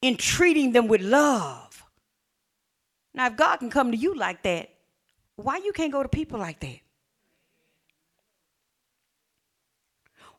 entreating 0.01 0.71
them 0.71 0.87
with 0.87 1.01
love. 1.01 1.83
Now, 3.13 3.27
if 3.27 3.35
God 3.35 3.57
can 3.57 3.69
come 3.69 3.91
to 3.91 3.97
you 3.97 4.15
like 4.15 4.43
that, 4.43 4.69
why 5.35 5.57
you 5.57 5.73
can't 5.73 5.91
go 5.91 6.03
to 6.03 6.09
people 6.09 6.39
like 6.39 6.59
that? 6.61 6.79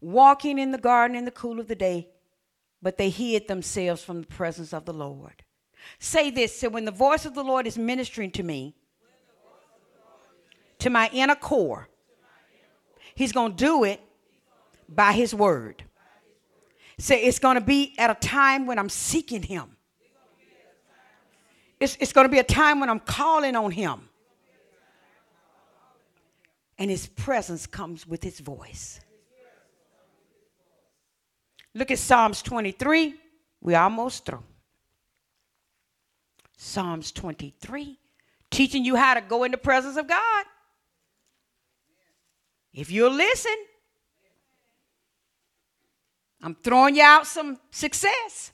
Walking 0.00 0.58
in 0.58 0.70
the 0.70 0.78
garden 0.78 1.16
in 1.16 1.24
the 1.24 1.30
cool 1.30 1.60
of 1.60 1.68
the 1.68 1.74
day, 1.74 2.08
but 2.84 2.98
they 2.98 3.08
hid 3.08 3.48
themselves 3.48 4.04
from 4.04 4.20
the 4.20 4.26
presence 4.26 4.74
of 4.74 4.84
the 4.84 4.92
Lord. 4.92 5.42
Say 5.98 6.30
this 6.30 6.60
so 6.60 6.68
when 6.68 6.84
the 6.84 6.90
voice 6.90 7.24
of 7.24 7.34
the 7.34 7.42
Lord 7.42 7.66
is 7.66 7.78
ministering 7.78 8.30
to 8.32 8.42
me, 8.42 8.76
to 10.80 10.90
my 10.90 11.08
inner 11.12 11.34
core, 11.34 11.88
He's 13.14 13.32
going 13.32 13.56
to 13.56 13.56
do 13.56 13.84
it 13.84 14.00
by 14.86 15.12
His 15.12 15.34
word. 15.34 15.82
Say 16.98 17.22
it's 17.24 17.38
going 17.38 17.54
to 17.54 17.64
be 17.64 17.94
at 17.96 18.10
a 18.10 18.14
time 18.14 18.66
when 18.66 18.78
I'm 18.78 18.90
seeking 18.90 19.42
Him. 19.42 19.76
It's, 21.80 21.96
it's 22.00 22.12
going 22.12 22.26
to 22.26 22.30
be 22.30 22.38
a 22.38 22.44
time 22.44 22.80
when 22.80 22.90
I'm 22.90 23.00
calling 23.00 23.56
on 23.56 23.70
Him. 23.70 24.10
And 26.78 26.90
His 26.90 27.06
presence 27.06 27.66
comes 27.66 28.06
with 28.06 28.22
His 28.22 28.40
voice. 28.40 29.00
Look 31.74 31.90
at 31.90 31.98
Psalms 31.98 32.40
23. 32.42 33.14
We're 33.60 33.78
almost 33.78 34.24
through. 34.24 34.42
Psalms 36.56 37.10
23, 37.12 37.98
teaching 38.50 38.84
you 38.84 38.96
how 38.96 39.14
to 39.14 39.20
go 39.20 39.44
in 39.44 39.50
the 39.50 39.58
presence 39.58 39.96
of 39.96 40.06
God. 40.06 40.44
If 42.72 42.90
you'll 42.90 43.12
listen, 43.12 43.54
I'm 46.42 46.54
throwing 46.54 46.96
you 46.96 47.02
out 47.02 47.26
some 47.26 47.58
success. 47.70 48.52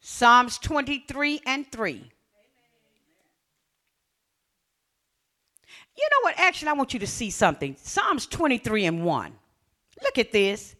Psalms 0.00 0.58
23 0.58 1.40
and 1.46 1.70
3. 1.70 2.10
You 6.00 6.08
know 6.10 6.22
what? 6.22 6.38
Actually, 6.38 6.70
I 6.70 6.72
want 6.72 6.94
you 6.94 7.00
to 7.00 7.06
see 7.06 7.30
something. 7.30 7.76
Psalms 7.78 8.26
23 8.26 8.86
and 8.86 9.04
1. 9.04 9.32
Look 10.02 10.16
at 10.16 10.32
this. 10.32 10.74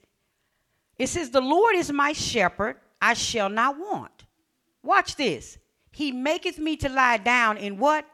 It 0.99 1.09
says, 1.09 1.31
The 1.31 1.43
Lord 1.43 1.77
is 1.77 1.93
my 1.93 2.13
shepherd, 2.13 2.77
I 3.03 3.13
shall 3.13 3.51
not 3.51 3.79
want. 3.79 4.25
Watch 4.83 5.17
this. 5.17 5.59
He 5.93 6.11
maketh 6.11 6.59
me 6.59 6.77
to 6.77 6.89
lie 6.89 7.19
down 7.19 7.59
in 7.59 7.79
what? 7.79 8.07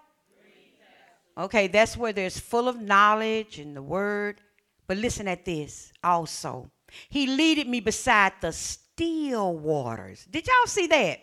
Okay, 1.38 1.68
that's 1.68 1.96
where 1.96 2.12
there's 2.12 2.40
full 2.40 2.66
of 2.66 2.80
knowledge 2.80 3.58
and 3.58 3.76
the 3.76 3.82
word. 3.82 4.40
But 4.86 4.96
listen 4.96 5.28
at 5.28 5.44
this 5.44 5.92
also. 6.02 6.70
He 7.08 7.26
leaded 7.26 7.68
me 7.68 7.80
beside 7.80 8.32
the 8.40 8.52
still 8.52 9.56
waters. 9.56 10.26
Did 10.30 10.46
y'all 10.46 10.66
see 10.66 10.86
that? 10.88 11.20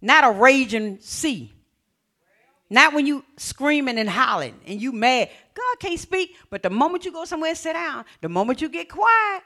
Not 0.00 0.24
a 0.24 0.30
raging 0.30 0.98
sea. 1.00 1.52
Not 2.74 2.92
when 2.92 3.06
you 3.06 3.24
screaming 3.36 3.98
and 4.00 4.10
hollering 4.10 4.58
and 4.66 4.82
you 4.82 4.90
mad. 4.90 5.30
God 5.54 5.76
can't 5.78 6.00
speak, 6.00 6.34
but 6.50 6.60
the 6.60 6.70
moment 6.70 7.04
you 7.04 7.12
go 7.12 7.24
somewhere 7.24 7.50
and 7.50 7.56
sit 7.56 7.74
down, 7.74 8.04
the 8.20 8.28
moment 8.28 8.60
you 8.60 8.68
get 8.68 8.88
quiet, 8.88 9.44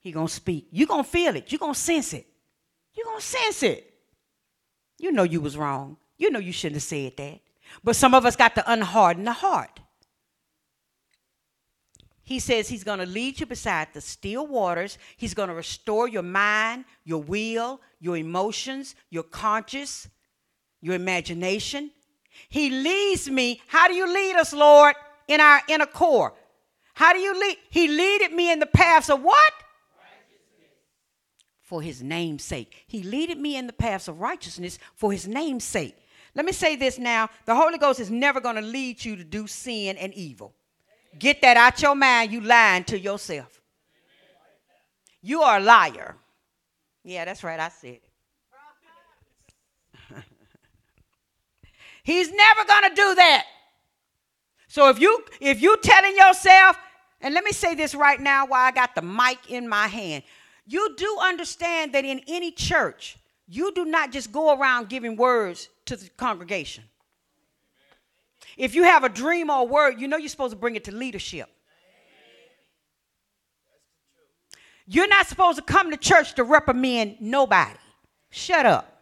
he 0.00 0.12
gonna 0.12 0.26
speak. 0.26 0.66
You 0.70 0.86
gonna 0.86 1.04
feel 1.04 1.36
it. 1.36 1.52
You 1.52 1.58
gonna 1.58 1.74
sense 1.74 2.14
it. 2.14 2.26
You 2.94 3.04
gonna 3.04 3.20
sense 3.20 3.62
it. 3.62 3.92
You 4.96 5.12
know 5.12 5.24
you 5.24 5.42
was 5.42 5.58
wrong. 5.58 5.98
You 6.16 6.30
know 6.30 6.38
you 6.38 6.52
shouldn't 6.52 6.76
have 6.76 6.84
said 6.84 7.18
that. 7.18 7.40
But 7.84 7.96
some 7.96 8.14
of 8.14 8.24
us 8.24 8.34
got 8.34 8.54
to 8.54 8.62
unharden 8.62 9.24
the 9.24 9.34
heart. 9.34 9.78
He 12.22 12.38
says 12.38 12.66
he's 12.66 12.82
going 12.82 13.00
to 13.00 13.06
lead 13.06 13.40
you 13.40 13.46
beside 13.46 13.88
the 13.92 14.00
still 14.00 14.46
waters. 14.46 14.96
He's 15.18 15.34
going 15.34 15.50
to 15.50 15.54
restore 15.54 16.08
your 16.08 16.22
mind, 16.22 16.86
your 17.04 17.22
will, 17.22 17.82
your 18.00 18.16
emotions, 18.16 18.94
your 19.10 19.22
conscience, 19.22 20.08
your 20.80 20.94
imagination. 20.94 21.90
He 22.48 22.70
leads 22.70 23.28
me. 23.30 23.60
How 23.66 23.88
do 23.88 23.94
you 23.94 24.12
lead 24.12 24.36
us, 24.36 24.52
Lord, 24.52 24.94
in 25.28 25.40
our 25.40 25.60
inner 25.68 25.86
core? 25.86 26.34
How 26.94 27.12
do 27.12 27.18
you 27.18 27.38
lead? 27.38 27.56
He 27.68 27.88
leaded 27.88 28.32
me 28.32 28.50
in 28.50 28.58
the 28.58 28.66
paths 28.66 29.10
of 29.10 29.22
what? 29.22 29.52
For 31.60 31.82
his 31.82 32.02
name's 32.02 32.44
sake. 32.44 32.84
He 32.86 33.02
leaded 33.02 33.38
me 33.38 33.56
in 33.56 33.66
the 33.66 33.72
paths 33.72 34.08
of 34.08 34.20
righteousness 34.20 34.78
for 34.94 35.10
his 35.12 35.26
name's 35.26 35.64
sake. 35.64 35.96
Let 36.34 36.44
me 36.44 36.52
say 36.52 36.76
this 36.76 36.98
now. 36.98 37.28
The 37.44 37.54
Holy 37.54 37.78
Ghost 37.78 37.98
is 37.98 38.10
never 38.10 38.40
going 38.40 38.56
to 38.56 38.62
lead 38.62 39.04
you 39.04 39.16
to 39.16 39.24
do 39.24 39.46
sin 39.46 39.96
and 39.96 40.14
evil. 40.14 40.54
Get 41.18 41.40
that 41.42 41.56
out 41.56 41.82
your 41.82 41.94
mind. 41.94 42.30
You 42.30 42.42
lying 42.42 42.84
to 42.84 42.98
yourself. 42.98 43.60
You 45.22 45.42
are 45.42 45.58
a 45.58 45.60
liar. 45.60 46.16
Yeah, 47.02 47.24
that's 47.24 47.42
right. 47.42 47.58
I 47.58 47.68
said 47.68 47.94
it. 47.94 48.05
He's 52.06 52.30
never 52.30 52.64
going 52.68 52.88
to 52.88 52.94
do 52.94 53.14
that. 53.16 53.46
So 54.68 54.88
if 54.90 55.00
you 55.00 55.24
if 55.40 55.60
you 55.60 55.76
telling 55.82 56.16
yourself, 56.16 56.78
and 57.20 57.34
let 57.34 57.42
me 57.42 57.50
say 57.50 57.74
this 57.74 57.96
right 57.96 58.20
now 58.20 58.46
while 58.46 58.64
I 58.64 58.70
got 58.70 58.94
the 58.94 59.02
mic 59.02 59.50
in 59.50 59.68
my 59.68 59.88
hand. 59.88 60.22
You 60.68 60.94
do 60.96 61.18
understand 61.20 61.94
that 61.94 62.04
in 62.04 62.20
any 62.28 62.52
church, 62.52 63.18
you 63.48 63.72
do 63.74 63.84
not 63.84 64.12
just 64.12 64.30
go 64.30 64.56
around 64.56 64.88
giving 64.88 65.16
words 65.16 65.68
to 65.86 65.96
the 65.96 66.08
congregation. 66.10 66.84
If 68.56 68.76
you 68.76 68.84
have 68.84 69.02
a 69.02 69.08
dream 69.08 69.50
or 69.50 69.62
a 69.62 69.64
word, 69.64 70.00
you 70.00 70.06
know 70.06 70.16
you're 70.16 70.28
supposed 70.28 70.52
to 70.52 70.58
bring 70.58 70.76
it 70.76 70.84
to 70.84 70.94
leadership. 70.94 71.48
You're 74.86 75.08
not 75.08 75.26
supposed 75.26 75.58
to 75.58 75.64
come 75.64 75.90
to 75.90 75.96
church 75.96 76.34
to 76.34 76.44
reprimand 76.44 77.16
nobody. 77.20 77.78
Shut 78.30 78.64
up. 78.64 78.95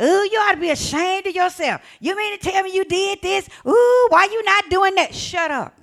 Ooh, 0.00 0.28
you 0.30 0.38
ought 0.40 0.52
to 0.52 0.60
be 0.60 0.70
ashamed 0.70 1.26
of 1.26 1.34
yourself. 1.34 1.80
You 2.00 2.16
mean 2.16 2.38
to 2.38 2.50
tell 2.50 2.62
me 2.62 2.74
you 2.74 2.84
did 2.84 3.22
this? 3.22 3.48
Ooh, 3.66 4.06
why 4.10 4.28
you 4.30 4.42
not 4.44 4.68
doing 4.68 4.94
that? 4.96 5.14
Shut 5.14 5.50
up. 5.50 5.74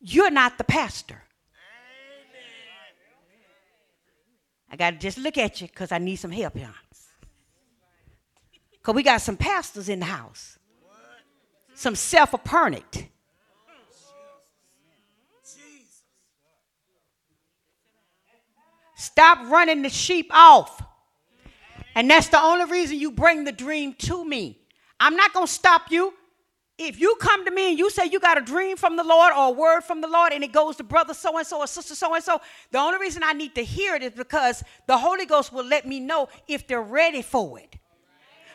You're 0.00 0.30
not 0.30 0.58
the 0.58 0.64
pastor. 0.64 1.22
I 4.68 4.76
got 4.76 4.90
to 4.90 4.96
just 4.96 5.18
look 5.18 5.38
at 5.38 5.60
you 5.60 5.68
because 5.68 5.92
I 5.92 5.98
need 5.98 6.16
some 6.16 6.32
help 6.32 6.56
here. 6.56 6.74
Because 8.72 8.94
we 8.94 9.02
got 9.04 9.20
some 9.20 9.36
pastors 9.36 9.88
in 9.88 10.00
the 10.00 10.06
house, 10.06 10.58
some 11.74 11.94
self 11.94 12.34
appointed. 12.34 13.08
Stop 18.96 19.50
running 19.50 19.82
the 19.82 19.88
sheep 19.88 20.30
off. 20.32 20.82
And 21.94 22.10
that's 22.10 22.28
the 22.28 22.40
only 22.40 22.64
reason 22.70 22.98
you 22.98 23.10
bring 23.10 23.44
the 23.44 23.52
dream 23.52 23.94
to 23.94 24.24
me. 24.24 24.58
I'm 24.98 25.16
not 25.16 25.32
going 25.32 25.46
to 25.46 25.52
stop 25.52 25.90
you. 25.90 26.14
If 26.78 26.98
you 26.98 27.16
come 27.20 27.44
to 27.44 27.50
me 27.50 27.70
and 27.70 27.78
you 27.78 27.90
say 27.90 28.06
you 28.06 28.18
got 28.18 28.38
a 28.38 28.40
dream 28.40 28.76
from 28.76 28.96
the 28.96 29.04
Lord 29.04 29.32
or 29.32 29.48
a 29.48 29.50
word 29.50 29.82
from 29.82 30.00
the 30.00 30.08
Lord 30.08 30.32
and 30.32 30.42
it 30.42 30.52
goes 30.52 30.76
to 30.76 30.82
brother 30.82 31.14
so 31.14 31.36
and 31.36 31.46
so 31.46 31.58
or 31.58 31.66
sister 31.66 31.94
so 31.94 32.14
and 32.14 32.24
so, 32.24 32.40
the 32.70 32.78
only 32.78 32.98
reason 32.98 33.22
I 33.22 33.34
need 33.34 33.54
to 33.56 33.62
hear 33.62 33.94
it 33.94 34.02
is 34.02 34.12
because 34.12 34.64
the 34.86 34.96
Holy 34.96 35.26
Ghost 35.26 35.52
will 35.52 35.66
let 35.66 35.86
me 35.86 36.00
know 36.00 36.28
if 36.48 36.66
they're 36.66 36.82
ready 36.82 37.22
for 37.22 37.58
it. 37.58 37.76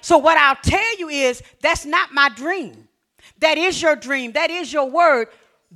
So, 0.01 0.17
what 0.17 0.37
I'll 0.37 0.55
tell 0.55 0.97
you 0.97 1.09
is 1.09 1.43
that's 1.61 1.85
not 1.85 2.11
my 2.11 2.29
dream. 2.29 2.87
That 3.39 3.57
is 3.57 3.81
your 3.81 3.95
dream, 3.95 4.31
that 4.33 4.49
is 4.49 4.73
your 4.73 4.89
word. 4.89 5.27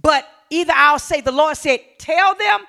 But 0.02 0.28
either 0.50 0.74
I'll 0.76 1.00
say, 1.00 1.22
the 1.22 1.32
Lord 1.32 1.58
said, 1.58 1.80
tell 2.00 2.36
them. 2.36 2.62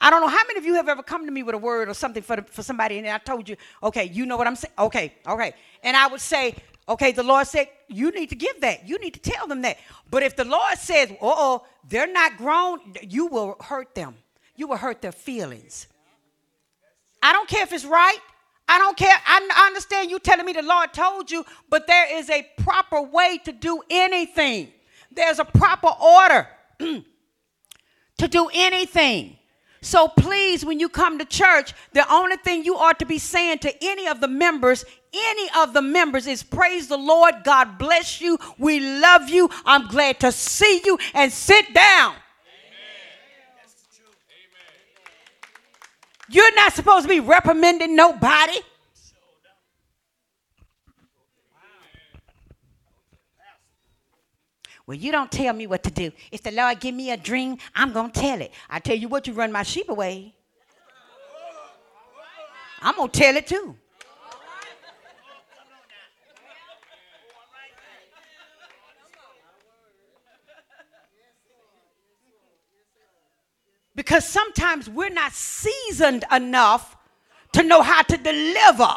I 0.00 0.10
don't 0.10 0.20
know 0.20 0.28
how 0.28 0.42
many 0.46 0.58
of 0.58 0.64
you 0.64 0.74
have 0.74 0.88
ever 0.88 1.02
come 1.02 1.26
to 1.26 1.32
me 1.32 1.42
with 1.42 1.54
a 1.54 1.58
word 1.58 1.88
or 1.88 1.94
something 1.94 2.22
for, 2.22 2.36
the, 2.36 2.42
for 2.42 2.62
somebody, 2.62 2.98
and 2.98 3.06
I 3.08 3.18
told 3.18 3.48
you, 3.48 3.56
okay, 3.82 4.04
you 4.04 4.26
know 4.26 4.36
what 4.36 4.46
I'm 4.46 4.56
saying? 4.56 4.74
Okay, 4.78 5.14
okay. 5.26 5.54
And 5.82 5.96
I 5.96 6.06
would 6.06 6.20
say, 6.20 6.54
okay, 6.88 7.12
the 7.12 7.22
Lord 7.22 7.46
said, 7.46 7.68
you 7.88 8.10
need 8.10 8.28
to 8.30 8.36
give 8.36 8.60
that. 8.60 8.88
You 8.88 8.98
need 8.98 9.14
to 9.14 9.20
tell 9.20 9.46
them 9.46 9.62
that. 9.62 9.78
But 10.10 10.22
if 10.22 10.36
the 10.36 10.44
Lord 10.44 10.78
says, 10.78 11.12
oh, 11.20 11.66
they're 11.88 12.10
not 12.10 12.36
grown, 12.36 12.80
you 13.02 13.26
will 13.26 13.56
hurt 13.60 13.94
them. 13.94 14.14
You 14.56 14.68
will 14.68 14.76
hurt 14.76 15.02
their 15.02 15.12
feelings. 15.12 15.86
I 17.22 17.32
don't 17.32 17.48
care 17.48 17.62
if 17.62 17.72
it's 17.72 17.84
right. 17.84 18.18
I 18.68 18.78
don't 18.78 18.96
care. 18.96 19.16
I 19.26 19.66
understand 19.66 20.10
you 20.10 20.18
telling 20.18 20.44
me 20.44 20.52
the 20.52 20.62
Lord 20.62 20.92
told 20.92 21.30
you, 21.30 21.44
but 21.70 21.86
there 21.86 22.18
is 22.18 22.28
a 22.28 22.46
proper 22.58 23.00
way 23.00 23.40
to 23.44 23.52
do 23.52 23.82
anything. 23.88 24.68
There's 25.10 25.38
a 25.38 25.44
proper 25.44 25.88
order 25.88 26.48
to 26.78 28.28
do 28.28 28.50
anything. 28.52 29.37
So 29.80 30.08
please, 30.08 30.64
when 30.64 30.80
you 30.80 30.88
come 30.88 31.18
to 31.18 31.24
church, 31.24 31.72
the 31.92 32.10
only 32.12 32.36
thing 32.36 32.64
you 32.64 32.76
ought 32.76 32.98
to 32.98 33.06
be 33.06 33.18
saying 33.18 33.58
to 33.58 33.84
any 33.84 34.08
of 34.08 34.20
the 34.20 34.28
members, 34.28 34.84
any 35.12 35.48
of 35.56 35.72
the 35.72 35.82
members, 35.82 36.26
is 36.26 36.42
praise 36.42 36.88
the 36.88 36.98
Lord. 36.98 37.36
God 37.44 37.78
bless 37.78 38.20
you. 38.20 38.38
We 38.58 38.80
love 38.80 39.28
you. 39.28 39.48
I'm 39.64 39.86
glad 39.86 40.20
to 40.20 40.32
see 40.32 40.82
you 40.84 40.98
and 41.14 41.32
sit 41.32 41.72
down. 41.72 42.14
You're 46.30 46.54
not 46.54 46.74
supposed 46.74 47.04
to 47.04 47.08
be 47.08 47.20
reprimanding 47.20 47.96
nobody. 47.96 48.58
Well, 54.88 54.96
you 54.96 55.12
don't 55.12 55.30
tell 55.30 55.52
me 55.52 55.66
what 55.66 55.82
to 55.82 55.90
do. 55.90 56.12
If 56.32 56.42
the 56.42 56.50
Lord 56.50 56.80
give 56.80 56.94
me 56.94 57.10
a 57.10 57.16
dream, 57.18 57.58
I'm 57.74 57.92
going 57.92 58.10
to 58.10 58.18
tell 58.18 58.40
it. 58.40 58.50
I 58.70 58.78
tell 58.78 58.96
you 58.96 59.06
what, 59.06 59.26
you 59.26 59.34
run 59.34 59.52
my 59.52 59.62
sheep 59.62 59.90
away. 59.90 60.34
I'm 62.80 62.96
going 62.96 63.10
to 63.10 63.18
tell 63.20 63.36
it 63.36 63.46
too. 63.46 63.76
Because 73.94 74.26
sometimes 74.26 74.88
we're 74.88 75.10
not 75.10 75.32
seasoned 75.32 76.24
enough 76.32 76.96
to 77.52 77.62
know 77.62 77.82
how 77.82 78.00
to 78.00 78.16
deliver. 78.16 78.94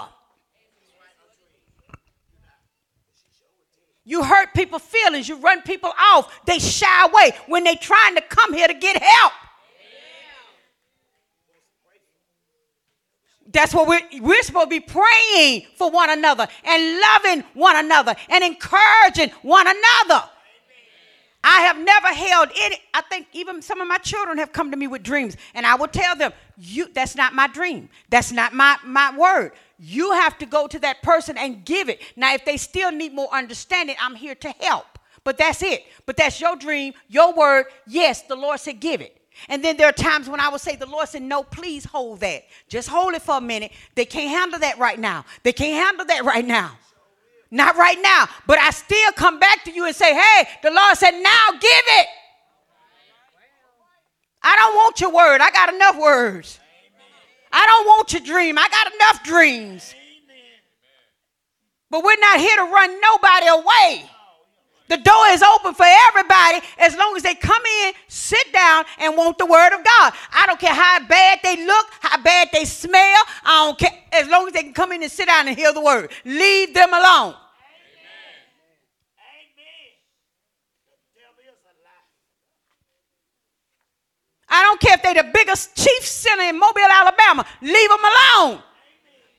You 4.03 4.23
hurt 4.23 4.53
people's 4.53 4.81
feelings. 4.81 5.29
You 5.29 5.37
run 5.37 5.61
people 5.61 5.91
off. 5.97 6.41
They 6.45 6.59
shy 6.59 7.05
away 7.05 7.31
when 7.47 7.63
they're 7.63 7.75
trying 7.75 8.15
to 8.15 8.21
come 8.21 8.53
here 8.53 8.67
to 8.67 8.73
get 8.73 9.01
help. 9.01 9.33
That's 13.53 13.73
what 13.73 13.87
we're, 13.87 14.21
we're 14.21 14.43
supposed 14.43 14.67
to 14.67 14.69
be 14.69 14.79
praying 14.79 15.65
for 15.75 15.91
one 15.91 16.09
another 16.09 16.47
and 16.63 16.99
loving 16.99 17.43
one 17.53 17.75
another 17.75 18.15
and 18.29 18.43
encouraging 18.43 19.29
one 19.41 19.67
another. 19.67 20.23
I 21.43 21.61
have 21.61 21.77
never 21.77 22.07
held 22.07 22.49
any. 22.55 22.77
I 22.93 23.01
think 23.01 23.27
even 23.33 23.61
some 23.61 23.81
of 23.81 23.87
my 23.87 23.97
children 23.97 24.37
have 24.37 24.53
come 24.53 24.71
to 24.71 24.77
me 24.77 24.87
with 24.87 25.01
dreams, 25.03 25.35
and 25.55 25.65
I 25.65 25.75
will 25.75 25.87
tell 25.87 26.15
them, 26.15 26.31
"You, 26.63 26.87
that's 26.93 27.15
not 27.15 27.33
my 27.33 27.47
dream. 27.47 27.89
That's 28.09 28.31
not 28.31 28.53
my 28.53 28.77
my 28.85 29.17
word. 29.17 29.53
You 29.79 30.11
have 30.11 30.37
to 30.37 30.45
go 30.45 30.67
to 30.67 30.77
that 30.79 31.01
person 31.01 31.37
and 31.37 31.65
give 31.65 31.89
it. 31.89 32.01
Now, 32.15 32.35
if 32.35 32.45
they 32.45 32.57
still 32.57 32.91
need 32.91 33.13
more 33.13 33.33
understanding, 33.33 33.95
I'm 33.99 34.13
here 34.13 34.35
to 34.35 34.49
help. 34.59 34.85
But 35.23 35.39
that's 35.39 35.63
it. 35.63 35.85
But 36.05 36.17
that's 36.17 36.39
your 36.39 36.55
dream, 36.55 36.93
your 37.07 37.33
word. 37.33 37.65
Yes, 37.87 38.21
the 38.21 38.35
Lord 38.35 38.59
said, 38.59 38.79
give 38.79 39.01
it. 39.01 39.17
And 39.49 39.63
then 39.63 39.77
there 39.77 39.87
are 39.87 39.93
times 39.93 40.29
when 40.29 40.39
I 40.39 40.49
will 40.49 40.59
say, 40.59 40.75
the 40.75 40.85
Lord 40.85 41.07
said, 41.07 41.23
no, 41.23 41.41
please 41.41 41.83
hold 41.85 42.19
that. 42.19 42.43
Just 42.67 42.89
hold 42.89 43.13
it 43.13 43.23
for 43.23 43.37
a 43.37 43.41
minute. 43.41 43.71
They 43.95 44.05
can't 44.05 44.29
handle 44.29 44.59
that 44.59 44.77
right 44.77 44.99
now. 44.99 45.25
They 45.41 45.53
can't 45.53 45.83
handle 45.83 46.05
that 46.05 46.25
right 46.25 46.45
now. 46.45 46.77
Not 47.49 47.75
right 47.75 47.97
now. 48.01 48.27
But 48.45 48.59
I 48.59 48.69
still 48.69 49.11
come 49.13 49.39
back 49.39 49.63
to 49.65 49.71
you 49.71 49.85
and 49.85 49.95
say, 49.95 50.13
hey, 50.13 50.47
the 50.61 50.71
Lord 50.71 50.97
said, 50.97 51.11
now 51.11 51.51
give 51.53 51.61
it. 51.63 52.07
I 54.43 54.55
don't 54.55 54.75
want 54.75 54.99
your 54.99 55.11
word. 55.11 55.41
I 55.41 55.51
got 55.51 55.73
enough 55.73 55.97
words. 55.99 56.59
I 57.51 57.65
don't 57.65 57.85
want 57.85 58.13
your 58.13 58.21
dream. 58.21 58.57
I 58.57 58.67
got 58.69 58.93
enough 58.93 59.23
dreams. 59.23 59.93
But 61.89 62.03
we're 62.03 62.19
not 62.19 62.39
here 62.39 62.55
to 62.55 62.63
run 62.63 63.01
nobody 63.01 63.47
away. 63.47 64.09
The 64.87 64.97
door 64.97 65.27
is 65.29 65.41
open 65.41 65.73
for 65.73 65.85
everybody 66.09 66.59
as 66.77 66.97
long 66.97 67.15
as 67.15 67.23
they 67.23 67.33
come 67.33 67.61
in, 67.83 67.93
sit 68.09 68.51
down, 68.51 68.83
and 68.99 69.15
want 69.15 69.37
the 69.37 69.45
word 69.45 69.73
of 69.73 69.85
God. 69.85 70.13
I 70.33 70.45
don't 70.47 70.59
care 70.59 70.73
how 70.73 70.99
bad 71.07 71.39
they 71.43 71.65
look, 71.65 71.85
how 72.01 72.21
bad 72.21 72.49
they 72.51 72.65
smell. 72.65 73.23
I 73.45 73.65
don't 73.65 73.79
care. 73.79 73.97
As 74.11 74.27
long 74.27 74.47
as 74.47 74.53
they 74.53 74.63
can 74.63 74.73
come 74.73 74.91
in 74.91 75.01
and 75.01 75.09
sit 75.09 75.27
down 75.27 75.47
and 75.47 75.55
hear 75.55 75.71
the 75.71 75.79
word, 75.79 76.11
leave 76.25 76.73
them 76.73 76.93
alone. 76.93 77.35
I 84.51 84.63
don't 84.63 84.81
care 84.81 84.95
if 84.95 85.01
they're 85.01 85.23
the 85.23 85.31
biggest 85.33 85.75
chief 85.77 86.05
sinner 86.05 86.43
in 86.43 86.59
Mobile, 86.59 86.81
Alabama. 86.81 87.45
Leave 87.61 87.89
them 87.89 87.99
alone. 87.99 88.61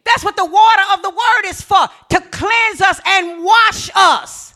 That's 0.05 0.25
what 0.25 0.37
the 0.37 0.47
water 0.47 0.83
of 0.95 1.03
the 1.03 1.11
word 1.11 1.49
is 1.49 1.61
for 1.61 1.87
to 2.09 2.21
cleanse 2.21 2.81
us 2.81 3.01
and 3.07 3.45
wash 3.45 3.91
us. 3.95 4.55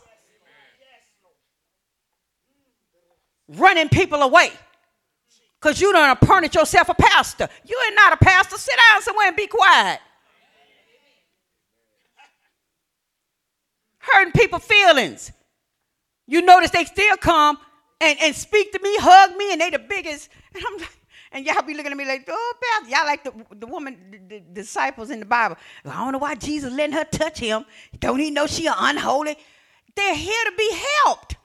Running 3.47 3.87
people 3.87 4.23
away 4.23 4.51
because 5.61 5.79
you 5.79 5.93
don't 5.93 6.09
appoint 6.09 6.53
yourself 6.53 6.89
a 6.89 6.95
pastor. 6.95 7.47
You 7.65 7.81
ain't 7.85 7.95
not 7.95 8.13
a 8.13 8.17
pastor. 8.17 8.57
Sit 8.57 8.75
down 8.91 9.01
somewhere 9.03 9.27
and 9.27 9.35
be 9.35 9.47
quiet. 9.47 9.99
Hurting 13.99 14.33
people' 14.33 14.59
feelings. 14.59 15.31
You 16.25 16.41
notice 16.41 16.71
they 16.71 16.83
still 16.83 17.15
come 17.17 17.57
and, 17.99 18.17
and 18.21 18.35
speak 18.35 18.71
to 18.73 18.79
me, 18.81 18.95
hug 18.99 19.35
me, 19.35 19.51
and 19.51 19.61
they 19.61 19.69
the 19.69 19.79
biggest. 19.79 20.29
And 20.53 20.63
I'm 20.65 20.77
like, 20.79 20.97
and 21.31 21.45
y'all 21.45 21.61
be 21.61 21.73
looking 21.73 21.91
at 21.91 21.97
me 21.97 22.05
like, 22.05 22.25
oh, 22.29 22.53
Beth, 22.61 22.89
y'all 22.89 23.05
like 23.05 23.23
the, 23.23 23.33
the 23.55 23.67
woman, 23.67 23.97
the, 24.09 24.17
the, 24.35 24.39
disciples 24.39 25.09
in 25.09 25.19
the 25.19 25.25
Bible. 25.25 25.57
I 25.85 26.03
don't 26.03 26.13
know 26.13 26.17
why 26.19 26.35
Jesus 26.35 26.71
letting 26.71 26.95
her 26.95 27.03
touch 27.03 27.39
him. 27.39 27.65
Don't 27.99 28.19
he 28.19 28.31
know 28.31 28.47
she 28.47 28.67
unholy? 28.67 29.35
They're 29.95 30.15
here 30.15 30.45
to 30.45 30.51
be 30.57 30.81
helped. 31.03 31.35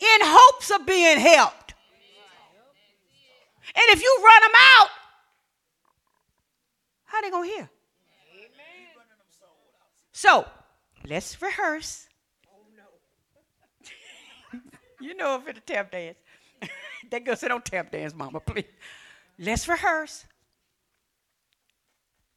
In 0.00 0.20
hopes 0.22 0.70
of 0.70 0.86
being 0.86 1.18
helped. 1.18 1.74
And 3.74 3.84
if 3.88 4.02
you 4.02 4.20
run 4.22 4.42
them 4.42 4.52
out, 4.56 4.88
how 7.04 7.20
they 7.22 7.30
gonna 7.30 7.46
hear? 7.46 7.70
So 10.12 10.46
let's 11.08 11.40
rehearse. 11.40 12.08
You 15.04 15.14
know 15.14 15.36
if 15.36 15.48
it's 15.48 15.58
a 15.58 15.62
tap 15.62 15.92
dance. 15.92 16.16
that 17.10 17.24
girl 17.24 17.36
said, 17.36 17.48
Don't 17.48 17.64
tap 17.64 17.90
dance, 17.90 18.14
mama, 18.14 18.40
please. 18.40 18.64
Let's 19.38 19.68
rehearse. 19.68 20.24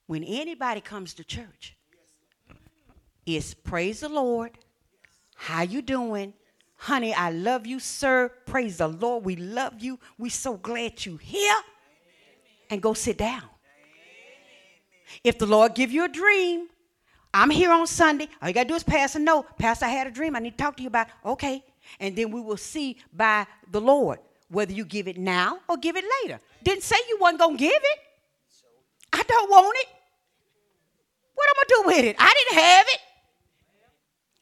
When 0.08 0.24
anybody 0.24 0.82
comes 0.82 1.14
to 1.16 1.24
church, 1.24 1.76
it's 3.26 3.54
praise 3.54 4.00
the 4.00 4.10
Lord. 4.10 4.52
How 5.36 5.62
you 5.64 5.82
doing? 5.82 6.34
Honey, 6.78 7.14
I 7.14 7.32
love 7.32 7.66
you, 7.66 7.80
sir. 7.80 8.32
Praise 8.46 8.78
the 8.78 8.88
Lord. 8.88 9.26
We 9.26 9.36
love 9.36 9.82
you. 9.82 10.00
We 10.18 10.30
so 10.30 10.58
glad 10.58 11.06
you 11.06 11.18
here. 11.18 11.56
And 12.70 12.82
go 12.82 12.94
sit 12.94 13.18
down. 13.18 13.44
If 15.24 15.38
the 15.38 15.46
Lord 15.46 15.74
give 15.74 15.92
you 15.92 16.06
a 16.06 16.10
dream, 16.10 16.68
I'm 17.34 17.50
here 17.50 17.72
on 17.72 17.88
Sunday. 17.88 18.30
All 18.42 18.48
you 18.48 18.54
got 18.54 18.64
to 18.64 18.70
do 18.70 18.76
is 18.76 18.84
pass 18.84 19.16
a 19.16 19.20
note. 19.20 19.58
Pastor, 19.58 19.86
I 19.86 19.90
had 19.90 20.08
a 20.08 20.12
dream. 20.12 20.36
I 20.36 20.40
need 20.40 20.58
to 20.58 20.58
talk 20.58 20.78
to 20.78 20.84
you 20.84 20.88
about. 20.88 21.08
Okay. 21.26 21.64
And 22.00 22.16
then 22.16 22.32
we 22.32 22.42
will 22.42 22.58
see 22.58 22.98
by 23.14 23.48
the 23.72 23.82
Lord 23.82 24.20
whether 24.50 24.72
you 24.72 24.86
give 24.86 25.08
it 25.08 25.18
now 25.18 25.60
or 25.68 25.78
give 25.78 25.96
it 25.96 26.06
later. 26.24 26.40
Didn't 26.64 26.84
say 26.84 26.96
you 27.10 27.18
wasn't 27.20 27.40
going 27.40 27.58
to 27.58 27.64
give 27.64 27.72
it. 27.74 28.00
I 29.14 29.24
don't 29.24 29.50
want 29.50 29.78
it. 29.80 29.88
What 31.36 31.48
am 31.48 31.56
I 31.56 31.64
going 31.64 31.68
to 31.68 31.76
do 31.76 31.98
with 31.98 32.06
it? 32.12 32.16
I 32.20 32.34
didn't 32.34 32.64
have 32.64 32.86
it. 32.90 33.00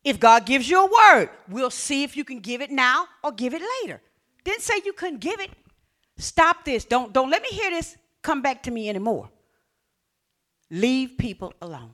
If 0.03 0.19
God 0.19 0.45
gives 0.45 0.69
you 0.69 0.85
a 0.85 0.85
word, 0.85 1.29
we'll 1.49 1.71
see 1.71 2.03
if 2.03 2.15
you 2.15 2.23
can 2.23 2.39
give 2.39 2.61
it 2.61 2.71
now 2.71 3.07
or 3.23 3.31
give 3.31 3.53
it 3.53 3.61
later. 3.81 3.99
Didn't 4.43 4.61
say 4.61 4.75
you 4.85 4.93
couldn't 4.93 5.19
give 5.19 5.39
it. 5.39 5.49
Stop 6.17 6.63
this. 6.63 6.85
Don't, 6.85 7.11
don't 7.11 7.29
let 7.29 7.41
me 7.41 7.49
hear 7.49 7.71
this 7.71 7.97
come 8.21 8.41
back 8.41 8.63
to 8.63 8.71
me 8.71 8.89
anymore. 8.89 9.29
Leave 10.69 11.17
people 11.17 11.53
alone. 11.61 11.93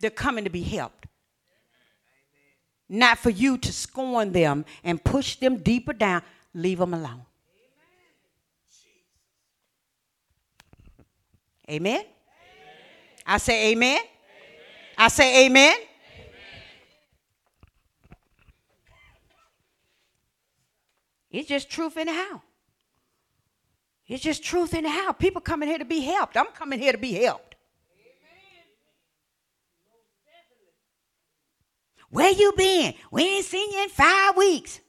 They're 0.00 0.10
coming 0.10 0.44
to 0.44 0.50
be 0.50 0.62
helped. 0.62 1.06
Not 2.92 3.18
for 3.18 3.30
you 3.30 3.56
to 3.56 3.72
scorn 3.72 4.32
them 4.32 4.64
and 4.82 5.02
push 5.02 5.36
them 5.36 5.58
deeper 5.58 5.92
down 5.92 6.22
leave 6.52 6.78
them 6.78 6.92
alone. 6.92 7.22
Amen? 11.70 12.00
amen? 12.00 12.04
I 13.24 13.38
say 13.38 13.70
amen. 13.70 13.98
amen. 13.98 14.06
I 14.98 15.06
say 15.06 15.46
amen. 15.46 15.72
amen. 15.72 15.84
It's 21.30 21.48
just 21.48 21.70
truth 21.70 21.96
in 21.96 22.08
the 22.08 22.12
house. 22.12 22.40
It's 24.08 24.24
just 24.24 24.42
truth 24.42 24.74
in 24.74 24.82
the 24.82 24.90
house. 24.90 25.14
People 25.16 25.40
coming 25.40 25.68
here 25.68 25.78
to 25.78 25.84
be 25.84 26.00
helped. 26.00 26.36
I'm 26.36 26.46
coming 26.46 26.80
here 26.80 26.90
to 26.90 26.98
be 26.98 27.12
helped. 27.12 27.49
Where 32.10 32.32
you 32.32 32.52
been? 32.56 32.94
We 33.10 33.22
ain't 33.22 33.44
seen 33.44 33.70
you 33.72 33.84
in 33.84 33.88
five 33.88 34.36
weeks. 34.36 34.80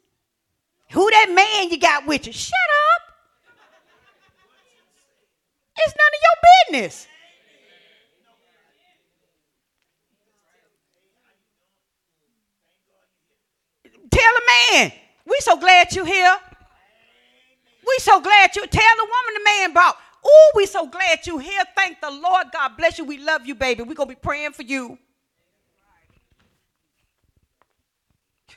Who 0.91 1.09
that 1.09 1.29
man 1.29 1.69
you 1.71 1.79
got 1.79 2.05
with 2.05 2.27
you? 2.27 2.33
Shut 2.33 2.53
up. 2.95 3.01
It's 5.77 5.95
none 5.97 6.07
of 6.07 6.21
your 6.23 6.81
business. 6.81 7.07
Tell 14.11 14.33
a 14.33 14.73
man, 14.73 14.91
we 15.25 15.37
so 15.39 15.57
glad 15.57 15.95
you 15.95 16.03
here. 16.03 16.35
We 17.87 17.95
so 17.99 18.19
glad 18.19 18.55
you. 18.55 18.67
Tell 18.67 18.95
the 18.97 19.03
woman 19.05 19.33
the 19.35 19.43
man 19.43 19.73
brought. 19.73 19.97
Oh, 20.23 20.51
we 20.55 20.65
so 20.65 20.85
glad 20.87 21.25
you 21.25 21.37
here. 21.37 21.63
Thank 21.75 22.01
the 22.01 22.11
Lord. 22.11 22.47
God 22.51 22.77
bless 22.77 22.97
you. 22.97 23.05
We 23.05 23.17
love 23.17 23.45
you, 23.45 23.55
baby. 23.55 23.83
We're 23.83 23.95
gonna 23.95 24.09
be 24.09 24.15
praying 24.15 24.51
for 24.51 24.63
you. 24.63 24.97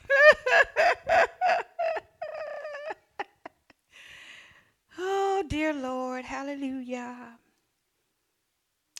Oh, 4.97 5.43
dear 5.47 5.73
Lord, 5.73 6.23
hallelujah. 6.23 7.37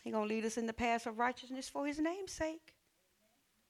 He's 0.03 0.13
going 0.13 0.27
to 0.27 0.33
lead 0.35 0.45
us 0.45 0.57
in 0.57 0.67
the 0.67 0.73
path 0.73 1.07
of 1.07 1.17
righteousness 1.17 1.69
for 1.69 1.87
his 1.87 1.99
name's 1.99 2.31
sake. 2.31 2.75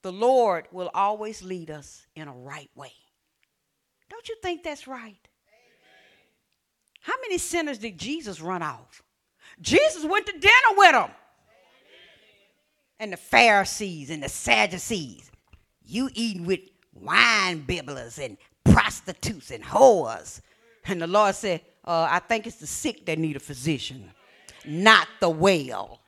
The 0.02 0.12
Lord 0.12 0.68
will 0.72 0.90
always 0.94 1.42
lead 1.42 1.70
us 1.70 2.06
in 2.16 2.28
a 2.28 2.34
right 2.34 2.70
way. 2.76 2.92
Don't 4.10 4.28
you 4.28 4.36
think 4.42 4.64
that's 4.64 4.88
right? 4.88 5.28
Amen. 5.48 6.28
How 7.02 7.14
many 7.22 7.38
sinners 7.38 7.78
did 7.78 7.98
Jesus 7.98 8.42
run 8.42 8.62
off? 8.62 9.02
Jesus 9.62 10.04
went 10.04 10.26
to 10.26 10.34
dinner 10.34 10.76
with 10.76 10.92
them. 10.92 11.04
Amen. 11.04 11.14
And 13.00 13.14
the 13.14 13.18
Pharisees 13.18 14.10
and 14.10 14.22
the 14.22 14.30
Sadducees. 14.30 15.32
You 15.84 16.10
eating 16.14 16.46
with 16.46 16.62
wine 16.96 17.64
bibblers 17.66 18.18
and 18.24 18.38
prostitutes 18.64 19.52
and 19.52 19.64
whores. 19.64 20.42
And 20.86 21.02
the 21.02 21.08
Lord 21.08 21.36
said, 21.36 21.62
uh, 21.84 22.08
I 22.10 22.20
think 22.20 22.48
it's 22.48 22.58
the 22.58 22.68
sick 22.68 23.06
that 23.06 23.20
need 23.20 23.36
a 23.36 23.40
physician, 23.40 24.12
not 24.66 25.08
the 25.20 25.30
well. 25.30 26.00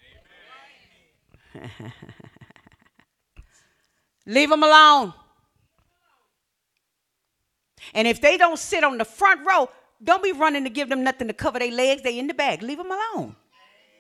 Leave 4.26 4.50
them 4.50 4.64
alone. 4.64 5.14
And 7.94 8.08
if 8.08 8.20
they 8.20 8.38
don't 8.38 8.58
sit 8.60 8.84
on 8.84 8.98
the 8.98 9.06
front 9.06 9.46
row, 9.46 9.70
don't 10.04 10.22
be 10.22 10.32
running 10.32 10.64
to 10.64 10.70
give 10.70 10.90
them 10.90 11.04
nothing 11.04 11.28
to 11.28 11.34
cover 11.34 11.60
their 11.60 11.72
legs. 11.72 12.02
They 12.02 12.20
in 12.20 12.28
the 12.28 12.34
back. 12.34 12.62
Leave 12.62 12.78
them 12.78 12.92
alone. 12.92 13.36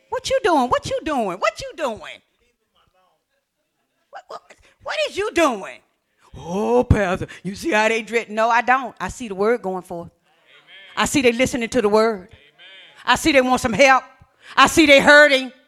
What 0.10 0.30
you 0.30 0.40
doing? 0.44 0.70
What 0.70 0.90
you 0.90 1.00
doing? 1.04 1.38
What 1.40 1.62
you 1.62 1.72
doing? 1.76 2.22
What, 4.10 4.24
what, 4.28 4.56
what 4.84 4.98
is 5.10 5.18
you 5.18 5.32
doing? 5.34 5.80
Oh, 6.38 6.84
Pastor, 6.84 7.28
you 7.44 7.56
see 7.56 7.72
how 7.72 7.88
they 7.88 8.02
dread? 8.02 8.30
No, 8.30 8.50
I 8.50 8.62
don't. 8.62 8.96
I 9.00 9.10
see 9.10 9.28
the 9.28 9.36
word 9.36 9.62
going 9.62 9.82
forth. 9.84 10.10
Amen. 10.10 10.96
I 10.96 11.06
see 11.06 11.22
they 11.22 11.32
listening 11.32 11.70
to 11.70 11.82
the 11.82 11.90
word. 11.90 12.30
Amen. 12.30 12.32
I 13.06 13.16
see 13.16 13.32
they 13.32 13.42
want 13.42 13.62
some 13.62 13.74
help. 13.74 14.04
I 14.56 14.68
see 14.68 14.86
they 14.86 15.00
hurting. 15.00 15.52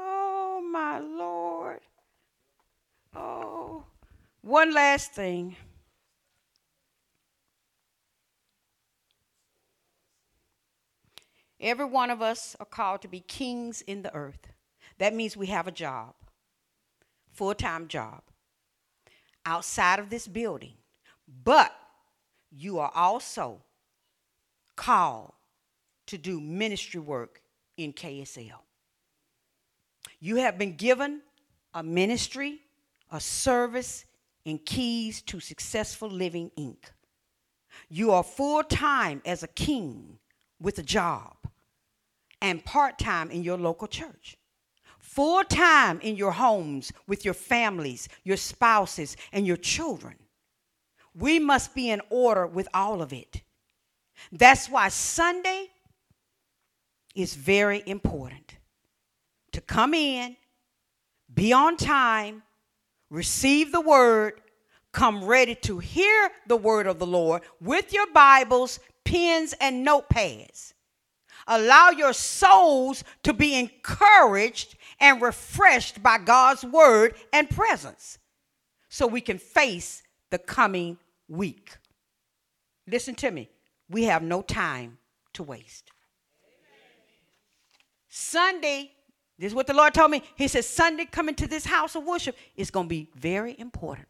Oh, 0.00 0.60
my 0.70 1.00
Lord. 1.00 1.80
Oh, 3.16 3.84
one 4.42 4.72
last 4.72 5.12
thing. 5.12 5.56
Every 11.60 11.86
one 11.86 12.10
of 12.10 12.22
us 12.22 12.56
are 12.60 12.66
called 12.66 13.02
to 13.02 13.08
be 13.08 13.20
kings 13.20 13.82
in 13.82 14.02
the 14.02 14.14
earth. 14.14 14.48
That 14.98 15.14
means 15.14 15.36
we 15.36 15.46
have 15.46 15.66
a 15.66 15.72
job, 15.72 16.14
full 17.32 17.54
time 17.54 17.88
job, 17.88 18.22
outside 19.44 19.98
of 19.98 20.10
this 20.10 20.28
building. 20.28 20.74
But 21.44 21.74
you 22.50 22.78
are 22.78 22.92
also 22.94 23.60
called 24.76 25.32
to 26.06 26.16
do 26.16 26.40
ministry 26.40 27.00
work 27.00 27.42
in 27.76 27.92
KSL. 27.92 28.60
You 30.20 30.36
have 30.36 30.58
been 30.58 30.74
given 30.74 31.22
a 31.74 31.82
ministry, 31.82 32.60
a 33.10 33.20
service, 33.20 34.04
and 34.46 34.64
keys 34.64 35.22
to 35.22 35.40
successful 35.40 36.08
living 36.08 36.50
Inc. 36.56 36.76
You 37.88 38.12
are 38.12 38.22
full 38.22 38.62
time 38.62 39.22
as 39.24 39.42
a 39.42 39.48
king 39.48 40.18
with 40.60 40.78
a 40.78 40.82
job 40.82 41.37
and 42.40 42.64
part 42.64 42.98
time 42.98 43.30
in 43.30 43.42
your 43.42 43.58
local 43.58 43.88
church. 43.88 44.36
Full 44.98 45.44
time 45.44 46.00
in 46.00 46.16
your 46.16 46.32
homes 46.32 46.92
with 47.06 47.24
your 47.24 47.34
families, 47.34 48.08
your 48.24 48.36
spouses, 48.36 49.16
and 49.32 49.46
your 49.46 49.56
children. 49.56 50.16
We 51.14 51.38
must 51.38 51.74
be 51.74 51.90
in 51.90 52.00
order 52.10 52.46
with 52.46 52.68
all 52.72 53.02
of 53.02 53.12
it. 53.12 53.42
That's 54.30 54.68
why 54.68 54.88
Sunday 54.88 55.70
is 57.14 57.34
very 57.34 57.82
important 57.86 58.56
to 59.52 59.60
come 59.60 59.94
in, 59.94 60.36
be 61.32 61.52
on 61.52 61.76
time, 61.76 62.42
receive 63.10 63.72
the 63.72 63.80
word, 63.80 64.40
come 64.92 65.24
ready 65.24 65.54
to 65.54 65.78
hear 65.78 66.30
the 66.46 66.56
word 66.56 66.86
of 66.86 66.98
the 66.98 67.06
Lord 67.06 67.42
with 67.60 67.92
your 67.92 68.06
Bibles, 68.12 68.78
pens, 69.04 69.54
and 69.60 69.86
notepads. 69.86 70.74
Allow 71.48 71.90
your 71.90 72.12
souls 72.12 73.02
to 73.22 73.32
be 73.32 73.58
encouraged 73.58 74.76
and 75.00 75.20
refreshed 75.20 76.02
by 76.02 76.18
God's 76.18 76.62
word 76.62 77.14
and 77.32 77.48
presence 77.48 78.18
so 78.88 79.06
we 79.06 79.22
can 79.22 79.38
face 79.38 80.02
the 80.30 80.38
coming 80.38 80.98
week. 81.26 81.76
Listen 82.86 83.14
to 83.16 83.30
me. 83.30 83.48
We 83.88 84.04
have 84.04 84.22
no 84.22 84.42
time 84.42 84.98
to 85.32 85.42
waste. 85.42 85.90
Sunday, 88.08 88.92
this 89.38 89.48
is 89.48 89.54
what 89.54 89.66
the 89.66 89.74
Lord 89.74 89.94
told 89.94 90.10
me. 90.10 90.22
He 90.36 90.48
said, 90.48 90.64
Sunday 90.64 91.06
coming 91.06 91.34
to 91.36 91.46
this 91.46 91.64
house 91.64 91.94
of 91.94 92.04
worship 92.04 92.36
is 92.56 92.70
going 92.70 92.86
to 92.86 92.90
be 92.90 93.08
very 93.14 93.58
important. 93.58 94.08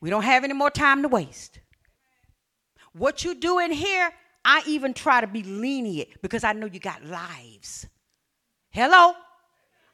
We 0.00 0.10
don't 0.10 0.22
have 0.22 0.44
any 0.44 0.54
more 0.54 0.70
time 0.70 1.02
to 1.02 1.08
waste. 1.08 1.60
What 2.92 3.24
you 3.24 3.34
do 3.34 3.58
in 3.58 3.72
here, 3.72 4.12
I 4.44 4.62
even 4.66 4.92
try 4.92 5.20
to 5.20 5.26
be 5.26 5.42
lenient 5.42 6.08
because 6.22 6.44
I 6.44 6.52
know 6.52 6.66
you 6.66 6.80
got 6.80 7.04
lives. 7.04 7.86
Hello? 8.70 9.14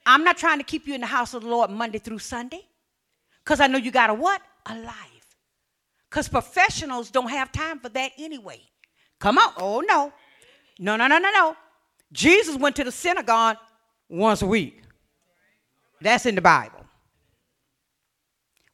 I'm 0.06 0.24
not 0.24 0.38
trying 0.38 0.58
to 0.58 0.64
keep 0.64 0.86
you 0.86 0.94
in 0.94 1.02
the 1.02 1.06
house 1.06 1.34
of 1.34 1.42
the 1.42 1.48
Lord 1.48 1.70
Monday 1.70 1.98
through 1.98 2.18
Sunday 2.18 2.66
because 3.44 3.60
I 3.60 3.66
know 3.66 3.78
you 3.78 3.90
got 3.90 4.10
a 4.10 4.14
what? 4.14 4.42
A 4.66 4.76
life. 4.76 5.36
Because 6.08 6.28
professionals 6.28 7.10
don't 7.10 7.30
have 7.30 7.52
time 7.52 7.78
for 7.78 7.88
that 7.90 8.12
anyway. 8.18 8.60
Come 9.20 9.38
on. 9.38 9.52
Oh, 9.58 9.80
no. 9.80 10.12
No, 10.78 10.96
no, 10.96 11.06
no, 11.06 11.18
no, 11.18 11.30
no. 11.30 11.56
Jesus 12.12 12.56
went 12.56 12.74
to 12.76 12.84
the 12.84 12.90
synagogue 12.90 13.58
once 14.08 14.42
a 14.42 14.46
week. 14.46 14.82
That's 16.00 16.26
in 16.26 16.34
the 16.34 16.40
Bible. 16.40 16.79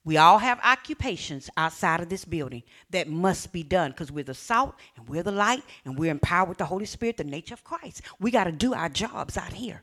We 0.07 0.19
all 0.19 0.39
have 0.39 0.61
occupations 0.63 1.51
outside 1.57 2.01
of 2.01 2.09
this 2.09 2.25
building 2.25 2.63
that 2.91 3.09
must 3.09 3.53
be 3.53 3.65
done 3.65 3.91
because 3.91 4.13
we're 4.13 4.23
the 4.23 4.35
salt 4.35 4.77
and 4.97 5.09
we're 5.09 5.25
the 5.25 5.33
light 5.33 5.65
and 5.85 5.99
we're 5.99 6.13
empowered 6.13 6.49
with 6.49 6.59
the 6.59 6.65
Holy 6.65 6.87
Spirit, 6.87 7.17
the 7.17 7.25
nature 7.25 7.55
of 7.55 7.65
Christ. 7.65 8.03
We 8.21 8.31
got 8.31 8.45
to 8.45 8.53
do 8.53 8.73
our 8.73 8.89
jobs 8.89 9.37
out 9.37 9.53
here. 9.53 9.83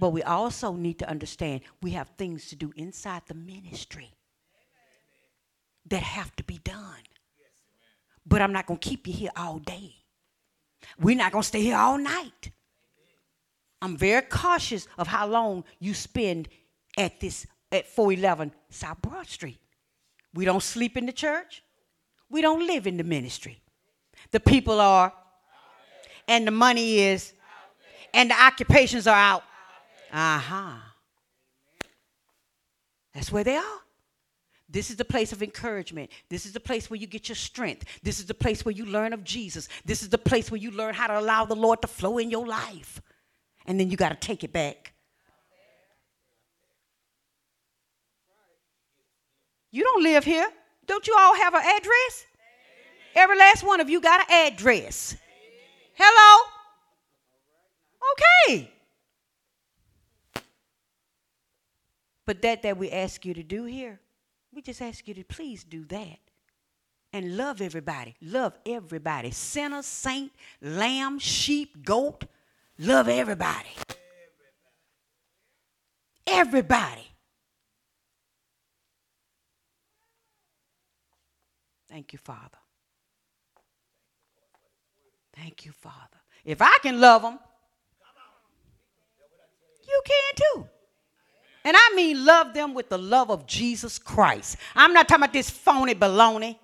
But 0.00 0.08
we 0.08 0.22
also 0.22 0.72
need 0.72 0.98
to 1.00 1.08
understand 1.10 1.60
we 1.82 1.90
have 1.90 2.08
things 2.16 2.48
to 2.48 2.56
do 2.56 2.72
inside 2.76 3.20
the 3.26 3.34
ministry 3.34 4.10
that 5.84 6.02
have 6.02 6.34
to 6.36 6.42
be 6.42 6.56
done. 6.64 7.02
But 8.24 8.40
I'm 8.40 8.54
not 8.54 8.64
going 8.64 8.80
to 8.80 8.88
keep 8.88 9.06
you 9.06 9.12
here 9.12 9.32
all 9.36 9.58
day. 9.58 9.96
We're 10.98 11.14
not 11.14 11.30
going 11.30 11.42
to 11.42 11.48
stay 11.48 11.60
here 11.60 11.76
all 11.76 11.98
night. 11.98 12.52
I'm 13.82 13.98
very 13.98 14.22
cautious 14.22 14.88
of 14.96 15.08
how 15.08 15.26
long 15.26 15.64
you 15.78 15.92
spend 15.92 16.48
at 16.96 17.20
this 17.20 17.46
at 17.74 17.86
411 17.86 18.52
South 18.70 19.02
Broad 19.02 19.26
Street. 19.26 19.58
We 20.32 20.44
don't 20.44 20.62
sleep 20.62 20.96
in 20.96 21.06
the 21.06 21.12
church. 21.12 21.62
We 22.30 22.40
don't 22.40 22.66
live 22.66 22.86
in 22.86 22.96
the 22.96 23.04
ministry. 23.04 23.60
The 24.30 24.40
people 24.40 24.80
are 24.80 25.12
and 26.26 26.46
the 26.46 26.50
money 26.50 27.00
is 27.00 27.32
and 28.12 28.30
the 28.30 28.40
occupations 28.40 29.06
are 29.06 29.16
out. 29.16 29.42
Uh-huh. 30.12 30.76
That's 33.12 33.30
where 33.30 33.44
they 33.44 33.56
are. 33.56 33.80
This 34.68 34.90
is 34.90 34.96
the 34.96 35.04
place 35.04 35.32
of 35.32 35.42
encouragement. 35.42 36.10
This 36.28 36.46
is 36.46 36.52
the 36.52 36.60
place 36.60 36.90
where 36.90 36.98
you 36.98 37.06
get 37.06 37.28
your 37.28 37.36
strength. 37.36 37.84
This 38.02 38.18
is 38.18 38.26
the 38.26 38.34
place 38.34 38.64
where 38.64 38.72
you 38.72 38.86
learn 38.86 39.12
of 39.12 39.22
Jesus. 39.22 39.68
This 39.84 40.02
is 40.02 40.08
the 40.08 40.18
place 40.18 40.50
where 40.50 40.58
you 40.58 40.70
learn 40.70 40.94
how 40.94 41.06
to 41.06 41.18
allow 41.18 41.44
the 41.44 41.54
Lord 41.54 41.82
to 41.82 41.88
flow 41.88 42.18
in 42.18 42.30
your 42.30 42.46
life. 42.46 43.00
And 43.66 43.78
then 43.78 43.90
you 43.90 43.96
got 43.96 44.08
to 44.08 44.16
take 44.16 44.42
it 44.42 44.52
back. 44.52 44.93
You 49.74 49.82
don't 49.82 50.02
live 50.02 50.24
here. 50.24 50.48
Don't 50.86 51.06
you 51.06 51.16
all 51.18 51.34
have 51.34 51.54
an 51.54 51.62
address? 51.62 52.26
Every 53.14 53.36
last 53.36 53.64
one 53.64 53.80
of 53.80 53.90
you 53.90 54.00
got 54.00 54.20
an 54.20 54.52
address. 54.52 55.16
Hello? 55.94 56.44
Okay. 58.12 58.70
But 62.24 62.40
that 62.42 62.62
that 62.62 62.76
we 62.78 62.90
ask 62.90 63.24
you 63.26 63.34
to 63.34 63.42
do 63.42 63.64
here 63.64 64.00
we 64.54 64.62
just 64.62 64.80
ask 64.80 65.06
you 65.08 65.14
to 65.14 65.24
please 65.24 65.64
do 65.64 65.84
that. 65.86 66.18
And 67.12 67.36
love 67.36 67.60
everybody. 67.60 68.14
Love 68.20 68.56
everybody. 68.66 69.30
Sinner, 69.30 69.82
saint, 69.82 70.32
lamb, 70.60 71.18
sheep, 71.18 71.84
goat. 71.84 72.24
Love 72.78 73.08
everybody. 73.08 73.68
Everybody. 76.26 77.13
Thank 81.94 82.12
you, 82.12 82.18
Father. 82.18 82.58
Thank 85.32 85.64
you, 85.64 85.70
Father. 85.70 86.18
If 86.44 86.60
I 86.60 86.76
can 86.82 87.00
love 87.00 87.22
them, 87.22 87.38
you 89.86 90.02
can 90.04 90.34
too. 90.34 90.68
And 91.64 91.76
I 91.76 91.92
mean 91.94 92.24
love 92.24 92.52
them 92.52 92.74
with 92.74 92.88
the 92.88 92.98
love 92.98 93.30
of 93.30 93.46
Jesus 93.46 94.00
Christ. 94.00 94.56
I'm 94.74 94.92
not 94.92 95.06
talking 95.06 95.22
about 95.22 95.32
this 95.32 95.48
phony 95.48 95.94
baloney 95.94 96.58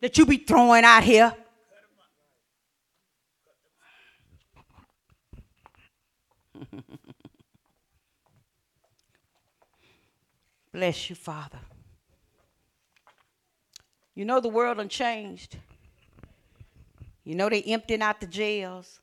that 0.00 0.16
you 0.16 0.24
be 0.24 0.38
throwing 0.38 0.84
out 0.84 1.04
here. 1.04 1.36
Bless 10.72 11.10
you, 11.10 11.16
Father. 11.16 11.58
You 14.14 14.24
know 14.24 14.40
the 14.40 14.48
world 14.48 14.78
unchanged. 14.78 15.56
You 17.24 17.34
know 17.34 17.48
they 17.48 17.62
emptying 17.62 18.02
out 18.02 18.20
the 18.20 18.26
jails. 18.26 19.00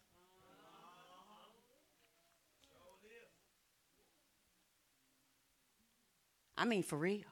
I 6.57 6.65
mean, 6.65 6.83
for 6.83 6.97
real. 6.97 7.23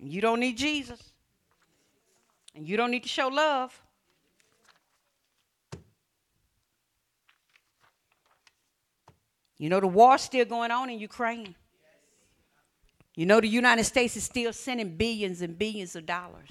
And 0.00 0.08
you 0.08 0.20
don't 0.20 0.38
need 0.38 0.56
Jesus. 0.56 1.02
And 2.54 2.68
you 2.68 2.76
don't 2.76 2.92
need 2.92 3.02
to 3.02 3.08
show 3.08 3.26
love. 3.26 3.80
You 9.58 9.68
know, 9.68 9.80
the 9.80 9.88
war's 9.88 10.22
still 10.22 10.44
going 10.44 10.70
on 10.70 10.88
in 10.88 11.00
Ukraine. 11.00 11.56
You 13.18 13.26
know, 13.26 13.40
the 13.40 13.48
United 13.48 13.82
States 13.82 14.16
is 14.16 14.22
still 14.22 14.52
sending 14.52 14.96
billions 14.96 15.42
and 15.42 15.58
billions 15.58 15.96
of 15.96 16.06
dollars. 16.06 16.50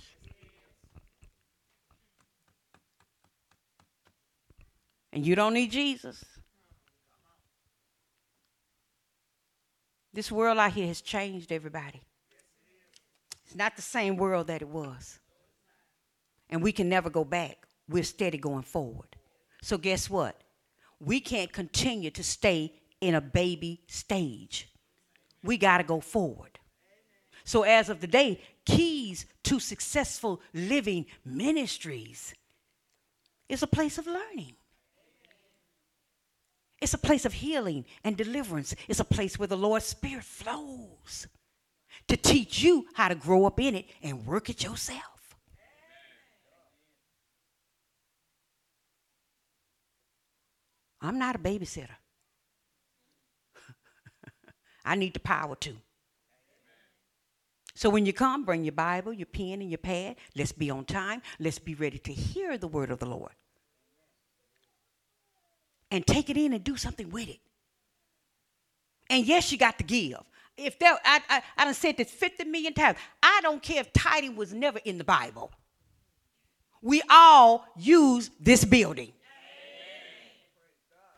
And 5.14 5.26
you 5.26 5.34
don't 5.34 5.53
need 5.53 5.72
Jesus. 5.72 6.26
This 10.14 10.30
world 10.30 10.57
out 10.57 10.73
here 10.73 10.88
has 10.88 10.99
changed 10.99 11.53
everybody. 11.53 12.02
It's 13.45 13.56
not 13.56 13.77
the 13.77 13.81
same 13.81 14.18
world 14.18 14.48
that 14.48 14.61
it 14.61 14.68
was. 14.68 15.19
And 16.49 16.61
we 16.61 16.73
can 16.73 16.89
never 16.89 17.10
go 17.10 17.23
back. 17.23 17.65
We're 17.88 18.03
steady 18.03 18.38
going 18.38 18.64
forward. 18.64 19.15
So, 19.61 19.77
guess 19.77 20.10
what? 20.10 20.41
We 20.99 21.22
can't 21.22 21.53
continue 21.53 22.11
to 22.11 22.23
stay 22.26 22.73
in 22.99 23.15
a 23.15 23.22
baby 23.22 23.84
stage. 23.88 24.68
We 25.44 25.57
got 25.57 25.77
to 25.77 25.85
go 25.85 26.02
forward. 26.02 26.56
So, 27.48 27.64
as 27.64 27.88
of 27.88 28.02
today, 28.02 28.41
keys 28.65 29.26
to 29.45 29.61
successful 29.61 30.41
living 30.53 31.06
ministries 31.24 32.34
is 33.48 33.64
a 33.64 33.68
place 33.68 33.98
of 33.98 34.06
learning. 34.06 34.57
It's 36.82 36.94
a 36.94 36.98
place 36.98 37.24
of 37.24 37.32
healing 37.32 37.86
and 38.03 38.18
deliverance. 38.18 38.76
It's 38.90 38.99
a 38.99 39.06
place 39.06 39.40
where 39.40 39.48
the 39.48 39.56
Lord's 39.56 39.86
Spirit 39.86 40.26
flows 40.26 41.28
to 42.10 42.18
teach 42.18 42.61
you 42.61 42.86
how 42.95 43.07
to 43.07 43.15
grow 43.15 43.45
up 43.45 43.61
in 43.61 43.76
it 43.76 43.86
and 44.03 44.26
work 44.26 44.49
it 44.49 44.65
yourself. 44.65 45.38
I'm 50.99 51.18
not 51.18 51.38
a 51.38 51.40
babysitter. 51.40 51.95
I 54.84 54.95
need 54.95 55.14
the 55.14 55.22
power 55.22 55.56
to. 55.56 55.78
So 57.77 57.91
when 57.91 58.07
you 58.07 58.11
come, 58.11 58.43
bring 58.43 58.63
your 58.63 58.71
Bible, 58.71 59.13
your 59.13 59.27
pen, 59.27 59.61
and 59.61 59.69
your 59.69 59.77
pad. 59.77 60.15
Let's 60.35 60.51
be 60.51 60.71
on 60.71 60.83
time. 60.83 61.21
Let's 61.39 61.59
be 61.59 61.75
ready 61.75 61.99
to 61.99 62.11
hear 62.11 62.57
the 62.57 62.67
word 62.67 62.89
of 62.89 62.97
the 62.97 63.05
Lord. 63.05 63.33
And 65.91 66.05
take 66.07 66.31
it 66.31 66.37
in 66.37 66.53
and 66.53 66.63
do 66.63 66.75
something 66.75 67.11
with 67.11 67.29
it. 67.29 67.37
And 69.11 69.27
yes, 69.27 69.51
you 69.51 69.59
got 69.59 69.77
to 69.77 69.83
give. 69.83 70.17
If 70.57 70.79
there, 70.79 70.97
I, 71.05 71.21
I, 71.29 71.43
I 71.55 71.65
done 71.65 71.75
said 71.75 71.97
this 71.97 72.09
50 72.09 72.45
million 72.45 72.73
times. 72.73 72.97
I 73.21 73.41
don't 73.43 73.61
care 73.61 73.81
if 73.81 73.93
tithing 73.93 74.35
was 74.35 74.55
never 74.55 74.79
in 74.83 74.97
the 74.97 75.03
Bible. 75.03 75.51
We 76.81 77.03
all 77.11 77.63
use 77.77 78.31
this 78.39 78.65
building. 78.65 79.13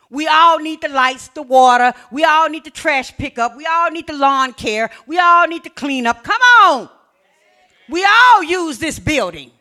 We 0.09 0.27
all 0.27 0.57
need 0.59 0.81
the 0.81 0.89
lights, 0.89 1.27
the 1.29 1.43
water. 1.43 1.93
We 2.11 2.23
all 2.23 2.49
need 2.49 2.63
the 2.63 2.71
trash 2.71 3.15
pickup. 3.15 3.55
We 3.55 3.65
all 3.65 3.91
need 3.91 4.07
the 4.07 4.13
lawn 4.13 4.53
care. 4.53 4.89
We 5.05 5.19
all 5.19 5.47
need 5.47 5.63
to 5.65 5.69
clean 5.69 6.07
up. 6.07 6.23
Come 6.23 6.41
on. 6.63 6.89
We 7.89 8.03
all 8.05 8.43
use 8.43 8.79
this 8.79 8.97
building. 8.99 9.51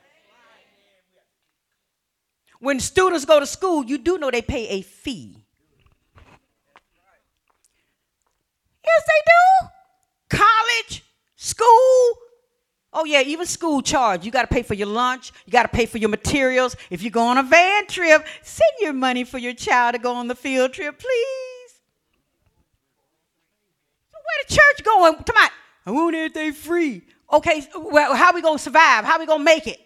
When 2.60 2.80
students 2.80 3.24
go 3.24 3.38
to 3.40 3.46
school, 3.46 3.84
you 3.84 3.98
do 3.98 4.18
know 4.18 4.30
they 4.30 4.42
pay 4.42 4.68
a 4.68 4.82
fee. 4.82 5.36
Yes, 8.84 9.04
they 9.06 9.22
do. 9.26 9.68
College, 10.38 11.04
school, 11.36 12.14
Oh, 12.92 13.04
yeah, 13.04 13.20
even 13.20 13.44
school 13.46 13.82
charge. 13.82 14.24
You 14.24 14.30
got 14.30 14.42
to 14.42 14.48
pay 14.48 14.62
for 14.62 14.74
your 14.74 14.88
lunch. 14.88 15.32
You 15.44 15.52
got 15.52 15.64
to 15.64 15.68
pay 15.68 15.84
for 15.84 15.98
your 15.98 16.08
materials. 16.08 16.74
If 16.90 17.02
you 17.02 17.10
go 17.10 17.22
on 17.26 17.36
a 17.36 17.42
van 17.42 17.86
trip, 17.86 18.26
send 18.42 18.72
your 18.80 18.94
money 18.94 19.24
for 19.24 19.38
your 19.38 19.52
child 19.52 19.94
to 19.94 19.98
go 19.98 20.14
on 20.14 20.26
the 20.26 20.34
field 20.34 20.72
trip, 20.72 20.98
please. 20.98 21.72
So 24.10 24.16
where 24.16 24.44
the 24.48 24.54
church 24.54 24.84
going? 24.84 25.14
Come 25.22 25.36
on. 25.36 25.50
I 25.86 25.90
want 25.90 26.16
everything 26.16 26.52
free. 26.54 27.02
Okay, 27.30 27.66
well, 27.76 28.14
how 28.14 28.32
we 28.32 28.40
going 28.40 28.56
to 28.56 28.62
survive? 28.62 29.04
How 29.04 29.18
we 29.18 29.26
going 29.26 29.40
to 29.40 29.44
make 29.44 29.66
it? 29.66 29.78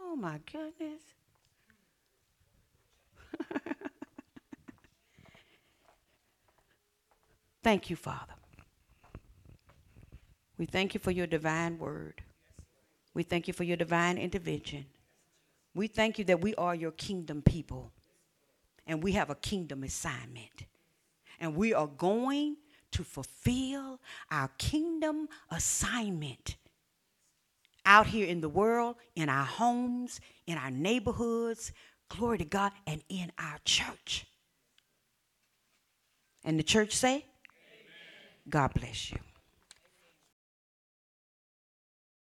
Oh, 0.00 0.14
my 0.14 0.38
goodness. 0.52 1.02
Thank 7.64 7.88
you, 7.88 7.96
Father. 7.96 8.34
We 10.58 10.66
thank 10.66 10.92
you 10.92 11.00
for 11.00 11.10
your 11.10 11.26
divine 11.26 11.78
word. 11.78 12.22
We 13.14 13.22
thank 13.22 13.48
you 13.48 13.54
for 13.54 13.64
your 13.64 13.78
divine 13.78 14.18
intervention. 14.18 14.84
We 15.74 15.86
thank 15.86 16.18
you 16.18 16.24
that 16.26 16.42
we 16.42 16.54
are 16.56 16.74
your 16.74 16.90
kingdom 16.92 17.40
people 17.40 17.90
and 18.86 19.02
we 19.02 19.12
have 19.12 19.30
a 19.30 19.34
kingdom 19.34 19.82
assignment. 19.82 20.66
And 21.40 21.56
we 21.56 21.72
are 21.72 21.86
going 21.86 22.56
to 22.92 23.02
fulfill 23.02 23.98
our 24.30 24.50
kingdom 24.58 25.28
assignment 25.50 26.56
out 27.86 28.08
here 28.08 28.26
in 28.26 28.42
the 28.42 28.48
world, 28.48 28.96
in 29.16 29.30
our 29.30 29.44
homes, 29.44 30.20
in 30.46 30.58
our 30.58 30.70
neighborhoods, 30.70 31.72
glory 32.10 32.38
to 32.38 32.44
God, 32.44 32.72
and 32.86 33.02
in 33.08 33.32
our 33.38 33.58
church. 33.64 34.26
And 36.44 36.58
the 36.58 36.62
church 36.62 36.92
say, 36.92 37.24
God 38.48 38.74
bless 38.74 39.12
you. 39.12 39.33